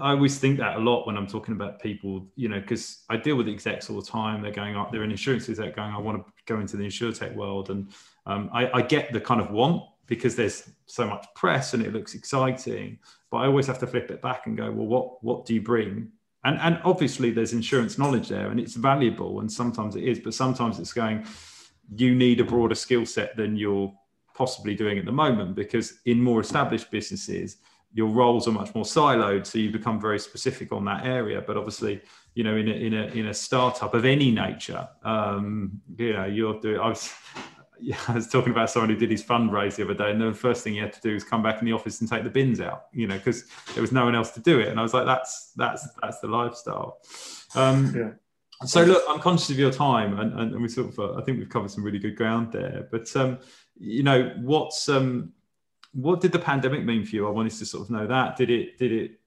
i 0.00 0.10
always 0.10 0.38
think 0.38 0.58
that 0.58 0.76
a 0.76 0.80
lot 0.80 1.06
when 1.06 1.18
i'm 1.18 1.26
talking 1.26 1.52
about 1.52 1.78
people 1.82 2.26
you 2.34 2.48
know 2.48 2.58
because 2.60 3.04
i 3.10 3.16
deal 3.16 3.36
with 3.36 3.46
execs 3.46 3.90
all 3.90 4.00
the 4.00 4.06
time. 4.06 4.40
They're 4.40 4.52
going 4.52 4.74
up 4.74 4.90
they're 4.90 5.04
in 5.04 5.10
insurance 5.10 5.46
exec 5.50 5.76
going 5.76 5.92
i 5.92 5.98
want 5.98 6.26
to 6.26 6.32
go 6.46 6.60
into 6.60 6.78
the 6.78 6.84
insurtech 6.84 7.34
world 7.34 7.68
and 7.68 7.92
um, 8.26 8.48
I, 8.54 8.78
I 8.78 8.82
get 8.82 9.12
the 9.12 9.20
kind 9.20 9.42
of 9.42 9.50
want 9.50 9.82
because 10.06 10.34
there's 10.34 10.70
so 10.86 11.06
much 11.06 11.26
press 11.34 11.74
and 11.74 11.84
it 11.84 11.92
looks 11.92 12.14
exciting 12.14 12.98
but 13.30 13.38
i 13.38 13.46
always 13.46 13.66
have 13.66 13.78
to 13.80 13.86
flip 13.86 14.10
it 14.10 14.22
back 14.22 14.46
and 14.46 14.56
go 14.56 14.70
well 14.72 14.86
what 14.86 15.22
what 15.22 15.44
do 15.44 15.52
you 15.52 15.60
bring 15.60 16.10
and 16.44 16.58
and 16.60 16.80
obviously 16.84 17.30
there's 17.30 17.52
insurance 17.52 17.98
knowledge 17.98 18.28
there 18.28 18.50
and 18.50 18.60
it's 18.60 18.74
valuable 18.74 19.40
and 19.40 19.50
sometimes 19.50 19.96
it 19.96 20.04
is 20.04 20.18
but 20.18 20.34
sometimes 20.34 20.78
it's 20.78 20.92
going 20.92 21.24
you 21.96 22.14
need 22.14 22.40
a 22.40 22.44
broader 22.44 22.74
skill 22.74 23.04
set 23.04 23.36
than 23.36 23.56
you're 23.56 23.92
possibly 24.34 24.74
doing 24.74 24.98
at 24.98 25.04
the 25.04 25.12
moment 25.12 25.54
because 25.54 26.00
in 26.06 26.20
more 26.20 26.40
established 26.40 26.90
businesses 26.90 27.58
your 27.96 28.08
roles 28.08 28.48
are 28.48 28.50
much 28.50 28.74
more 28.74 28.82
siloed. 28.82 29.46
So 29.46 29.56
you 29.56 29.70
become 29.70 30.00
very 30.00 30.18
specific 30.18 30.72
on 30.72 30.84
that 30.86 31.06
area. 31.06 31.40
But 31.40 31.56
obviously 31.56 32.02
you 32.34 32.42
know 32.42 32.56
in 32.56 32.68
a 32.68 32.72
in 32.72 32.94
a, 32.94 33.06
in 33.06 33.26
a 33.26 33.34
startup 33.34 33.94
of 33.94 34.04
any 34.04 34.30
nature 34.30 34.88
um 35.04 35.80
you 35.96 36.12
know 36.12 36.24
you're 36.24 36.60
doing 36.60 36.80
i 36.80 36.88
was 36.88 37.12
I 38.08 38.14
was 38.14 38.28
talking 38.28 38.52
about 38.52 38.70
someone 38.70 38.90
who 38.90 38.96
did 38.96 39.10
his 39.10 39.22
fundraise 39.22 39.76
the 39.76 39.84
other 39.84 39.94
day, 39.94 40.10
and 40.10 40.20
the 40.20 40.32
first 40.32 40.64
thing 40.64 40.74
he 40.74 40.78
had 40.78 40.92
to 40.92 41.00
do 41.00 41.14
was 41.14 41.24
come 41.24 41.42
back 41.42 41.60
in 41.60 41.66
the 41.66 41.72
office 41.72 42.00
and 42.00 42.08
take 42.08 42.24
the 42.24 42.30
bins 42.30 42.60
out, 42.60 42.86
you 42.92 43.06
know, 43.06 43.16
because 43.16 43.44
there 43.74 43.82
was 43.82 43.92
no 43.92 44.04
one 44.04 44.14
else 44.14 44.30
to 44.32 44.40
do 44.40 44.60
it. 44.60 44.68
And 44.68 44.78
I 44.78 44.82
was 44.82 44.94
like, 44.94 45.06
that's 45.06 45.52
that's 45.56 45.86
that's 46.00 46.20
the 46.20 46.28
lifestyle. 46.28 46.98
Um, 47.54 47.94
yeah. 47.94 48.10
So 48.66 48.82
look, 48.82 49.02
I'm 49.08 49.20
conscious 49.20 49.50
of 49.50 49.58
your 49.58 49.72
time, 49.72 50.18
and, 50.18 50.32
and, 50.38 50.52
and 50.52 50.62
we 50.62 50.68
sort 50.68 50.88
of, 50.88 50.98
uh, 50.98 51.14
I 51.14 51.22
think 51.22 51.38
we've 51.38 51.48
covered 51.48 51.70
some 51.70 51.84
really 51.84 51.98
good 51.98 52.16
ground 52.16 52.52
there. 52.52 52.88
But 52.90 53.14
um, 53.16 53.38
you 53.78 54.02
know, 54.02 54.32
what's 54.40 54.88
um, 54.88 55.32
what 55.92 56.20
did 56.20 56.32
the 56.32 56.38
pandemic 56.38 56.84
mean 56.84 57.04
for 57.04 57.16
you? 57.16 57.26
I 57.26 57.30
wanted 57.30 57.52
to 57.52 57.66
sort 57.66 57.84
of 57.84 57.90
know 57.90 58.06
that. 58.06 58.36
Did 58.36 58.50
it 58.50 58.78
did 58.78 58.92
it 58.92 59.20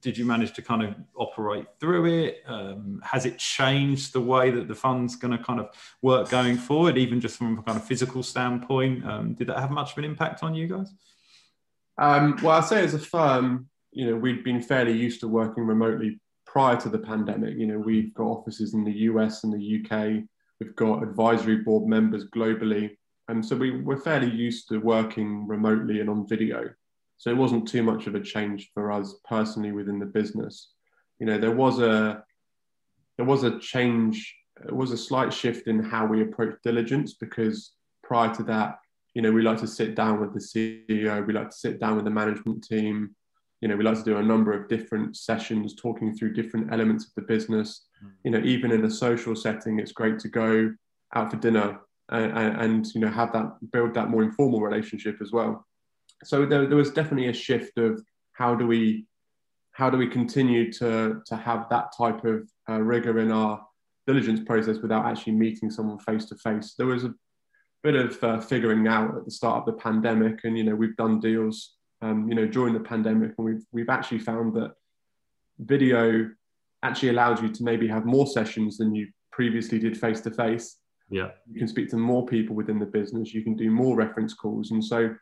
did 0.00 0.16
you 0.16 0.24
manage 0.24 0.52
to 0.54 0.62
kind 0.62 0.82
of 0.82 0.94
operate 1.16 1.66
through 1.80 2.06
it? 2.06 2.42
Um, 2.46 3.00
has 3.04 3.26
it 3.26 3.38
changed 3.38 4.12
the 4.12 4.20
way 4.20 4.50
that 4.50 4.68
the 4.68 4.74
fund's 4.74 5.16
going 5.16 5.36
to 5.36 5.42
kind 5.42 5.60
of 5.60 5.70
work 6.02 6.28
going 6.28 6.56
forward, 6.56 6.98
even 6.98 7.20
just 7.20 7.36
from 7.36 7.58
a 7.58 7.62
kind 7.62 7.78
of 7.78 7.84
physical 7.84 8.22
standpoint? 8.22 9.04
Um, 9.04 9.34
did 9.34 9.48
that 9.48 9.58
have 9.58 9.70
much 9.70 9.92
of 9.92 9.98
an 9.98 10.04
impact 10.04 10.42
on 10.42 10.54
you 10.54 10.66
guys? 10.66 10.92
Um, 11.98 12.38
well, 12.42 12.58
I'd 12.58 12.64
say 12.64 12.84
as 12.84 12.94
a 12.94 12.98
firm, 12.98 13.68
you 13.90 14.08
know, 14.08 14.16
we'd 14.16 14.44
been 14.44 14.62
fairly 14.62 14.92
used 14.92 15.20
to 15.20 15.28
working 15.28 15.64
remotely 15.64 16.20
prior 16.46 16.76
to 16.76 16.88
the 16.88 16.98
pandemic. 16.98 17.56
You 17.56 17.66
know, 17.66 17.78
we've 17.78 18.14
got 18.14 18.24
offices 18.24 18.74
in 18.74 18.84
the 18.84 18.92
US 18.92 19.44
and 19.44 19.52
the 19.52 19.82
UK. 19.82 20.24
We've 20.60 20.76
got 20.76 21.02
advisory 21.02 21.56
board 21.58 21.88
members 21.88 22.26
globally. 22.34 22.96
And 23.28 23.44
so 23.44 23.56
we, 23.56 23.82
we're 23.82 23.98
fairly 24.00 24.30
used 24.30 24.68
to 24.68 24.78
working 24.78 25.46
remotely 25.46 26.00
and 26.00 26.08
on 26.08 26.26
video. 26.26 26.70
So 27.18 27.30
it 27.30 27.36
wasn't 27.36 27.68
too 27.68 27.82
much 27.82 28.06
of 28.06 28.14
a 28.14 28.20
change 28.20 28.70
for 28.72 28.90
us 28.90 29.16
personally 29.28 29.72
within 29.72 29.98
the 29.98 30.06
business. 30.06 30.70
You 31.18 31.26
know, 31.26 31.38
there 31.38 31.54
was 31.54 31.80
a 31.80 32.22
there 33.16 33.26
was 33.26 33.42
a 33.42 33.58
change, 33.58 34.36
it 34.64 34.74
was 34.74 34.92
a 34.92 34.96
slight 34.96 35.32
shift 35.32 35.66
in 35.66 35.82
how 35.82 36.06
we 36.06 36.22
approach 36.22 36.54
diligence 36.62 37.14
because 37.14 37.72
prior 38.04 38.32
to 38.36 38.44
that, 38.44 38.78
you 39.14 39.22
know, 39.22 39.32
we 39.32 39.42
like 39.42 39.58
to 39.58 39.66
sit 39.66 39.96
down 39.96 40.20
with 40.20 40.32
the 40.32 40.38
CEO, 40.38 41.26
we 41.26 41.32
like 41.32 41.50
to 41.50 41.56
sit 41.56 41.80
down 41.80 41.96
with 41.96 42.04
the 42.04 42.10
management 42.10 42.62
team. 42.62 43.16
You 43.60 43.66
know, 43.66 43.76
we 43.76 43.82
like 43.82 43.98
to 43.98 44.04
do 44.04 44.18
a 44.18 44.22
number 44.22 44.52
of 44.52 44.68
different 44.68 45.16
sessions 45.16 45.74
talking 45.74 46.14
through 46.14 46.34
different 46.34 46.72
elements 46.72 47.06
of 47.06 47.10
the 47.16 47.22
business. 47.22 47.86
Mm. 48.04 48.10
You 48.22 48.30
know, 48.30 48.38
even 48.44 48.70
in 48.70 48.84
a 48.84 48.90
social 48.90 49.34
setting, 49.34 49.80
it's 49.80 49.90
great 49.90 50.20
to 50.20 50.28
go 50.28 50.72
out 51.16 51.32
for 51.32 51.38
dinner 51.38 51.80
and, 52.10 52.38
and, 52.38 52.60
and 52.60 52.86
you 52.94 53.00
know 53.00 53.08
have 53.08 53.32
that 53.32 53.52
build 53.72 53.94
that 53.94 54.08
more 54.08 54.22
informal 54.22 54.60
relationship 54.60 55.18
as 55.20 55.32
well 55.32 55.66
so 56.24 56.44
there, 56.46 56.66
there 56.66 56.76
was 56.76 56.90
definitely 56.90 57.28
a 57.28 57.32
shift 57.32 57.78
of 57.78 58.02
how 58.32 58.54
do 58.54 58.66
we 58.66 59.06
how 59.72 59.88
do 59.88 59.96
we 59.96 60.08
continue 60.08 60.72
to 60.72 61.22
to 61.26 61.36
have 61.36 61.66
that 61.70 61.92
type 61.96 62.24
of 62.24 62.48
uh, 62.68 62.80
rigor 62.80 63.18
in 63.18 63.30
our 63.30 63.64
diligence 64.06 64.40
process 64.40 64.78
without 64.78 65.04
actually 65.04 65.32
meeting 65.32 65.70
someone 65.70 65.98
face 65.98 66.24
to 66.24 66.34
face 66.36 66.74
there 66.76 66.86
was 66.86 67.04
a 67.04 67.14
bit 67.82 67.94
of 67.94 68.22
uh, 68.24 68.40
figuring 68.40 68.88
out 68.88 69.16
at 69.16 69.24
the 69.24 69.30
start 69.30 69.58
of 69.58 69.66
the 69.66 69.80
pandemic 69.80 70.40
and 70.44 70.58
you 70.58 70.64
know 70.64 70.74
we've 70.74 70.96
done 70.96 71.20
deals 71.20 71.76
um, 72.02 72.28
you 72.28 72.34
know 72.34 72.46
during 72.46 72.74
the 72.74 72.80
pandemic 72.80 73.32
and 73.38 73.46
we've 73.46 73.64
we've 73.72 73.88
actually 73.88 74.18
found 74.18 74.54
that 74.54 74.72
video 75.60 76.28
actually 76.82 77.08
allows 77.08 77.40
you 77.42 77.48
to 77.48 77.62
maybe 77.62 77.86
have 77.86 78.04
more 78.04 78.26
sessions 78.26 78.78
than 78.78 78.94
you 78.94 79.08
previously 79.32 79.78
did 79.78 79.98
face 79.98 80.20
to 80.20 80.30
face 80.30 80.78
yeah. 81.10 81.30
You 81.50 81.58
can 81.58 81.68
speak 81.68 81.88
to 81.90 81.96
more 81.96 82.26
people 82.26 82.54
within 82.54 82.78
the 82.78 82.86
business. 82.86 83.32
You 83.32 83.42
can 83.42 83.56
do 83.56 83.70
more 83.70 83.96
reference 83.96 84.34
calls. 84.34 84.70
And 84.70 84.84
so 84.84 85.14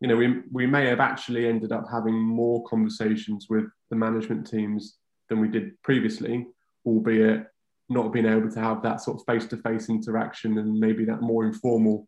you 0.00 0.08
know, 0.08 0.16
we, 0.16 0.42
we 0.52 0.66
may 0.66 0.86
have 0.86 1.00
actually 1.00 1.46
ended 1.46 1.72
up 1.72 1.86
having 1.90 2.14
more 2.14 2.62
conversations 2.64 3.46
with 3.48 3.64
the 3.90 3.96
management 3.96 4.46
teams 4.46 4.98
than 5.28 5.40
we 5.40 5.48
did 5.48 5.80
previously, 5.82 6.46
albeit 6.84 7.46
not 7.88 8.12
being 8.12 8.26
able 8.26 8.50
to 8.50 8.60
have 8.60 8.82
that 8.82 9.00
sort 9.00 9.18
of 9.18 9.26
face-to-face 9.26 9.88
interaction 9.88 10.58
and 10.58 10.78
maybe 10.78 11.04
that 11.04 11.22
more 11.22 11.46
informal 11.46 12.06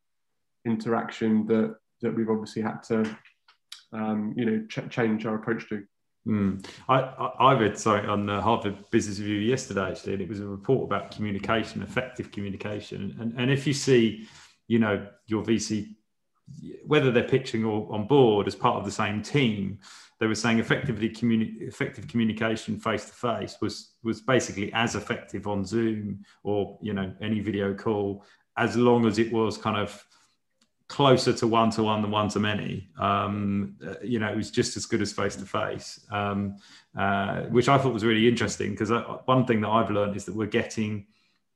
interaction 0.66 1.46
that 1.46 1.76
that 2.00 2.14
we've 2.14 2.30
obviously 2.30 2.62
had 2.62 2.80
to, 2.80 3.04
um, 3.92 4.32
you 4.36 4.44
know, 4.44 4.64
ch- 4.68 4.88
change 4.88 5.26
our 5.26 5.34
approach 5.34 5.68
to. 5.68 5.82
Mm. 6.28 6.64
I, 6.88 7.00
I, 7.00 7.58
read 7.58 7.76
sorry 7.76 8.06
on 8.06 8.26
the 8.26 8.40
Harvard 8.40 8.76
Business 8.90 9.18
Review 9.18 9.38
yesterday 9.38 9.90
actually, 9.90 10.12
and 10.12 10.22
it 10.22 10.28
was 10.28 10.40
a 10.40 10.46
report 10.46 10.84
about 10.84 11.10
communication, 11.10 11.82
effective 11.82 12.30
communication, 12.30 13.16
and 13.18 13.34
and 13.38 13.50
if 13.50 13.66
you 13.66 13.72
see, 13.72 14.28
you 14.66 14.78
know, 14.78 15.06
your 15.26 15.42
VC 15.42 15.94
whether 16.86 17.10
they're 17.10 17.22
pitching 17.22 17.64
or 17.64 17.92
on 17.92 18.06
board 18.06 18.46
as 18.46 18.54
part 18.54 18.76
of 18.76 18.84
the 18.84 18.90
same 18.90 19.22
team, 19.22 19.78
they 20.18 20.26
were 20.26 20.34
saying 20.34 20.58
effectively 20.58 21.08
communi- 21.08 21.60
effective 21.60 22.08
communication 22.08 22.78
face 22.78 23.04
to 23.06 23.12
face 23.12 23.56
was 23.60 23.92
was 24.02 24.20
basically 24.20 24.72
as 24.72 24.94
effective 24.94 25.46
on 25.46 25.64
Zoom 25.64 26.24
or 26.42 26.78
you 26.82 26.92
know 26.92 27.12
any 27.20 27.40
video 27.40 27.74
call 27.74 28.24
as 28.56 28.76
long 28.76 29.06
as 29.06 29.18
it 29.18 29.32
was 29.32 29.56
kind 29.56 29.76
of 29.76 30.04
closer 30.88 31.32
to 31.34 31.46
one 31.46 31.70
to 31.70 31.82
one 31.82 32.02
than 32.02 32.10
one 32.10 32.28
to 32.30 32.40
many. 32.40 32.88
Um, 32.98 33.76
uh, 33.86 33.94
you 34.02 34.18
know, 34.18 34.28
it 34.28 34.36
was 34.36 34.50
just 34.50 34.76
as 34.76 34.86
good 34.86 35.02
as 35.02 35.12
face 35.12 35.36
to 35.36 35.44
face, 35.44 36.00
which 37.50 37.68
I 37.68 37.78
thought 37.78 37.92
was 37.92 38.04
really 38.04 38.26
interesting 38.26 38.70
because 38.70 38.90
uh, 38.90 39.02
one 39.26 39.44
thing 39.44 39.60
that 39.60 39.68
I've 39.68 39.90
learned 39.90 40.16
is 40.16 40.24
that 40.24 40.34
we're 40.34 40.46
getting 40.46 41.06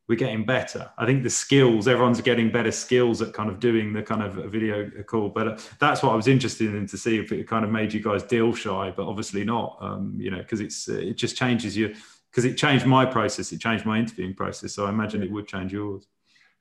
we're 0.08 0.16
getting 0.16 0.44
better. 0.44 0.90
I 0.98 1.06
think 1.06 1.22
the 1.22 1.30
skills, 1.30 1.86
everyone's 1.86 2.20
getting 2.20 2.50
better 2.50 2.72
skills 2.72 3.22
at 3.22 3.32
kind 3.32 3.48
of 3.48 3.60
doing 3.60 3.92
the 3.92 4.02
kind 4.02 4.22
of 4.22 4.34
video 4.50 4.90
call. 5.06 5.28
But 5.28 5.48
uh, 5.48 5.58
that's 5.78 6.02
what 6.02 6.12
I 6.12 6.16
was 6.16 6.28
interested 6.28 6.74
in 6.74 6.86
to 6.88 6.98
see 6.98 7.18
if 7.18 7.30
it 7.32 7.46
kind 7.48 7.64
of 7.64 7.70
made 7.70 7.92
you 7.92 8.02
guys 8.02 8.22
deal 8.22 8.52
shy, 8.52 8.92
but 8.96 9.06
obviously 9.06 9.44
not. 9.44 9.78
Um, 9.80 10.14
you 10.18 10.30
know, 10.30 10.38
because 10.38 10.60
it's 10.60 10.88
uh, 10.88 10.94
it 10.94 11.16
just 11.16 11.36
changes 11.36 11.76
you 11.76 11.94
because 12.30 12.44
it 12.44 12.56
changed 12.56 12.86
my 12.86 13.04
process, 13.04 13.52
it 13.52 13.60
changed 13.60 13.84
my 13.84 13.98
interviewing 13.98 14.34
process. 14.34 14.74
So 14.74 14.86
I 14.86 14.88
imagine 14.88 15.22
it 15.22 15.30
would 15.30 15.46
change 15.46 15.72
yours. 15.72 16.06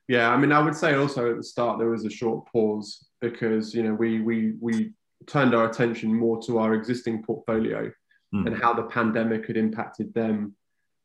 Yeah, 0.08 0.30
I 0.30 0.38
mean, 0.38 0.52
I 0.52 0.60
would 0.60 0.76
say 0.76 0.96
also 0.96 1.32
at 1.32 1.38
the 1.38 1.44
start 1.44 1.80
there 1.80 1.90
was 1.90 2.06
a 2.06 2.10
short 2.10 2.46
pause 2.52 3.08
because 3.22 3.74
you 3.74 3.84
know 3.84 3.94
we 3.94 4.22
we 4.22 4.54
we 4.60 4.94
turned 5.28 5.56
our 5.56 5.70
attention 5.70 6.14
more 6.14 6.42
to 6.44 6.60
our 6.60 6.74
existing 6.74 7.24
portfolio 7.24 7.92
mm. 8.34 8.48
and 8.48 8.62
how 8.62 8.74
the 8.74 8.84
pandemic 8.84 9.48
had 9.48 9.58
impacted 9.58 10.14
them 10.14 10.56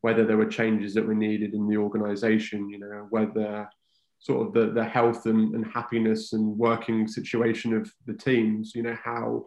whether 0.06 0.24
there 0.24 0.36
were 0.36 0.46
changes 0.46 0.94
that 0.94 1.04
were 1.04 1.16
needed 1.16 1.52
in 1.52 1.66
the 1.66 1.76
organization, 1.76 2.70
you 2.70 2.78
know, 2.78 3.08
whether 3.10 3.68
sort 4.20 4.46
of 4.46 4.54
the, 4.54 4.72
the 4.72 4.84
health 4.84 5.26
and, 5.26 5.52
and 5.56 5.66
happiness 5.66 6.32
and 6.32 6.56
working 6.56 7.08
situation 7.08 7.74
of 7.74 7.92
the 8.06 8.14
teams, 8.14 8.72
you 8.76 8.84
know, 8.84 8.96
how, 9.02 9.44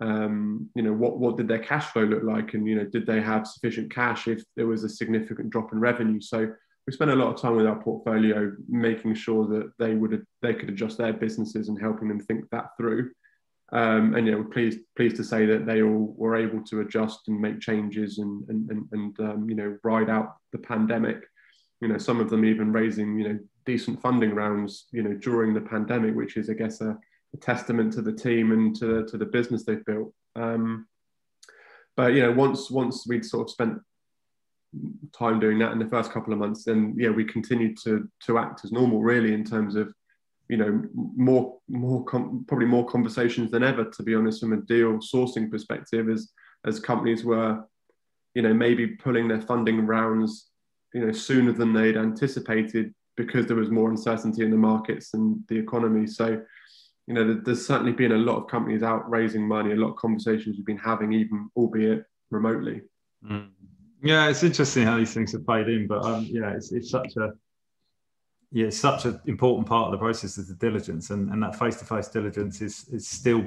um, 0.00 0.70
you 0.74 0.82
know, 0.82 0.94
what, 0.94 1.18
what 1.18 1.36
did 1.36 1.48
their 1.48 1.58
cash 1.58 1.84
flow 1.92 2.04
look 2.04 2.22
like? 2.22 2.54
And, 2.54 2.66
you 2.66 2.76
know, 2.76 2.86
did 2.86 3.04
they 3.04 3.20
have 3.20 3.46
sufficient 3.46 3.94
cash 3.94 4.26
if 4.26 4.42
there 4.56 4.66
was 4.66 4.84
a 4.84 4.88
significant 4.88 5.50
drop 5.50 5.70
in 5.74 5.78
revenue? 5.78 6.22
So 6.22 6.50
we 6.86 6.94
spent 6.94 7.10
a 7.10 7.14
lot 7.14 7.34
of 7.34 7.38
time 7.38 7.56
with 7.56 7.66
our 7.66 7.82
portfolio 7.82 8.56
making 8.70 9.16
sure 9.16 9.46
that 9.48 9.70
they 9.78 9.92
would, 9.96 10.24
they 10.40 10.54
could 10.54 10.70
adjust 10.70 10.96
their 10.96 11.12
businesses 11.12 11.68
and 11.68 11.78
helping 11.78 12.08
them 12.08 12.20
think 12.20 12.46
that 12.52 12.68
through. 12.78 13.10
Um, 13.72 14.14
and 14.14 14.26
you 14.26 14.32
know, 14.32 14.44
pleased 14.44 14.80
pleased 14.96 15.16
to 15.16 15.24
say 15.24 15.46
that 15.46 15.64
they 15.64 15.82
all 15.82 16.14
were 16.16 16.36
able 16.36 16.62
to 16.64 16.80
adjust 16.80 17.28
and 17.28 17.40
make 17.40 17.60
changes 17.60 18.18
and 18.18 18.48
and 18.48 18.70
and, 18.70 18.88
and 18.92 19.20
um, 19.20 19.48
you 19.48 19.54
know 19.54 19.78
ride 19.84 20.10
out 20.10 20.36
the 20.52 20.58
pandemic. 20.58 21.22
You 21.80 21.88
know, 21.88 21.98
some 21.98 22.20
of 22.20 22.30
them 22.30 22.44
even 22.44 22.72
raising 22.72 23.18
you 23.18 23.28
know 23.28 23.38
decent 23.64 24.00
funding 24.02 24.34
rounds 24.34 24.86
you 24.90 25.02
know 25.02 25.14
during 25.14 25.54
the 25.54 25.60
pandemic, 25.60 26.14
which 26.14 26.36
is 26.36 26.50
I 26.50 26.54
guess 26.54 26.80
a, 26.80 26.98
a 27.32 27.36
testament 27.36 27.92
to 27.92 28.02
the 28.02 28.12
team 28.12 28.52
and 28.52 28.74
to 28.76 29.06
to 29.06 29.16
the 29.16 29.26
business 29.26 29.64
they've 29.64 29.84
built. 29.84 30.12
Um, 30.34 30.86
but 31.96 32.14
you 32.14 32.22
know, 32.22 32.32
once 32.32 32.70
once 32.70 33.06
we'd 33.06 33.24
sort 33.24 33.48
of 33.48 33.50
spent 33.50 33.78
time 35.12 35.40
doing 35.40 35.58
that 35.58 35.72
in 35.72 35.78
the 35.78 35.88
first 35.88 36.12
couple 36.12 36.32
of 36.32 36.38
months, 36.38 36.64
then 36.64 36.94
yeah, 36.96 37.10
we 37.10 37.24
continued 37.24 37.76
to 37.84 38.08
to 38.26 38.38
act 38.38 38.64
as 38.64 38.72
normal, 38.72 39.00
really, 39.00 39.32
in 39.32 39.44
terms 39.44 39.76
of 39.76 39.92
you 40.50 40.56
know 40.56 40.82
more 40.94 41.58
more 41.68 42.04
probably 42.04 42.66
more 42.66 42.84
conversations 42.86 43.52
than 43.52 43.62
ever 43.62 43.84
to 43.84 44.02
be 44.02 44.16
honest 44.16 44.40
from 44.40 44.52
a 44.52 44.60
deal 44.62 44.98
sourcing 44.98 45.48
perspective 45.48 46.10
as 46.10 46.32
as 46.66 46.80
companies 46.80 47.24
were 47.24 47.62
you 48.34 48.42
know 48.42 48.52
maybe 48.52 48.88
pulling 48.88 49.28
their 49.28 49.40
funding 49.40 49.86
rounds 49.86 50.48
you 50.92 51.06
know 51.06 51.12
sooner 51.12 51.52
than 51.52 51.72
they'd 51.72 51.96
anticipated 51.96 52.92
because 53.16 53.46
there 53.46 53.56
was 53.56 53.70
more 53.70 53.90
uncertainty 53.90 54.42
in 54.42 54.50
the 54.50 54.56
markets 54.56 55.14
and 55.14 55.38
the 55.48 55.56
economy 55.56 56.04
so 56.04 56.42
you 57.06 57.14
know 57.14 57.40
there's 57.44 57.64
certainly 57.64 57.92
been 57.92 58.12
a 58.12 58.18
lot 58.18 58.36
of 58.36 58.48
companies 58.48 58.82
out 58.82 59.08
raising 59.08 59.46
money 59.46 59.70
a 59.70 59.76
lot 59.76 59.90
of 59.90 59.96
conversations 59.96 60.56
we've 60.56 60.66
been 60.66 60.76
having 60.78 61.12
even 61.12 61.48
albeit 61.56 62.04
remotely 62.30 62.80
mm. 63.24 63.48
yeah 64.02 64.28
it's 64.28 64.42
interesting 64.42 64.84
how 64.84 64.96
these 64.96 65.14
things 65.14 65.30
have 65.30 65.46
played 65.46 65.68
in 65.68 65.86
but 65.86 66.04
um, 66.04 66.26
yeah 66.28 66.50
it's, 66.50 66.72
it's 66.72 66.90
such 66.90 67.16
a 67.18 67.30
yeah, 68.52 68.66
it's 68.66 68.78
such 68.78 69.04
an 69.04 69.20
important 69.26 69.68
part 69.68 69.86
of 69.86 69.92
the 69.92 69.98
process 69.98 70.36
is 70.38 70.48
the 70.48 70.54
diligence, 70.54 71.10
and, 71.10 71.30
and 71.30 71.42
that 71.42 71.56
face 71.56 71.76
to 71.76 71.84
face 71.84 72.08
diligence 72.08 72.60
is 72.60 72.88
is 72.88 73.06
still 73.06 73.46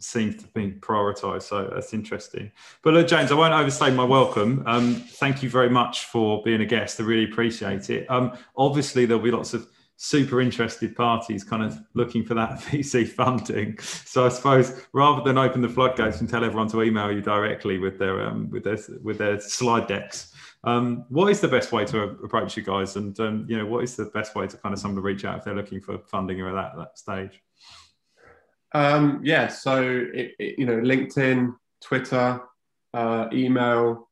seems 0.00 0.36
to 0.36 0.46
be 0.48 0.72
prioritized. 0.72 1.42
So 1.42 1.70
that's 1.72 1.92
interesting. 1.92 2.52
But 2.82 2.94
look, 2.94 3.08
James, 3.08 3.32
I 3.32 3.34
won't 3.34 3.54
overstay 3.54 3.90
my 3.90 4.04
welcome. 4.04 4.62
Um, 4.66 4.94
thank 4.94 5.42
you 5.42 5.50
very 5.50 5.70
much 5.70 6.04
for 6.04 6.42
being 6.42 6.60
a 6.60 6.66
guest. 6.66 7.00
I 7.00 7.04
really 7.04 7.24
appreciate 7.24 7.90
it. 7.90 8.08
Um, 8.10 8.36
obviously, 8.56 9.06
there'll 9.06 9.22
be 9.22 9.30
lots 9.30 9.54
of 9.54 9.68
super 10.00 10.40
interested 10.40 10.94
parties 10.94 11.42
kind 11.42 11.64
of 11.64 11.76
looking 11.94 12.24
for 12.24 12.34
that 12.34 12.50
VC 12.60 13.08
funding. 13.08 13.78
So 13.80 14.24
I 14.24 14.28
suppose 14.28 14.84
rather 14.92 15.22
than 15.22 15.36
open 15.36 15.60
the 15.60 15.68
floodgates 15.68 16.20
and 16.20 16.28
tell 16.28 16.44
everyone 16.44 16.68
to 16.68 16.82
email 16.82 17.10
you 17.10 17.20
directly 17.20 17.78
with 17.78 17.98
their 17.98 18.24
um, 18.24 18.48
with 18.50 18.64
their 18.64 18.78
with 19.02 19.18
their 19.18 19.40
slide 19.40 19.88
decks, 19.88 20.32
um, 20.64 21.04
what 21.08 21.30
is 21.30 21.40
the 21.40 21.48
best 21.48 21.72
way 21.72 21.84
to 21.86 22.02
approach 22.02 22.56
you 22.56 22.62
guys? 22.62 22.96
And 22.96 23.18
um, 23.20 23.46
you 23.48 23.56
know, 23.56 23.66
what 23.66 23.84
is 23.84 23.96
the 23.96 24.06
best 24.06 24.34
way 24.34 24.46
to 24.46 24.56
kind 24.56 24.72
of 24.72 24.80
someone 24.80 24.96
to 24.96 25.02
reach 25.02 25.24
out 25.24 25.38
if 25.38 25.44
they're 25.44 25.54
looking 25.54 25.80
for 25.80 25.98
funding 25.98 26.40
or 26.40 26.48
at 26.48 26.54
that, 26.54 26.76
that 26.76 26.98
stage? 26.98 27.40
Um, 28.74 29.20
yeah, 29.24 29.48
so 29.48 29.82
it, 29.82 30.32
it, 30.38 30.58
you 30.58 30.66
know, 30.66 30.76
LinkedIn, 30.76 31.54
Twitter, 31.80 32.40
uh, 32.92 33.28
email, 33.32 34.08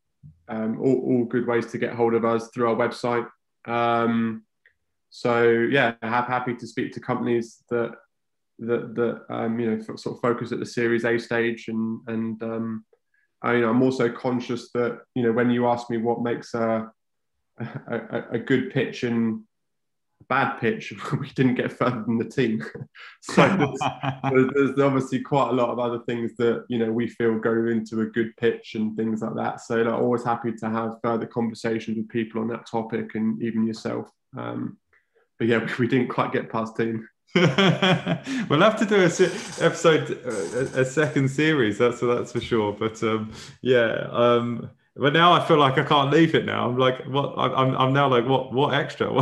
um, 0.48 0.80
all, 0.80 1.00
all, 1.00 1.24
good 1.24 1.46
ways 1.46 1.66
to 1.66 1.78
get 1.78 1.92
hold 1.92 2.14
of 2.14 2.24
us 2.24 2.48
through 2.54 2.70
our 2.70 2.76
website. 2.76 3.26
Um, 3.66 4.44
so 5.10 5.50
yeah, 5.50 5.94
I'm 6.02 6.24
happy 6.24 6.54
to 6.54 6.66
speak 6.66 6.92
to 6.92 7.00
companies 7.00 7.62
that 7.70 7.92
that 8.60 8.94
that 8.94 9.24
um, 9.28 9.58
you 9.58 9.70
know 9.70 9.82
sort 9.96 10.16
of 10.16 10.20
focus 10.20 10.52
at 10.52 10.58
the 10.58 10.66
Series 10.66 11.04
A 11.04 11.18
stage 11.18 11.68
and 11.68 12.00
and 12.06 12.42
um, 12.42 12.84
I, 13.42 13.54
you 13.54 13.60
know, 13.60 13.70
I'm 13.70 13.82
also 13.82 14.10
conscious 14.10 14.70
that 14.72 15.00
you 15.14 15.22
know 15.22 15.32
when 15.32 15.50
you 15.50 15.66
ask 15.66 15.90
me 15.90 15.98
what 15.98 16.22
makes 16.22 16.54
a 16.54 16.90
a, 17.58 18.24
a 18.32 18.38
good 18.38 18.70
pitch 18.70 19.02
and 19.02 19.42
a 20.20 20.24
bad 20.24 20.58
pitch, 20.58 20.92
we 21.20 21.28
didn't 21.30 21.54
get 21.54 21.72
further 21.72 22.02
than 22.06 22.18
the 22.18 22.24
team. 22.24 22.64
so 23.22 23.42
there's, 24.30 24.50
there's, 24.54 24.78
obviously 24.78 25.20
quite 25.20 25.50
a 25.50 25.54
lot 25.54 25.70
of 25.70 25.78
other 25.78 26.00
things 26.06 26.32
that 26.36 26.64
you 26.68 26.78
know 26.78 26.90
we 26.90 27.08
feel 27.08 27.38
go 27.38 27.66
into 27.66 28.00
a 28.00 28.06
good 28.06 28.36
pitch 28.36 28.74
and 28.74 28.96
things 28.96 29.22
like 29.22 29.34
that. 29.36 29.60
So 29.60 29.76
like, 29.76 29.94
always 29.94 30.24
happy 30.24 30.52
to 30.52 30.70
have 30.70 31.00
further 31.02 31.26
conversations 31.26 31.96
with 31.96 32.08
people 32.08 32.40
on 32.40 32.48
that 32.48 32.66
topic 32.66 33.14
and 33.14 33.42
even 33.42 33.66
yourself. 33.66 34.10
Um, 34.36 34.78
but 35.38 35.48
yeah, 35.48 35.68
we 35.78 35.86
didn't 35.86 36.08
quite 36.08 36.32
get 36.32 36.50
past 36.50 36.76
team. 36.76 37.06
we'll 37.34 38.60
have 38.60 38.78
to 38.78 38.86
do 38.86 38.96
a 38.96 39.64
episode, 39.64 40.10
a, 40.10 40.80
a, 40.80 40.84
second 40.84 41.28
series. 41.28 41.76
That's 41.76 42.00
that's 42.00 42.32
for 42.32 42.40
sure. 42.40 42.72
But 42.72 43.02
um, 43.02 43.32
yeah, 43.60 44.08
um, 44.10 44.70
but 44.96 45.12
now 45.12 45.32
I 45.32 45.46
feel 45.46 45.58
like 45.58 45.76
I 45.76 45.84
can't 45.84 46.10
leave 46.10 46.34
it. 46.34 46.46
Now 46.46 46.68
I'm 46.68 46.78
like, 46.78 47.04
what? 47.04 47.34
I'm 47.36 47.76
I'm 47.76 47.92
now 47.92 48.08
like, 48.08 48.26
what? 48.26 48.52
What 48.52 48.72
extra? 48.72 49.08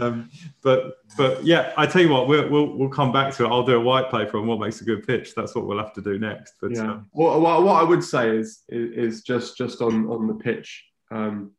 um, 0.00 0.30
but 0.62 0.98
but 1.16 1.44
yeah, 1.44 1.72
I 1.76 1.86
tell 1.86 2.02
you 2.02 2.08
what, 2.08 2.28
we'll, 2.28 2.48
we'll 2.48 2.78
we'll 2.78 2.88
come 2.88 3.12
back 3.12 3.34
to 3.34 3.44
it. 3.44 3.48
I'll 3.48 3.64
do 3.64 3.76
a 3.76 3.80
white 3.80 4.10
paper 4.10 4.38
on 4.38 4.46
what 4.46 4.58
makes 4.58 4.80
a 4.80 4.84
good 4.84 5.06
pitch. 5.06 5.34
That's 5.34 5.54
what 5.54 5.66
we'll 5.66 5.78
have 5.78 5.92
to 5.94 6.00
do 6.00 6.18
next. 6.18 6.54
But 6.60 6.72
yeah, 6.72 6.92
um, 6.92 7.06
what, 7.12 7.40
what 7.40 7.80
I 7.80 7.82
would 7.82 8.02
say 8.02 8.36
is, 8.36 8.62
is, 8.68 9.16
is 9.16 9.22
just 9.22 9.56
just 9.56 9.82
on 9.82 10.08
on 10.08 10.26
the 10.26 10.34
pitch. 10.34 10.84
Um, 11.10 11.52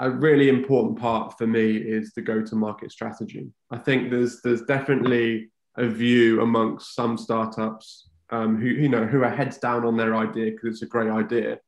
a 0.00 0.10
really 0.10 0.48
important 0.48 0.98
part 0.98 1.36
for 1.36 1.46
me 1.46 1.76
is 1.76 2.12
the 2.14 2.22
go-to-market 2.22 2.90
strategy. 2.90 3.52
I 3.70 3.76
think 3.76 4.10
there's 4.10 4.40
there's 4.40 4.62
definitely 4.62 5.50
a 5.76 5.86
view 5.86 6.40
amongst 6.40 6.94
some 6.94 7.16
startups 7.16 8.08
um, 8.30 8.56
who 8.56 8.66
you 8.66 8.88
know 8.88 9.04
who 9.04 9.22
are 9.22 9.30
heads 9.30 9.58
down 9.58 9.84
on 9.84 9.96
their 9.96 10.16
idea 10.16 10.52
because 10.52 10.76
it's 10.76 10.82
a 10.82 10.86
great 10.86 11.10
idea. 11.10 11.58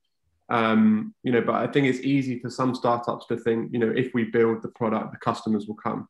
Um, 0.48 1.14
you 1.22 1.30
know, 1.30 1.42
but 1.42 1.56
I 1.56 1.66
think 1.66 1.86
it's 1.86 2.00
easy 2.00 2.38
for 2.38 2.50
some 2.50 2.74
startups 2.74 3.26
to 3.26 3.36
think, 3.36 3.72
you 3.72 3.78
know, 3.78 3.90
if 3.90 4.12
we 4.12 4.24
build 4.24 4.60
the 4.60 4.68
product, 4.68 5.12
the 5.12 5.18
customers 5.18 5.66
will 5.66 5.76
come. 5.76 6.08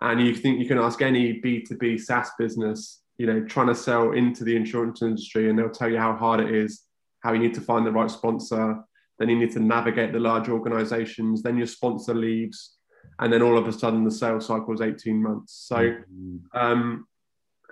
And 0.00 0.20
you 0.20 0.34
think 0.34 0.58
you 0.58 0.66
can 0.66 0.78
ask 0.78 1.02
any 1.02 1.40
B2B 1.40 2.00
SaaS 2.00 2.30
business, 2.38 3.02
you 3.18 3.26
know, 3.26 3.44
trying 3.44 3.66
to 3.66 3.74
sell 3.74 4.12
into 4.12 4.44
the 4.44 4.56
insurance 4.56 5.02
industry, 5.02 5.50
and 5.50 5.58
they'll 5.58 5.70
tell 5.70 5.90
you 5.90 5.98
how 5.98 6.14
hard 6.14 6.40
it 6.40 6.54
is, 6.54 6.84
how 7.20 7.32
you 7.32 7.40
need 7.40 7.54
to 7.54 7.60
find 7.60 7.86
the 7.86 7.92
right 7.92 8.10
sponsor, 8.10 8.84
then 9.18 9.28
you 9.28 9.38
need 9.38 9.52
to 9.52 9.60
navigate 9.60 10.12
the 10.12 10.20
large 10.20 10.48
organizations, 10.48 11.42
then 11.42 11.56
your 11.56 11.66
sponsor 11.66 12.14
leaves, 12.14 12.76
and 13.18 13.32
then 13.32 13.42
all 13.42 13.58
of 13.58 13.66
a 13.66 13.72
sudden 13.72 14.04
the 14.04 14.10
sales 14.10 14.46
cycle 14.46 14.72
is 14.72 14.80
18 14.80 15.22
months. 15.22 15.64
So, 15.66 15.76
mm-hmm. 15.76 16.36
um, 16.58 17.06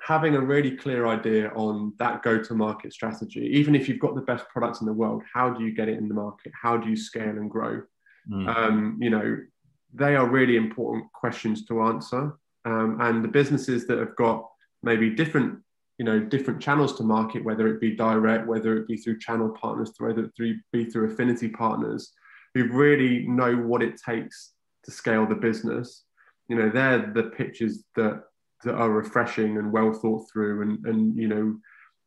having 0.03 0.35
a 0.35 0.41
really 0.41 0.77
clear 0.77 1.07
idea 1.07 1.51
on 1.51 1.93
that 1.99 2.23
go 2.23 2.39
to 2.43 2.55
market 2.55 2.93
strategy, 2.93 3.51
even 3.53 3.75
if 3.75 3.89
you've 3.89 4.01
got 4.01 4.15
the 4.15 4.21
best 4.23 4.49
products 4.49 4.81
in 4.81 4.87
the 4.87 4.93
world, 4.93 5.23
how 5.33 5.51
do 5.51 5.65
you 5.65 5.73
get 5.73 5.89
it 5.89 5.99
in 5.99 6.09
the 6.09 6.15
market? 6.15 6.53
How 6.61 6.77
do 6.77 6.89
you 6.89 6.97
scale 6.97 7.25
and 7.25 7.51
grow? 7.51 7.83
Mm. 8.31 8.57
Um, 8.57 8.99
you 9.01 9.11
know, 9.11 9.39
they 9.95 10.17
are 10.17 10.29
really 10.29 10.57
important 10.57 11.11
questions 11.13 11.65
to 11.67 11.83
answer. 11.83 12.37
Um, 12.65 12.99
and 13.01 13.23
the 13.23 13.29
businesses 13.29 13.87
that 13.87 13.99
have 13.99 14.17
got 14.17 14.47
maybe 14.83 15.11
different 15.11 15.61
you 15.99 16.05
know 16.05 16.21
different 16.21 16.61
channels 16.61 16.97
to 16.97 17.03
market 17.03 17.45
whether 17.45 17.69
it 17.69 17.81
be 17.81 17.97
direct 17.97 18.47
whether 18.47 18.77
it 18.77 18.87
be 18.87 18.97
through 18.97 19.19
channel 19.19 19.49
partners 19.49 19.93
whether 19.99 20.25
it 20.25 20.63
be 20.73 20.85
through 20.85 21.11
affinity 21.11 21.49
partners 21.49 22.13
who 22.57 22.65
really 22.73 23.27
know 23.27 23.55
what 23.55 23.83
it 23.83 24.01
takes 24.01 24.53
to 24.87 24.91
scale 24.91 25.27
the 25.27 25.35
business. 25.35 26.05
You 26.49 26.57
know 26.57 26.71
they're 26.71 27.13
the 27.13 27.25
pitches 27.25 27.85
that 27.97 28.23
that 28.65 28.75
are 28.75 28.91
refreshing 28.91 29.59
and 29.59 29.71
well 29.71 29.93
thought 29.93 30.27
through 30.33 30.63
and 30.63 30.87
and 30.87 31.17
you 31.19 31.29
know 31.29 31.57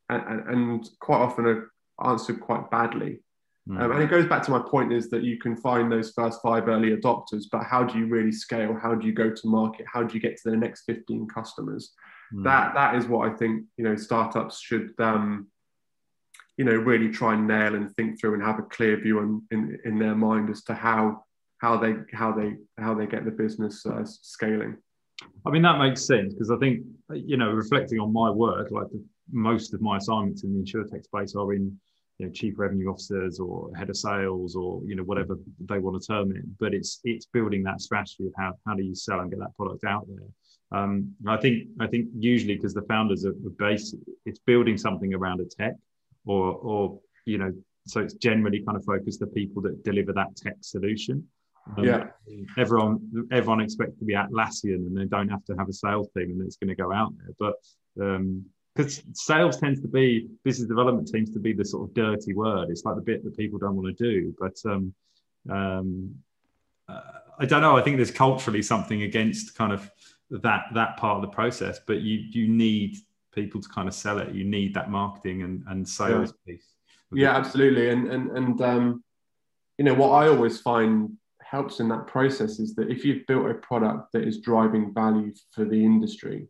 and, 0.08 0.48
and 0.48 0.90
quite 0.98 1.18
often 1.18 1.46
are 1.46 1.70
answered 2.04 2.40
quite 2.40 2.68
badly. 2.70 3.20
Mm. 3.68 3.80
um, 3.80 3.92
and 3.92 4.02
it 4.02 4.10
goes 4.10 4.26
back 4.26 4.42
to 4.44 4.50
my 4.50 4.58
point 4.58 4.92
is 4.92 5.10
that 5.10 5.22
you 5.22 5.38
can 5.38 5.54
find 5.54 5.92
those 5.92 6.12
first 6.12 6.40
five 6.42 6.66
early 6.66 6.96
adopters 6.96 7.44
but 7.52 7.62
how 7.62 7.84
do 7.84 7.98
you 7.98 8.06
really 8.06 8.32
scale? 8.32 8.74
How 8.74 8.94
do 8.94 9.06
you 9.06 9.12
go 9.12 9.30
to 9.30 9.46
market? 9.46 9.86
How 9.92 10.02
do 10.02 10.14
you 10.14 10.20
get 10.20 10.36
to 10.38 10.50
the 10.50 10.56
next 10.56 10.82
15 10.84 11.28
customers 11.28 11.92
mm. 12.32 12.44
that 12.44 12.74
that 12.74 12.94
is 12.96 13.06
what 13.06 13.30
I 13.30 13.34
think 13.34 13.64
you 13.76 13.84
know 13.84 13.96
startups 13.96 14.60
should 14.60 14.92
um, 14.98 15.48
you 16.60 16.66
know, 16.66 16.76
really 16.76 17.08
try 17.08 17.32
and 17.32 17.48
nail 17.48 17.74
and 17.74 17.90
think 17.96 18.20
through 18.20 18.34
and 18.34 18.42
have 18.42 18.58
a 18.58 18.62
clear 18.64 19.00
view 19.00 19.18
on, 19.20 19.42
in 19.50 19.78
in 19.86 19.98
their 19.98 20.14
mind 20.14 20.50
as 20.50 20.62
to 20.64 20.74
how 20.74 21.24
how 21.56 21.78
they 21.78 21.94
how 22.12 22.32
they 22.32 22.56
how 22.76 22.92
they 22.92 23.06
get 23.06 23.24
the 23.24 23.30
business 23.30 23.86
uh, 23.86 24.04
scaling. 24.04 24.76
I 25.46 25.50
mean 25.50 25.62
that 25.62 25.78
makes 25.78 26.04
sense 26.04 26.34
because 26.34 26.50
I 26.50 26.58
think 26.58 26.84
you 27.14 27.38
know 27.38 27.50
reflecting 27.50 27.98
on 27.98 28.12
my 28.12 28.28
work, 28.28 28.70
like 28.70 28.88
the, 28.90 29.02
most 29.32 29.72
of 29.72 29.80
my 29.80 29.96
assignments 29.96 30.44
in 30.44 30.52
the 30.52 30.62
insurtech 30.62 31.04
space 31.04 31.34
are 31.34 31.54
in 31.54 31.80
you 32.18 32.26
know, 32.26 32.32
chief 32.32 32.58
revenue 32.58 32.90
officers 32.90 33.40
or 33.40 33.74
head 33.74 33.88
of 33.88 33.96
sales 33.96 34.54
or 34.54 34.82
you 34.84 34.96
know 34.96 35.04
whatever 35.04 35.38
they 35.60 35.78
want 35.78 35.98
to 35.98 36.06
term 36.06 36.36
it. 36.36 36.42
But 36.58 36.74
it's 36.74 37.00
it's 37.04 37.24
building 37.24 37.62
that 37.62 37.80
strategy 37.80 38.26
of 38.26 38.34
how 38.36 38.52
how 38.66 38.74
do 38.74 38.82
you 38.82 38.94
sell 38.94 39.20
and 39.20 39.30
get 39.30 39.40
that 39.40 39.56
product 39.56 39.84
out 39.84 40.06
there. 40.08 40.28
Um, 40.72 41.14
I 41.26 41.36
think 41.36 41.68
I 41.80 41.86
think 41.86 42.08
usually 42.16 42.54
because 42.54 42.74
the 42.74 42.82
founders 42.82 43.24
are 43.24 43.32
based, 43.58 43.96
it's 44.24 44.38
building 44.40 44.78
something 44.78 45.14
around 45.14 45.40
a 45.40 45.44
tech, 45.44 45.74
or 46.26 46.52
or 46.54 47.00
you 47.26 47.38
know, 47.38 47.52
so 47.86 48.00
it's 48.00 48.14
generally 48.14 48.62
kind 48.64 48.76
of 48.76 48.84
focused 48.84 49.20
the 49.20 49.26
people 49.26 49.62
that 49.62 49.82
deliver 49.84 50.12
that 50.12 50.36
tech 50.36 50.56
solution. 50.60 51.26
Um, 51.76 51.84
yeah. 51.84 52.06
Everyone 52.56 53.28
everyone 53.30 53.60
expects 53.60 53.98
to 53.98 54.04
be 54.04 54.14
Atlassian 54.14 54.86
and 54.86 54.96
they 54.96 55.04
don't 55.04 55.28
have 55.28 55.44
to 55.46 55.54
have 55.56 55.68
a 55.68 55.72
sales 55.72 56.08
team 56.16 56.30
and 56.30 56.42
it's 56.42 56.56
going 56.56 56.68
to 56.68 56.74
go 56.74 56.92
out 56.92 57.12
there. 57.18 57.34
But 57.38 57.54
because 58.74 58.98
um, 58.98 59.14
sales 59.14 59.58
tends 59.58 59.80
to 59.80 59.88
be 59.88 60.28
business 60.44 60.68
development 60.68 61.08
seems 61.08 61.30
to 61.32 61.38
be 61.38 61.52
the 61.52 61.64
sort 61.64 61.88
of 61.88 61.94
dirty 61.94 62.34
word. 62.34 62.70
It's 62.70 62.84
like 62.84 62.96
the 62.96 63.02
bit 63.02 63.24
that 63.24 63.36
people 63.36 63.58
don't 63.58 63.76
want 63.76 63.96
to 63.96 64.04
do. 64.04 64.34
But 64.38 64.56
um, 64.70 64.94
um, 65.50 66.14
uh, 66.88 67.00
I 67.38 67.46
don't 67.46 67.62
know. 67.62 67.76
I 67.76 67.82
think 67.82 67.96
there's 67.96 68.10
culturally 68.10 68.62
something 68.62 69.02
against 69.02 69.54
kind 69.54 69.72
of 69.72 69.90
that 70.30 70.64
that 70.74 70.96
part 70.96 71.16
of 71.16 71.22
the 71.22 71.28
process 71.28 71.80
but 71.86 72.00
you 72.00 72.18
you 72.30 72.46
need 72.46 72.96
people 73.32 73.60
to 73.60 73.68
kind 73.68 73.88
of 73.88 73.94
sell 73.94 74.18
it. 74.18 74.34
You 74.34 74.44
need 74.44 74.74
that 74.74 74.90
marketing 74.90 75.42
and, 75.42 75.62
and 75.68 75.88
sales 75.88 76.32
yeah. 76.44 76.54
piece. 76.54 76.66
Yeah 77.12 77.36
absolutely. 77.36 77.90
And 77.90 78.08
and 78.08 78.30
and 78.36 78.60
um 78.60 79.04
you 79.78 79.84
know 79.84 79.94
what 79.94 80.10
i 80.10 80.28
always 80.28 80.60
find 80.60 81.10
helps 81.40 81.80
in 81.80 81.88
that 81.88 82.06
process 82.06 82.58
is 82.60 82.74
that 82.74 82.90
if 82.90 83.02
you've 83.02 83.26
built 83.26 83.50
a 83.50 83.54
product 83.54 84.12
that 84.12 84.28
is 84.28 84.38
driving 84.38 84.92
value 84.92 85.32
for 85.52 85.64
the 85.64 85.82
industry 85.82 86.46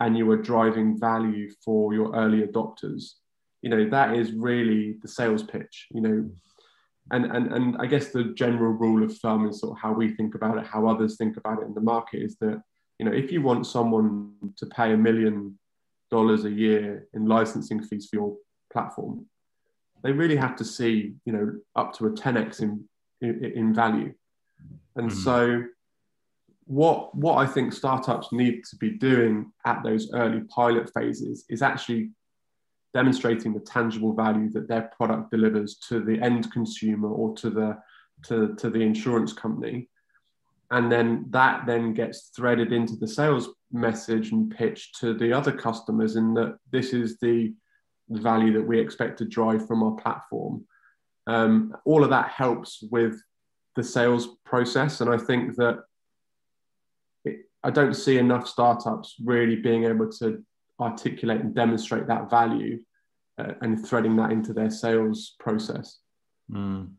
and 0.00 0.18
you 0.18 0.28
are 0.30 0.36
driving 0.36 0.98
value 0.98 1.48
for 1.64 1.94
your 1.94 2.12
early 2.16 2.42
adopters 2.42 3.12
you 3.62 3.70
know 3.70 3.88
that 3.88 4.16
is 4.16 4.32
really 4.32 4.96
the 5.02 5.08
sales 5.08 5.44
pitch 5.44 5.86
you 5.92 6.00
know. 6.00 6.28
And 7.12 7.24
and 7.26 7.52
and 7.52 7.76
i 7.78 7.86
guess 7.86 8.08
the 8.08 8.24
general 8.34 8.72
rule 8.72 9.04
of 9.04 9.16
thumb 9.18 9.48
is 9.48 9.60
sort 9.60 9.76
of 9.76 9.80
how 9.80 9.92
we 9.92 10.14
think 10.14 10.34
about 10.34 10.58
it 10.58 10.66
how 10.66 10.88
others 10.88 11.16
think 11.16 11.36
about 11.36 11.62
it 11.62 11.66
in 11.66 11.74
the 11.74 11.80
market 11.80 12.22
is 12.22 12.36
that 12.40 12.60
you 12.98 13.06
know, 13.06 13.12
if 13.12 13.30
you 13.30 13.42
want 13.42 13.66
someone 13.66 14.32
to 14.56 14.66
pay 14.66 14.92
a 14.92 14.96
million 14.96 15.58
dollars 16.10 16.44
a 16.44 16.50
year 16.50 17.06
in 17.14 17.26
licensing 17.26 17.82
fees 17.82 18.08
for 18.08 18.16
your 18.16 18.36
platform, 18.72 19.26
they 20.02 20.12
really 20.12 20.36
have 20.36 20.56
to 20.56 20.64
see, 20.64 21.14
you 21.24 21.32
know, 21.32 21.52
up 21.76 21.92
to 21.94 22.06
a 22.06 22.10
10x 22.10 22.62
in 22.62 22.84
in, 23.20 23.44
in 23.44 23.74
value. 23.74 24.12
And 24.96 25.10
mm-hmm. 25.10 25.20
so 25.20 25.64
what 26.64 27.14
what 27.14 27.36
I 27.36 27.46
think 27.46 27.72
startups 27.72 28.32
need 28.32 28.64
to 28.70 28.76
be 28.76 28.90
doing 28.90 29.52
at 29.64 29.82
those 29.82 30.12
early 30.12 30.42
pilot 30.42 30.92
phases 30.92 31.44
is 31.48 31.62
actually 31.62 32.10
demonstrating 32.94 33.52
the 33.54 33.60
tangible 33.60 34.12
value 34.12 34.50
that 34.50 34.68
their 34.68 34.90
product 34.96 35.30
delivers 35.30 35.76
to 35.88 36.00
the 36.00 36.20
end 36.20 36.50
consumer 36.52 37.08
or 37.08 37.34
to 37.36 37.50
the 37.50 37.78
to, 38.24 38.54
to 38.56 38.68
the 38.68 38.80
insurance 38.80 39.32
company 39.32 39.88
and 40.70 40.92
then 40.92 41.26
that 41.30 41.66
then 41.66 41.94
gets 41.94 42.30
threaded 42.36 42.72
into 42.72 42.96
the 42.96 43.08
sales 43.08 43.48
message 43.72 44.32
and 44.32 44.54
pitch 44.54 44.92
to 45.00 45.14
the 45.14 45.32
other 45.32 45.52
customers 45.52 46.16
in 46.16 46.34
that 46.34 46.58
this 46.70 46.92
is 46.92 47.18
the 47.18 47.52
value 48.10 48.52
that 48.52 48.66
we 48.66 48.78
expect 48.78 49.18
to 49.18 49.24
drive 49.24 49.66
from 49.66 49.82
our 49.82 49.92
platform. 49.92 50.64
Um, 51.26 51.76
all 51.84 52.04
of 52.04 52.10
that 52.10 52.30
helps 52.30 52.82
with 52.90 53.20
the 53.76 53.82
sales 53.82 54.28
process. 54.44 55.00
And 55.00 55.10
i 55.10 55.16
think 55.16 55.56
that 55.56 55.80
it, 57.24 57.48
i 57.62 57.70
don't 57.70 57.94
see 57.94 58.18
enough 58.18 58.48
startups 58.48 59.14
really 59.24 59.56
being 59.56 59.84
able 59.84 60.10
to 60.12 60.42
articulate 60.80 61.40
and 61.40 61.54
demonstrate 61.54 62.06
that 62.06 62.30
value 62.30 62.80
uh, 63.38 63.52
and 63.62 63.86
threading 63.86 64.16
that 64.16 64.32
into 64.32 64.52
their 64.52 64.70
sales 64.70 65.34
process. 65.38 65.98
Mm. 66.50 66.90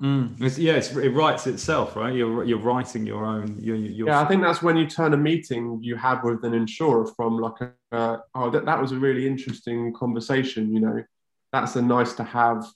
Mm. 0.00 0.40
It's, 0.40 0.58
yeah, 0.58 0.74
it's, 0.74 0.96
it 0.96 1.10
writes 1.10 1.46
itself, 1.46 1.94
right? 1.94 2.14
You're 2.14 2.44
you're 2.44 2.58
writing 2.58 3.04
your 3.04 3.26
own. 3.26 3.58
You're, 3.60 3.76
you're... 3.76 4.08
Yeah, 4.08 4.20
I 4.20 4.24
think 4.24 4.42
that's 4.42 4.62
when 4.62 4.76
you 4.78 4.86
turn 4.86 5.12
a 5.12 5.16
meeting 5.16 5.78
you 5.82 5.94
have 5.96 6.24
with 6.24 6.42
an 6.44 6.54
insurer 6.54 7.06
from 7.06 7.38
like 7.38 7.60
a 7.60 7.96
uh, 7.96 8.18
oh 8.34 8.48
that, 8.50 8.64
that 8.64 8.80
was 8.80 8.92
a 8.92 8.96
really 8.96 9.26
interesting 9.26 9.92
conversation. 9.92 10.72
You 10.72 10.80
know, 10.80 11.04
that's 11.52 11.76
a 11.76 11.82
nice 11.82 12.14
to 12.14 12.24
have 12.24 12.66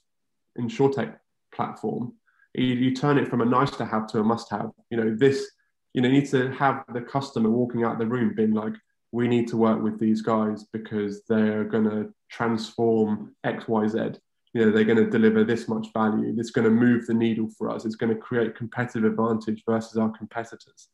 insurtech 0.59 1.15
platform. 1.53 2.13
You, 2.53 2.65
you 2.65 2.95
turn 2.95 3.17
it 3.17 3.27
from 3.27 3.41
a 3.41 3.45
nice 3.45 3.71
to 3.77 3.85
have 3.85 4.05
to 4.07 4.19
a 4.19 4.23
must 4.23 4.51
have. 4.51 4.69
You 4.91 4.97
know, 4.97 5.15
this 5.15 5.49
you 5.93 6.03
know 6.03 6.09
you 6.09 6.21
need 6.21 6.29
to 6.29 6.51
have 6.51 6.83
the 6.93 7.01
customer 7.01 7.49
walking 7.49 7.83
out 7.83 7.97
the 7.97 8.05
room 8.05 8.35
being 8.35 8.53
like, 8.53 8.73
we 9.11 9.27
need 9.27 9.47
to 9.47 9.57
work 9.57 9.81
with 9.81 9.99
these 9.99 10.21
guys 10.21 10.65
because 10.71 11.23
they're 11.27 11.63
going 11.63 11.85
to 11.85 12.13
transform 12.29 13.35
X 13.43 13.67
Y 13.67 13.87
Z 13.87 14.19
you 14.55 14.65
know 14.65 14.71
they're 14.71 14.85
going 14.85 15.03
to 15.03 15.09
deliver 15.09 15.43
this 15.43 15.67
much 15.67 15.87
value. 15.93 16.33
It's 16.37 16.49
going 16.49 16.63
to 16.63 16.71
move 16.71 17.05
the 17.05 17.13
needle 17.13 17.49
for 17.57 17.69
us. 17.69 17.83
It's 17.83 17.95
going 17.95 18.15
to 18.15 18.19
create 18.19 18.55
competitive 18.55 19.03
advantage 19.03 19.61
versus 19.67 19.97
our 19.97 20.09
competitors. 20.09 20.87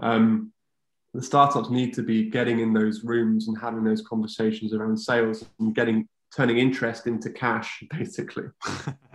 Um, 0.00 0.52
the 1.14 1.22
startups 1.22 1.70
need 1.70 1.94
to 1.94 2.02
be 2.02 2.28
getting 2.28 2.58
in 2.58 2.74
those 2.74 3.04
rooms 3.04 3.46
and 3.46 3.56
having 3.56 3.84
those 3.84 4.02
conversations 4.02 4.74
around 4.74 4.96
sales 4.96 5.44
and 5.60 5.72
getting 5.72 6.08
turning 6.34 6.58
interest 6.58 7.06
into 7.06 7.30
cash 7.30 7.84
basically. 7.90 8.46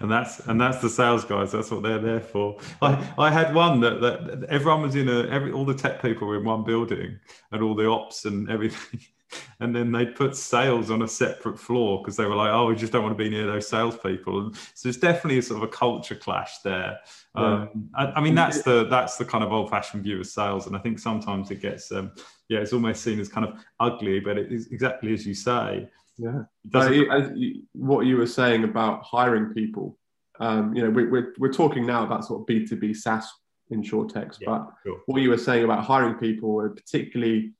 And 0.00 0.10
that's 0.10 0.40
and 0.46 0.60
that's 0.60 0.80
the 0.80 0.88
sales 0.88 1.24
guys. 1.24 1.52
That's 1.52 1.70
what 1.70 1.82
they're 1.82 1.98
there 1.98 2.20
for. 2.20 2.58
I 2.80 3.12
i 3.18 3.30
had 3.30 3.54
one 3.54 3.80
that, 3.80 4.00
that 4.00 4.44
everyone 4.48 4.82
was 4.82 4.94
in 4.94 5.08
a 5.08 5.24
every 5.28 5.52
all 5.52 5.66
the 5.66 5.74
tech 5.74 6.00
people 6.00 6.26
were 6.26 6.38
in 6.38 6.44
one 6.44 6.64
building 6.64 7.18
and 7.52 7.62
all 7.62 7.74
the 7.74 7.86
ops 7.86 8.24
and 8.24 8.48
everything 8.50 9.00
and 9.60 9.74
then 9.74 9.92
they 9.92 10.06
put 10.06 10.36
sales 10.36 10.90
on 10.90 11.02
a 11.02 11.08
separate 11.08 11.58
floor 11.58 12.00
because 12.00 12.16
they 12.16 12.24
were 12.24 12.34
like, 12.34 12.50
"Oh, 12.50 12.66
we 12.66 12.76
just 12.76 12.92
don't 12.92 13.02
want 13.02 13.16
to 13.16 13.22
be 13.22 13.30
near 13.30 13.46
those 13.46 13.68
salespeople." 13.68 14.40
And 14.40 14.56
so 14.74 14.88
it's 14.88 14.98
definitely 14.98 15.38
a 15.38 15.42
sort 15.42 15.62
of 15.62 15.68
a 15.68 15.72
culture 15.72 16.14
clash 16.14 16.58
there. 16.58 16.98
Yeah. 17.36 17.42
Um, 17.42 17.90
I, 17.94 18.06
I, 18.06 18.20
mean, 18.20 18.34
that's 18.34 18.62
the 18.62 18.84
that's 18.84 19.16
the 19.16 19.24
kind 19.24 19.44
of 19.44 19.52
old-fashioned 19.52 20.02
view 20.02 20.20
of 20.20 20.26
sales, 20.26 20.66
and 20.66 20.76
I 20.76 20.78
think 20.78 20.98
sometimes 20.98 21.50
it 21.50 21.60
gets, 21.60 21.90
um, 21.92 22.12
yeah, 22.48 22.60
it's 22.60 22.72
almost 22.72 23.02
seen 23.02 23.20
as 23.20 23.28
kind 23.28 23.46
of 23.46 23.64
ugly, 23.80 24.20
but 24.20 24.38
it 24.38 24.52
is 24.52 24.68
exactly 24.68 25.12
as 25.12 25.26
you 25.26 25.34
say. 25.34 25.88
Yeah, 26.16 26.42
uh, 26.74 26.90
you, 26.90 27.62
what 27.72 28.06
you 28.06 28.16
were 28.16 28.26
saying 28.26 28.64
about 28.64 29.04
hiring 29.04 29.54
people, 29.54 29.96
um, 30.40 30.74
you 30.74 30.82
know, 30.82 30.90
we, 30.90 31.06
we're 31.06 31.34
we're 31.38 31.52
talking 31.52 31.86
now 31.86 32.04
about 32.04 32.24
sort 32.24 32.40
of 32.40 32.46
B 32.46 32.66
two 32.66 32.76
B 32.76 32.94
SaaS 32.94 33.30
insurtechs, 33.72 34.38
yeah, 34.40 34.46
but 34.46 34.68
sure. 34.84 35.00
what 35.06 35.22
you 35.22 35.30
were 35.30 35.38
saying 35.38 35.64
about 35.64 35.84
hiring 35.84 36.14
people, 36.14 36.68
particularly 36.70 37.52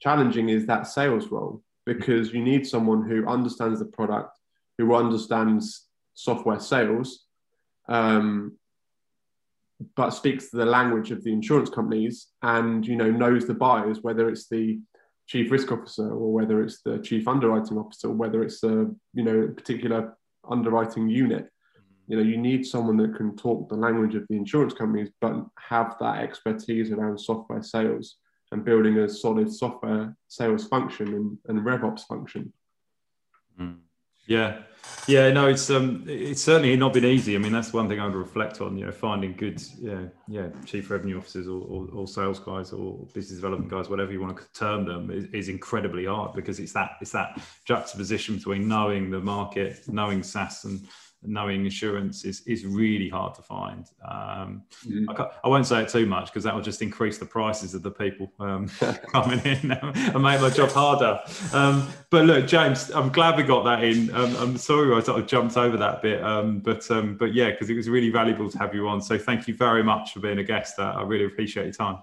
challenging 0.00 0.48
is 0.48 0.66
that 0.66 0.86
sales 0.86 1.28
role 1.28 1.62
because 1.84 2.32
you 2.32 2.42
need 2.42 2.66
someone 2.66 3.08
who 3.08 3.26
understands 3.26 3.78
the 3.78 3.86
product, 3.86 4.38
who 4.78 4.94
understands 4.94 5.86
software 6.14 6.60
sales, 6.60 7.26
um, 7.88 8.56
but 9.94 10.10
speaks 10.10 10.50
the 10.50 10.64
language 10.64 11.10
of 11.10 11.22
the 11.22 11.32
insurance 11.32 11.70
companies 11.70 12.28
and 12.42 12.86
you 12.86 12.96
know 12.96 13.10
knows 13.10 13.46
the 13.46 13.54
buyers, 13.54 14.02
whether 14.02 14.28
it's 14.28 14.48
the 14.48 14.80
chief 15.26 15.50
risk 15.50 15.70
officer 15.72 16.10
or 16.10 16.32
whether 16.32 16.62
it's 16.62 16.82
the 16.82 16.98
chief 16.98 17.28
underwriting 17.28 17.78
officer, 17.78 18.10
whether 18.10 18.42
it's 18.42 18.62
a 18.64 18.90
you 19.14 19.22
know 19.22 19.48
particular 19.48 20.16
underwriting 20.48 21.08
unit. 21.08 21.48
You 22.08 22.16
know, 22.16 22.22
you 22.22 22.36
need 22.36 22.64
someone 22.64 22.96
that 22.98 23.16
can 23.16 23.36
talk 23.36 23.68
the 23.68 23.74
language 23.74 24.14
of 24.14 24.24
the 24.28 24.36
insurance 24.36 24.72
companies, 24.72 25.10
but 25.20 25.44
have 25.58 25.96
that 25.98 26.18
expertise 26.18 26.92
around 26.92 27.18
software 27.18 27.64
sales 27.64 28.16
and 28.56 28.64
building 28.64 28.98
a 28.98 29.08
solid 29.08 29.52
software 29.52 30.16
sales 30.28 30.66
function 30.66 31.08
and, 31.14 31.38
and 31.48 31.66
RevOps 31.66 32.06
function. 32.06 32.52
Mm. 33.60 33.78
Yeah, 34.26 34.62
yeah, 35.06 35.30
no, 35.30 35.46
it's 35.46 35.70
um, 35.70 36.04
it's 36.08 36.42
certainly 36.42 36.74
not 36.76 36.92
been 36.92 37.04
easy. 37.04 37.36
I 37.36 37.38
mean, 37.38 37.52
that's 37.52 37.72
one 37.72 37.88
thing 37.88 38.00
I 38.00 38.06
would 38.06 38.14
reflect 38.14 38.60
on. 38.60 38.76
You 38.76 38.86
know, 38.86 38.92
finding 38.92 39.34
good, 39.34 39.62
yeah, 39.80 40.06
yeah, 40.26 40.48
chief 40.64 40.90
revenue 40.90 41.18
officers 41.18 41.46
or, 41.46 41.60
or, 41.62 41.88
or, 41.92 42.08
sales 42.08 42.40
guys 42.40 42.72
or 42.72 43.06
business 43.14 43.38
development 43.38 43.70
guys, 43.70 43.88
whatever 43.88 44.10
you 44.10 44.20
want 44.20 44.36
to 44.36 44.44
term 44.52 44.84
them, 44.84 45.12
is, 45.12 45.26
is 45.32 45.48
incredibly 45.48 46.06
hard 46.06 46.34
because 46.34 46.58
it's 46.58 46.72
that 46.72 46.92
it's 47.00 47.12
that 47.12 47.40
juxtaposition 47.64 48.36
between 48.36 48.66
knowing 48.66 49.10
the 49.10 49.20
market, 49.20 49.80
knowing 49.86 50.24
SaaS 50.24 50.64
and 50.64 50.88
knowing 51.22 51.64
insurance 51.64 52.24
is, 52.24 52.42
is 52.42 52.64
really 52.64 53.08
hard 53.08 53.34
to 53.34 53.42
find. 53.42 53.86
Um, 54.04 54.62
mm. 54.86 55.06
I, 55.08 55.30
I, 55.44 55.48
won't 55.48 55.66
say 55.66 55.82
it 55.82 55.88
too 55.88 56.06
much 56.06 56.26
because 56.26 56.44
that 56.44 56.54
will 56.54 56.62
just 56.62 56.82
increase 56.82 57.18
the 57.18 57.26
prices 57.26 57.74
of 57.74 57.82
the 57.82 57.90
people 57.90 58.32
um, 58.38 58.68
coming 59.12 59.40
in 59.40 59.72
and 59.82 60.22
make 60.22 60.40
my 60.40 60.50
job 60.50 60.70
harder. 60.70 61.20
Um, 61.52 61.88
but 62.10 62.26
look, 62.26 62.46
James, 62.46 62.90
I'm 62.90 63.10
glad 63.10 63.36
we 63.36 63.42
got 63.42 63.64
that 63.64 63.82
in. 63.82 64.14
Um, 64.14 64.36
I'm 64.36 64.56
sorry 64.56 64.94
I 64.94 65.00
sort 65.00 65.20
of 65.20 65.26
jumped 65.26 65.56
over 65.56 65.76
that 65.76 66.02
bit, 66.02 66.22
um, 66.22 66.60
but 66.60 66.88
um, 66.90 67.16
but 67.16 67.34
yeah, 67.34 67.50
because 67.50 67.70
it 67.70 67.74
was 67.74 67.88
really 67.88 68.10
valuable 68.10 68.50
to 68.50 68.58
have 68.58 68.74
you 68.74 68.88
on. 68.88 69.00
So 69.00 69.18
thank 69.18 69.48
you 69.48 69.54
very 69.54 69.82
much 69.82 70.12
for 70.12 70.20
being 70.20 70.38
a 70.38 70.44
guest. 70.44 70.78
Uh, 70.78 70.94
I 70.96 71.02
really 71.02 71.26
appreciate 71.26 71.64
your 71.64 71.72
time. 71.72 71.98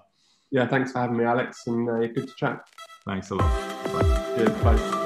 Yeah, 0.50 0.66
thanks 0.66 0.92
for 0.92 1.00
having 1.00 1.16
me, 1.16 1.24
Alex, 1.24 1.66
and 1.66 1.88
uh, 1.88 1.98
good 1.98 2.28
to 2.28 2.34
chat. 2.36 2.68
Thanks 3.06 3.30
a 3.30 3.34
lot. 3.34 3.50
Bye. 3.92 4.34
Yeah, 4.38 4.48
bye. 4.62 5.03